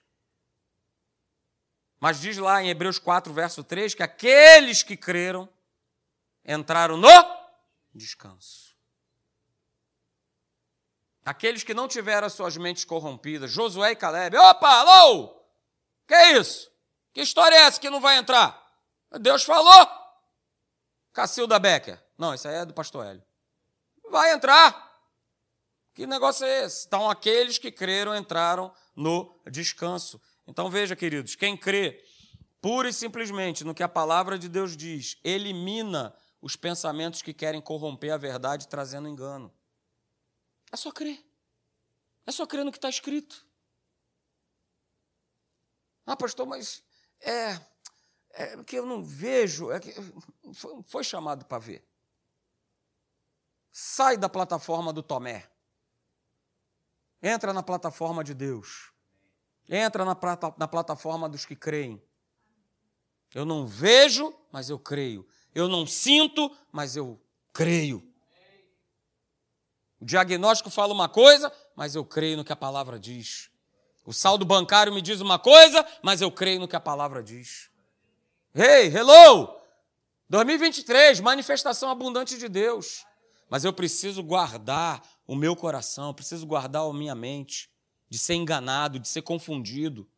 Mas 2.00 2.22
diz 2.22 2.38
lá 2.38 2.64
em 2.64 2.70
Hebreus 2.70 3.00
4, 3.00 3.34
verso 3.34 3.64
3, 3.64 3.96
que 3.96 4.04
aqueles 4.04 4.84
que 4.84 4.96
creram 4.96 5.50
entraram 6.50 6.98
no 6.98 7.10
descanso. 7.94 8.76
Aqueles 11.24 11.64
que 11.64 11.76
não 11.76 11.88
tiveram 11.88 12.26
as 12.26 12.34
suas 12.34 12.58
mentes 12.58 12.84
corrompidas, 12.84 13.52
Josué 13.52 13.92
e 13.92 13.96
Caleb, 13.96 14.36
opa, 14.36 14.68
alô! 14.68 15.40
Que 16.08 16.16
é 16.16 16.38
isso? 16.40 16.72
Que 17.14 17.22
história 17.22 17.56
é 17.56 17.62
essa 17.62 17.80
que 17.80 17.90
não 17.90 18.02
vai 18.02 18.18
entrar? 18.18 18.60
Deus 19.22 19.44
falou! 19.44 19.88
Cacilda 21.14 21.60
Becker. 21.60 22.02
Não, 22.18 22.34
isso 22.34 22.48
aí 22.48 22.56
é 22.56 22.66
do 22.66 22.74
pastor 22.74 23.06
Hélio. 23.06 23.24
Vai 24.10 24.34
entrar. 24.34 24.90
Que 25.94 26.08
negócio 26.08 26.46
é 26.46 26.66
esse? 26.66 26.88
Então, 26.88 27.10
aqueles 27.10 27.58
que 27.58 27.72
creram 27.72 28.16
entraram 28.16 28.74
no 28.96 29.40
descanso. 29.52 30.20
Então, 30.48 30.70
veja, 30.70 30.96
queridos, 30.96 31.36
quem 31.36 31.56
crê 31.56 32.04
pura 32.62 32.90
e 32.90 32.94
simplesmente 32.94 33.64
no 33.64 33.74
que 33.76 33.84
a 33.84 33.90
palavra 33.90 34.40
de 34.40 34.50
Deus 34.50 34.76
diz, 34.76 35.18
elimina 35.24 36.16
os 36.42 36.56
pensamentos 36.56 37.22
que 37.22 37.34
querem 37.34 37.62
corromper 37.62 38.14
a 38.14 38.18
verdade 38.18 38.68
trazendo 38.68 39.08
engano. 39.08 39.54
É 40.72 40.78
só 40.78 40.92
crer. 40.92 41.24
É 42.26 42.32
só 42.32 42.46
crer 42.46 42.64
no 42.64 42.72
que 42.72 42.78
está 42.78 42.90
escrito. 42.90 43.46
Ah, 46.06 46.16
pastor, 46.16 46.48
mas 46.48 46.84
é, 47.22 47.60
é 48.32 48.64
que 48.64 48.78
eu 48.78 48.86
não 48.86 49.04
vejo. 49.04 49.72
É 49.72 49.80
que 49.80 49.94
foi, 50.54 50.84
foi 50.84 51.04
chamado 51.04 51.46
para 51.46 51.60
ver. 51.60 51.88
Sai 53.72 54.18
da 54.18 54.30
plataforma 54.30 54.92
do 54.92 55.04
Tomé. 55.04 55.50
Entra 57.22 57.54
na 57.54 57.62
plataforma 57.62 58.24
de 58.24 58.34
Deus. 58.34 58.92
Entra 59.68 60.06
na, 60.06 60.16
plata, 60.16 60.54
na 60.58 60.68
plataforma 60.68 61.30
dos 61.30 61.46
que 61.46 61.56
creem. 61.56 62.02
Eu 63.34 63.46
não 63.46 63.68
vejo, 63.68 64.34
mas 64.52 64.70
eu 64.70 64.80
creio. 64.80 65.28
Eu 65.54 65.68
não 65.68 65.86
sinto, 65.86 66.56
mas 66.72 66.96
eu 66.96 67.20
creio. 67.54 68.04
O 70.00 70.06
diagnóstico 70.06 70.70
fala 70.70 70.94
uma 70.94 71.10
coisa, 71.10 71.52
mas 71.76 71.96
eu 71.96 72.06
creio 72.06 72.38
no 72.38 72.46
que 72.46 72.54
a 72.54 72.56
palavra 72.56 72.98
diz. 72.98 73.50
O 74.06 74.14
saldo 74.14 74.46
bancário 74.46 74.94
me 74.94 75.02
diz 75.02 75.20
uma 75.22 75.38
coisa, 75.38 75.86
mas 76.02 76.22
eu 76.22 76.32
creio 76.32 76.60
no 76.60 76.68
que 76.68 76.76
a 76.76 76.80
palavra 76.80 77.22
diz. 77.22 77.70
Hey, 78.56 78.88
hello! 78.88 79.60
2023, 80.30 81.20
manifestação 81.20 81.90
abundante 81.90 82.38
de 82.38 82.48
Deus. 82.48 83.06
Mas 83.50 83.66
eu 83.66 83.74
preciso 83.74 84.24
guardar 84.24 85.02
o 85.28 85.36
meu 85.36 85.56
coração, 85.56 86.14
preciso 86.14 86.46
guardar 86.46 86.84
a 86.84 86.94
minha 86.94 87.16
mente 87.16 87.70
de 88.10 88.18
ser 88.18 88.36
enganado, 88.36 89.00
de 89.00 89.08
ser 89.08 89.22
confundido, 89.22 90.10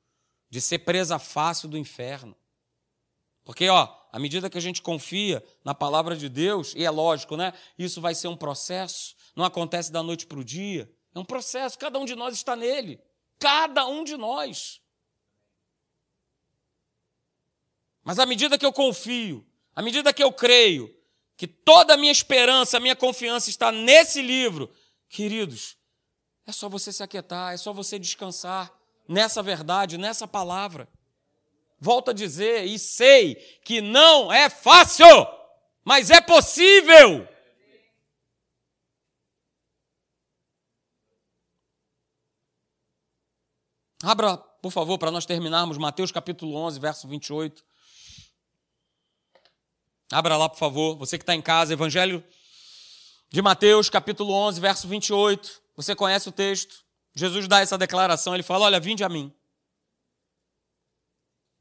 de 0.49 0.61
ser 0.61 0.79
presa 0.79 1.17
fácil 1.17 1.67
do 1.67 1.77
inferno. 1.77 2.35
Porque, 3.43 3.67
ó, 3.69 3.87
à 4.11 4.19
medida 4.19 4.49
que 4.49 4.57
a 4.57 4.61
gente 4.61 4.81
confia 4.81 5.43
na 5.63 5.73
palavra 5.73 6.15
de 6.15 6.29
Deus, 6.29 6.73
e 6.75 6.83
é 6.83 6.89
lógico, 6.89 7.35
né? 7.35 7.53
Isso 7.77 7.99
vai 8.01 8.13
ser 8.13 8.27
um 8.27 8.37
processo, 8.37 9.15
não 9.35 9.45
acontece 9.45 9.91
da 9.91 10.03
noite 10.03 10.25
para 10.25 10.39
o 10.39 10.43
dia. 10.43 10.91
É 11.13 11.19
um 11.19 11.25
processo, 11.25 11.77
cada 11.77 11.97
um 11.97 12.05
de 12.05 12.15
nós 12.15 12.35
está 12.35 12.55
nele. 12.55 13.01
Cada 13.39 13.87
um 13.87 14.03
de 14.03 14.15
nós. 14.15 14.81
Mas 18.03 18.19
à 18.19 18.25
medida 18.25 18.57
que 18.57 18.65
eu 18.65 18.73
confio, 18.73 19.45
à 19.75 19.81
medida 19.81 20.13
que 20.13 20.23
eu 20.23 20.31
creio, 20.31 20.95
que 21.37 21.47
toda 21.47 21.95
a 21.95 21.97
minha 21.97 22.11
esperança, 22.11 22.77
a 22.77 22.79
minha 22.79 22.95
confiança 22.95 23.49
está 23.49 23.71
nesse 23.71 24.21
livro, 24.21 24.71
queridos, 25.09 25.77
é 26.45 26.51
só 26.51 26.69
você 26.69 26.91
se 26.91 27.01
aquietar, 27.01 27.53
é 27.53 27.57
só 27.57 27.73
você 27.73 27.97
descansar 27.97 28.71
nessa 29.07 29.41
verdade, 29.41 29.97
nessa 29.97 30.27
palavra. 30.27 30.87
Volto 31.83 32.11
a 32.11 32.13
dizer, 32.13 32.65
e 32.65 32.77
sei 32.77 33.33
que 33.65 33.81
não 33.81 34.31
é 34.31 34.51
fácil, 34.51 35.07
mas 35.83 36.11
é 36.11 36.21
possível. 36.21 37.27
Abra, 44.03 44.37
por 44.37 44.71
favor, 44.71 44.99
para 44.99 45.09
nós 45.09 45.25
terminarmos 45.25 45.79
Mateus 45.79 46.11
capítulo 46.11 46.55
11, 46.55 46.79
verso 46.79 47.07
28. 47.07 47.65
Abra 50.11 50.37
lá, 50.37 50.47
por 50.47 50.59
favor, 50.59 50.95
você 50.97 51.17
que 51.17 51.23
está 51.23 51.33
em 51.33 51.41
casa, 51.41 51.73
Evangelho 51.73 52.23
de 53.31 53.41
Mateus 53.41 53.89
capítulo 53.89 54.33
11, 54.33 54.61
verso 54.61 54.87
28. 54.87 55.61
Você 55.75 55.95
conhece 55.95 56.29
o 56.29 56.31
texto? 56.31 56.85
Jesus 57.15 57.47
dá 57.47 57.59
essa 57.59 57.75
declaração, 57.75 58.35
ele 58.35 58.43
fala: 58.43 58.65
Olha, 58.65 58.79
vinde 58.79 59.03
a 59.03 59.09
mim. 59.09 59.33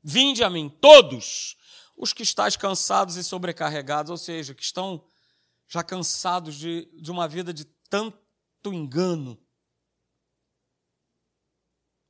Vinde 0.02 0.42
a 0.42 0.50
mim, 0.50 0.68
todos 0.80 1.56
os 1.96 2.12
que 2.12 2.22
estáis 2.22 2.56
cansados 2.56 3.16
e 3.16 3.24
sobrecarregados, 3.24 4.10
ou 4.10 4.16
seja, 4.16 4.54
que 4.54 4.62
estão 4.62 5.04
já 5.68 5.82
cansados 5.82 6.56
de, 6.56 6.90
de 7.00 7.10
uma 7.10 7.28
vida 7.28 7.52
de 7.52 7.64
tanto 7.64 8.72
engano. 8.72 9.38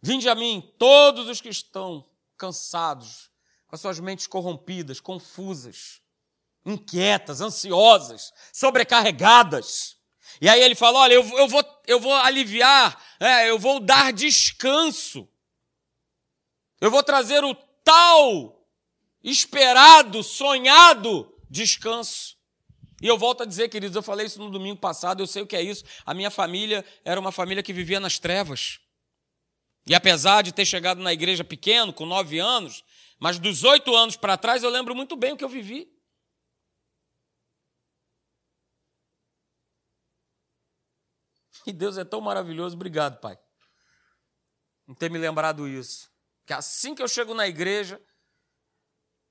Vinde 0.00 0.28
a 0.28 0.34
mim, 0.34 0.72
todos 0.78 1.28
os 1.28 1.40
que 1.40 1.48
estão 1.48 2.08
cansados, 2.36 3.30
com 3.66 3.74
as 3.74 3.80
suas 3.80 4.00
mentes 4.00 4.26
corrompidas, 4.26 5.00
confusas, 5.00 6.00
inquietas, 6.64 7.40
ansiosas, 7.40 8.32
sobrecarregadas. 8.52 9.96
E 10.40 10.48
aí 10.48 10.62
ele 10.62 10.74
fala: 10.74 11.00
Olha, 11.00 11.14
eu, 11.14 11.38
eu, 11.38 11.48
vou, 11.48 11.82
eu 11.86 12.00
vou 12.00 12.14
aliviar, 12.14 13.02
é, 13.18 13.50
eu 13.50 13.58
vou 13.58 13.80
dar 13.80 14.12
descanso. 14.12 15.28
Eu 16.80 16.90
vou 16.90 17.02
trazer 17.02 17.44
o 17.44 17.54
tal 17.90 18.64
esperado, 19.20 20.22
sonhado 20.22 21.36
descanso. 21.50 22.38
E 23.02 23.08
eu 23.08 23.18
volto 23.18 23.42
a 23.42 23.46
dizer, 23.46 23.68
queridos, 23.68 23.96
eu 23.96 24.02
falei 24.02 24.26
isso 24.26 24.38
no 24.38 24.48
domingo 24.48 24.78
passado, 24.78 25.20
eu 25.20 25.26
sei 25.26 25.42
o 25.42 25.46
que 25.46 25.56
é 25.56 25.62
isso. 25.62 25.84
A 26.06 26.14
minha 26.14 26.30
família 26.30 26.84
era 27.04 27.18
uma 27.18 27.32
família 27.32 27.64
que 27.64 27.72
vivia 27.72 27.98
nas 27.98 28.18
trevas. 28.18 28.78
E 29.86 29.94
apesar 29.94 30.42
de 30.42 30.52
ter 30.52 30.64
chegado 30.64 31.02
na 31.02 31.12
igreja 31.12 31.42
pequeno, 31.42 31.92
com 31.92 32.06
nove 32.06 32.38
anos, 32.38 32.84
mas 33.18 33.40
dos 33.40 33.64
oito 33.64 33.96
anos 33.96 34.16
para 34.16 34.36
trás 34.36 34.62
eu 34.62 34.70
lembro 34.70 34.94
muito 34.94 35.16
bem 35.16 35.32
o 35.32 35.36
que 35.36 35.44
eu 35.44 35.48
vivi. 35.48 35.90
E 41.66 41.72
Deus 41.72 41.98
é 41.98 42.04
tão 42.04 42.20
maravilhoso, 42.20 42.76
obrigado, 42.76 43.20
Pai, 43.20 43.38
em 44.88 44.94
ter 44.94 45.10
me 45.10 45.18
lembrado 45.18 45.66
isso. 45.66 46.09
Que 46.50 46.54
assim 46.54 46.96
que 46.96 47.00
eu 47.00 47.06
chego 47.06 47.32
na 47.32 47.46
igreja, 47.46 48.02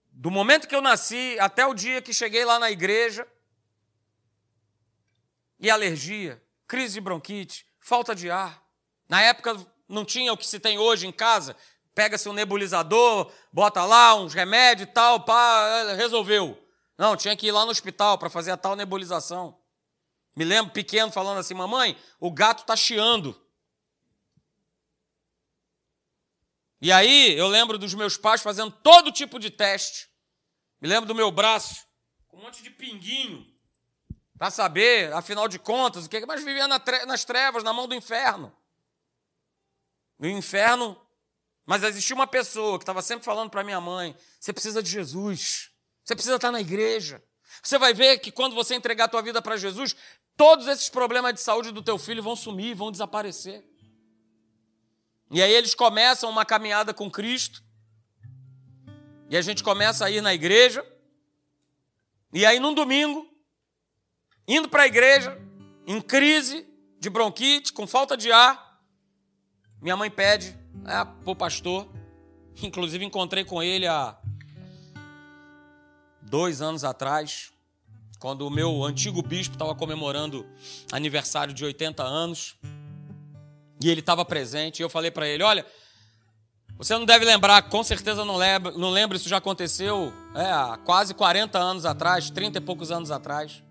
do 0.09 0.32
momento 0.32 0.70
que 0.70 0.74
eu 0.74 0.80
nasci 0.80 1.36
até 1.38 1.67
o 1.67 1.74
dia 1.74 2.01
que 2.01 2.13
cheguei 2.13 2.45
lá 2.45 2.57
na 2.57 2.72
igreja, 2.72 3.28
e 5.59 5.70
alergia, 5.70 6.41
crise 6.65 6.93
de 6.93 7.01
bronquite, 7.01 7.67
falta 7.78 8.15
de 8.15 8.32
ar. 8.32 8.63
Na 9.09 9.22
época 9.22 9.53
não 9.86 10.05
tinha 10.05 10.32
o 10.32 10.38
que 10.38 10.47
se 10.47 10.61
tem 10.61 10.80
hoje 10.80 11.07
em 11.07 11.11
casa. 11.11 11.57
Pega-se 11.93 12.30
um 12.30 12.32
nebulizador, 12.32 13.30
bota 13.51 13.84
lá 13.84 14.15
uns 14.15 14.34
remédios 14.34 14.88
e 14.88 14.93
tal, 14.93 15.26
pá, 15.26 15.91
resolveu. 15.97 16.57
Não, 16.97 17.17
tinha 17.17 17.36
que 17.36 17.47
ir 17.47 17.51
lá 17.51 17.65
no 17.65 17.72
hospital 17.72 18.17
para 18.17 18.30
fazer 18.30 18.51
a 18.51 18.57
tal 18.57 18.78
nebulização. 18.78 19.59
Me 20.38 20.45
lembro 20.45 20.72
pequeno 20.72 21.11
falando 21.11 21.39
assim: 21.39 21.53
mamãe, 21.53 21.97
o 22.17 22.32
gato 22.32 22.61
está 22.61 22.78
chiando. 22.78 23.38
E 26.82 26.92
aí 26.92 27.38
eu 27.38 27.48
lembro 27.48 27.78
dos 27.78 27.94
meus 27.94 28.16
pais 28.16 28.42
fazendo 28.42 28.72
todo 28.72 29.12
tipo 29.12 29.40
de 29.40 29.50
teste. 29.50 30.10
Me 30.82 30.88
lembro 30.88 31.08
do 31.08 31.16
meu 31.16 31.30
braço, 31.30 31.86
com 32.28 32.38
um 32.38 32.44
monte 32.44 32.64
de 32.64 32.70
pinguinho, 32.70 33.46
para 34.38 34.50
saber, 34.50 35.12
afinal 35.14 35.48
de 35.50 35.60
contas, 35.60 36.06
o 36.06 36.10
que 36.10 36.26
mais 36.26 36.44
vivia 36.44 36.68
nas 36.68 37.26
trevas, 37.26 37.64
na 37.64 37.74
mão 37.74 37.88
do 37.88 37.94
inferno. 37.94 38.56
No 40.18 40.30
inferno, 40.30 41.00
mas 41.66 41.84
existia 41.84 42.16
uma 42.16 42.28
pessoa 42.28 42.78
que 42.78 42.84
estava 42.84 43.02
sempre 43.02 43.26
falando 43.26 43.50
para 43.50 43.64
minha 43.64 43.82
mãe: 43.82 44.16
você 44.40 44.54
precisa 44.54 44.82
de 44.82 44.90
Jesus, 44.90 45.72
você 46.04 46.16
precisa 46.16 46.38
estar 46.38 46.52
na 46.52 46.62
igreja. 46.62 47.24
Você 47.62 47.78
vai 47.78 47.94
ver 47.94 48.20
que 48.20 48.32
quando 48.32 48.56
você 48.56 48.74
entregar 48.74 49.06
a 49.06 49.08
tua 49.10 49.22
vida 49.22 49.42
para 49.42 49.58
Jesus, 49.58 49.96
todos 50.38 50.68
esses 50.68 50.90
problemas 50.90 51.34
de 51.34 51.42
saúde 51.42 51.72
do 51.72 51.84
teu 51.84 51.98
filho 51.98 52.24
vão 52.24 52.36
sumir, 52.36 52.74
vão 52.74 52.92
desaparecer. 52.92 53.68
E 55.32 55.42
aí 55.42 55.54
eles 55.54 55.76
começam 55.76 56.30
uma 56.30 56.44
caminhada 56.44 56.94
com 56.94 57.10
Cristo. 57.10 57.64
E 59.30 59.38
a 59.38 59.42
gente 59.42 59.64
começa 59.64 60.06
a 60.06 60.12
ir 60.12 60.22
na 60.22 60.34
igreja. 60.34 60.86
E 62.34 62.46
aí 62.46 62.60
num 62.60 62.74
domingo, 62.74 63.28
indo 64.48 64.68
para 64.68 64.84
a 64.84 64.88
igreja, 64.88 65.40
em 65.86 66.02
crise 66.02 66.68
de 67.00 67.10
bronquite, 67.10 67.72
com 67.72 67.88
falta 67.88 68.18
de 68.18 68.32
ar, 68.32 68.82
minha 69.82 69.96
mãe 69.96 70.10
pede 70.10 70.58
é, 70.86 71.06
para 71.06 71.32
o 71.32 71.36
pastor. 71.36 71.88
Inclusive 72.62 73.06
encontrei 73.06 73.46
com 73.46 73.62
ele 73.62 73.88
há 73.88 74.18
dois 76.22 76.62
anos 76.62 76.84
atrás, 76.84 77.52
quando 78.20 78.46
o 78.46 78.50
meu 78.50 78.84
antigo 78.84 79.22
bispo 79.22 79.56
estava 79.56 79.74
comemorando 79.74 80.46
aniversário 80.92 81.54
de 81.54 81.64
80 81.64 82.04
anos. 82.04 82.58
E 83.82 83.90
ele 83.90 84.02
estava 84.02 84.26
presente, 84.26 84.80
e 84.80 84.84
eu 84.84 84.90
falei 84.90 85.10
para 85.10 85.28
ele: 85.28 85.44
Olha, 85.44 85.66
você 86.78 86.98
não 86.98 87.06
deve 87.06 87.26
lembrar, 87.26 87.62
com 87.64 87.84
certeza 87.84 88.24
não 88.24 88.38
lembra, 88.38 88.72
não 88.72 88.90
lembra 88.90 89.18
isso 89.18 89.28
já 89.28 89.38
aconteceu 89.38 90.14
é, 90.34 90.50
há 90.50 90.80
quase 90.86 91.14
40 91.14 91.60
anos 91.60 91.86
atrás, 91.86 92.30
30 92.30 92.58
e 92.58 92.62
poucos 92.62 92.90
anos 92.90 93.12
atrás. 93.12 93.62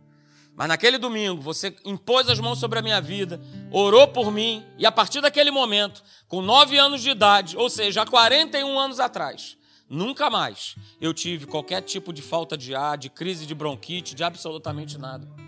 Mas 0.55 0.69
naquele 0.69 0.99
domingo, 0.99 1.41
você 1.41 1.75
impôs 1.85 2.29
as 2.29 2.41
mãos 2.41 2.59
sobre 2.59 2.81
a 2.81 2.83
minha 2.83 3.01
vida, 3.01 3.41
orou 3.71 4.09
por 4.09 4.33
mim, 4.33 4.63
e 4.77 4.85
a 4.85 4.93
partir 4.93 5.21
daquele 5.21 5.51
momento, 5.51 6.03
com 6.27 6.43
9 6.43 6.77
anos 6.77 7.01
de 7.01 7.11
idade, 7.11 7.57
ou 7.57 7.71
seja, 7.71 8.03
há 8.03 8.07
41 8.07 8.79
anos 8.79 8.99
atrás, 9.01 9.57
nunca 9.89 10.29
mais 10.29 10.75
eu 11.01 11.15
tive 11.15 11.47
qualquer 11.47 11.81
tipo 11.83 12.13
de 12.13 12.21
falta 12.21 12.59
de 12.59 12.75
ar, 12.75 12.99
de 12.99 13.09
crise 13.09 13.47
de 13.47 13.55
bronquite, 13.55 14.15
de 14.15 14.25
absolutamente 14.25 14.99
nada. 14.99 15.48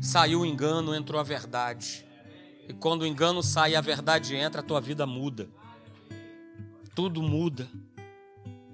Saiu 0.00 0.40
o 0.40 0.46
engano, 0.46 0.94
entrou 0.94 1.20
a 1.20 1.24
verdade. 1.24 2.06
E 2.68 2.72
quando 2.72 3.02
o 3.02 3.06
engano 3.06 3.42
sai 3.42 3.72
e 3.72 3.76
a 3.76 3.80
verdade 3.80 4.34
entra, 4.34 4.60
a 4.60 4.64
tua 4.64 4.80
vida 4.80 5.06
muda. 5.06 5.48
Tudo 6.94 7.22
muda. 7.22 7.68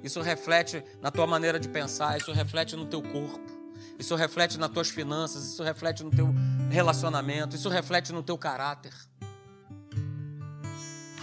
Isso 0.02 0.20
reflete 0.20 0.84
na 1.02 1.10
tua 1.10 1.26
maneira 1.26 1.58
de 1.58 1.68
pensar, 1.68 2.16
isso 2.16 2.30
reflete 2.30 2.76
no 2.76 2.86
teu 2.86 3.02
corpo, 3.02 3.50
isso 3.98 4.14
reflete 4.14 4.56
nas 4.56 4.70
tuas 4.70 4.88
finanças, 4.88 5.44
isso 5.44 5.64
reflete 5.64 6.04
no 6.04 6.10
teu 6.10 6.32
relacionamento, 6.70 7.56
isso 7.56 7.68
reflete 7.68 8.12
no 8.12 8.22
teu 8.22 8.38
caráter. 8.38 8.92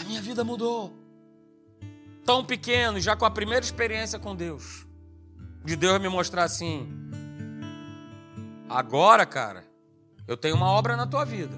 A 0.01 0.04
minha 0.04 0.22
vida 0.22 0.43
mudou. 0.43 0.93
Tão 2.26 2.43
pequeno, 2.43 2.99
já 2.99 3.16
com 3.16 3.24
a 3.24 3.32
primeira 3.32 3.64
experiência 3.64 4.20
com 4.20 4.36
Deus. 4.36 4.86
De 5.64 5.78
Deus 5.78 6.01
me 6.01 6.10
mostrar 6.10 6.43
assim: 6.43 6.89
agora, 8.68 9.26
cara, 9.26 9.66
eu 10.34 10.38
tenho 10.38 10.55
uma 10.55 10.65
obra 10.65 10.97
na 10.97 11.05
tua 11.05 11.23
vida. 11.23 11.55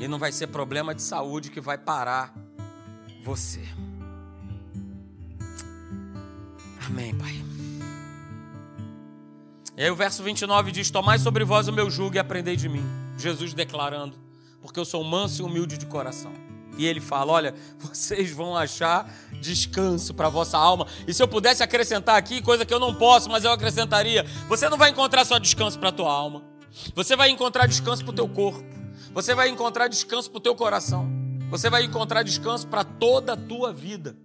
E 0.00 0.08
não 0.08 0.18
vai 0.18 0.32
ser 0.32 0.48
problema 0.48 0.94
de 0.94 1.00
saúde 1.00 1.50
que 1.50 1.60
vai 1.60 1.78
parar 1.78 2.34
você. 3.22 3.62
Amém, 6.86 7.14
Pai. 7.14 7.32
E 9.76 9.82
aí 9.82 9.90
o 9.90 9.96
verso 9.96 10.22
29 10.22 10.72
diz: 10.72 10.90
Tomai 10.90 11.18
sobre 11.18 11.44
vós 11.44 11.68
o 11.68 11.72
meu 11.72 11.88
jugo 11.88 12.16
e 12.16 12.18
aprendei 12.18 12.56
de 12.56 12.68
mim. 12.68 12.84
Jesus 13.16 13.54
declarando, 13.54 14.16
porque 14.60 14.78
eu 14.78 14.84
sou 14.84 15.02
manso 15.04 15.42
e 15.42 15.44
humilde 15.44 15.78
de 15.78 15.86
coração. 15.86 16.32
E 16.76 16.86
ele 16.86 17.00
fala: 17.00 17.32
Olha, 17.32 17.54
vocês 17.78 18.30
vão 18.30 18.56
achar 18.56 19.12
descanso 19.40 20.14
para 20.14 20.28
vossa 20.28 20.58
alma. 20.58 20.86
E 21.06 21.14
se 21.14 21.22
eu 21.22 21.28
pudesse 21.28 21.62
acrescentar 21.62 22.16
aqui, 22.16 22.42
coisa 22.42 22.64
que 22.64 22.72
eu 22.72 22.80
não 22.80 22.94
posso, 22.94 23.30
mas 23.30 23.44
eu 23.44 23.52
acrescentaria: 23.52 24.24
Você 24.48 24.68
não 24.68 24.78
vai 24.78 24.90
encontrar 24.90 25.24
só 25.24 25.38
descanso 25.38 25.78
para 25.78 25.90
a 25.90 25.92
tua 25.92 26.12
alma. 26.12 26.42
Você 26.94 27.14
vai 27.14 27.30
encontrar 27.30 27.66
descanso 27.66 28.04
para 28.04 28.12
o 28.12 28.14
teu 28.14 28.28
corpo. 28.28 28.64
Você 29.12 29.34
vai 29.34 29.48
encontrar 29.48 29.86
descanso 29.86 30.28
para 30.30 30.38
o 30.38 30.40
teu 30.40 30.54
coração. 30.56 31.08
Você 31.50 31.70
vai 31.70 31.84
encontrar 31.84 32.24
descanso 32.24 32.66
para 32.66 32.82
toda 32.82 33.34
a 33.34 33.36
tua 33.36 33.72
vida. 33.72 34.16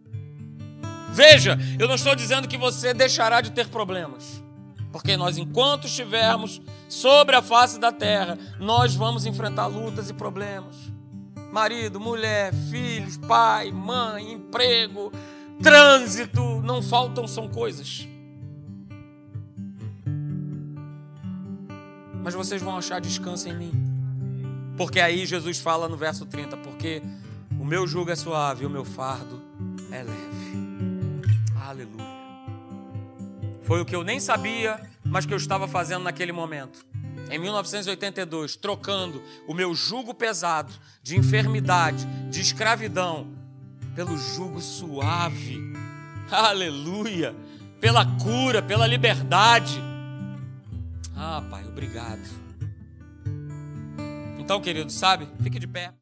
Veja, 1.12 1.58
eu 1.78 1.88
não 1.88 1.96
estou 1.96 2.16
dizendo 2.16 2.48
que 2.48 2.58
você 2.58 2.94
deixará 2.94 3.42
de 3.42 3.52
ter 3.52 3.68
problemas. 3.68 4.44
Porque 4.92 5.16
nós, 5.16 5.38
enquanto 5.38 5.86
estivermos 5.86 6.60
sobre 6.88 7.36
a 7.36 7.42
face 7.44 7.80
da 7.80 7.92
terra, 7.92 8.36
nós 8.60 8.96
vamos 8.96 9.28
enfrentar 9.28 9.68
lutas 9.68 10.10
e 10.10 10.14
problemas 10.14 10.76
marido, 11.52 12.00
mulher, 12.00 12.54
filhos, 12.70 13.18
pai, 13.18 13.72
mãe, 13.72 14.34
emprego, 14.34 15.12
trânsito, 15.62 16.62
não 16.62 16.82
faltam 16.82 17.28
são 17.28 17.48
coisas. 17.48 18.08
Mas 22.24 22.34
vocês 22.34 22.62
vão 22.62 22.78
achar 22.78 23.00
descanso 23.00 23.48
em 23.50 23.58
mim. 23.58 23.72
Porque 24.78 25.00
aí 25.00 25.26
Jesus 25.26 25.60
fala 25.60 25.90
no 25.90 25.98
verso 25.98 26.26
30, 26.26 26.58
porque 26.58 27.02
o 27.60 27.66
meu 27.66 27.86
jugo 27.86 28.12
é 28.12 28.16
suave, 28.16 28.66
o 28.66 28.70
meu 28.70 28.86
fardo 28.86 29.42
é 29.92 30.04
leve. 30.04 31.22
Aleluia. 31.68 32.08
Foi 33.64 33.82
o 33.82 33.86
que 33.86 33.96
eu 33.96 34.04
nem 34.04 34.20
sabia, 34.20 34.80
mas 35.04 35.26
que 35.26 35.34
eu 35.34 35.38
estava 35.38 35.68
fazendo 35.68 36.04
naquele 36.04 36.32
momento. 36.32 36.86
Em 37.30 37.38
1982, 37.38 38.56
trocando 38.56 39.22
o 39.48 39.54
meu 39.54 39.74
jugo 39.76 40.14
pesado 40.14 40.74
de 41.04 41.18
enfermidade, 41.18 42.06
de 42.30 42.42
escravidão, 42.42 43.28
pelo 43.96 44.18
jugo 44.18 44.60
suave. 44.60 45.60
Aleluia! 46.32 47.36
Pela 47.80 48.06
cura, 48.18 48.62
pela 48.62 48.86
liberdade. 48.86 49.82
Ah, 51.16 51.42
Pai, 51.50 51.64
obrigado. 51.66 52.28
Então, 54.38 54.60
querido, 54.60 54.92
sabe? 54.92 55.28
Fique 55.42 55.60
de 55.60 55.68
pé. 55.68 55.94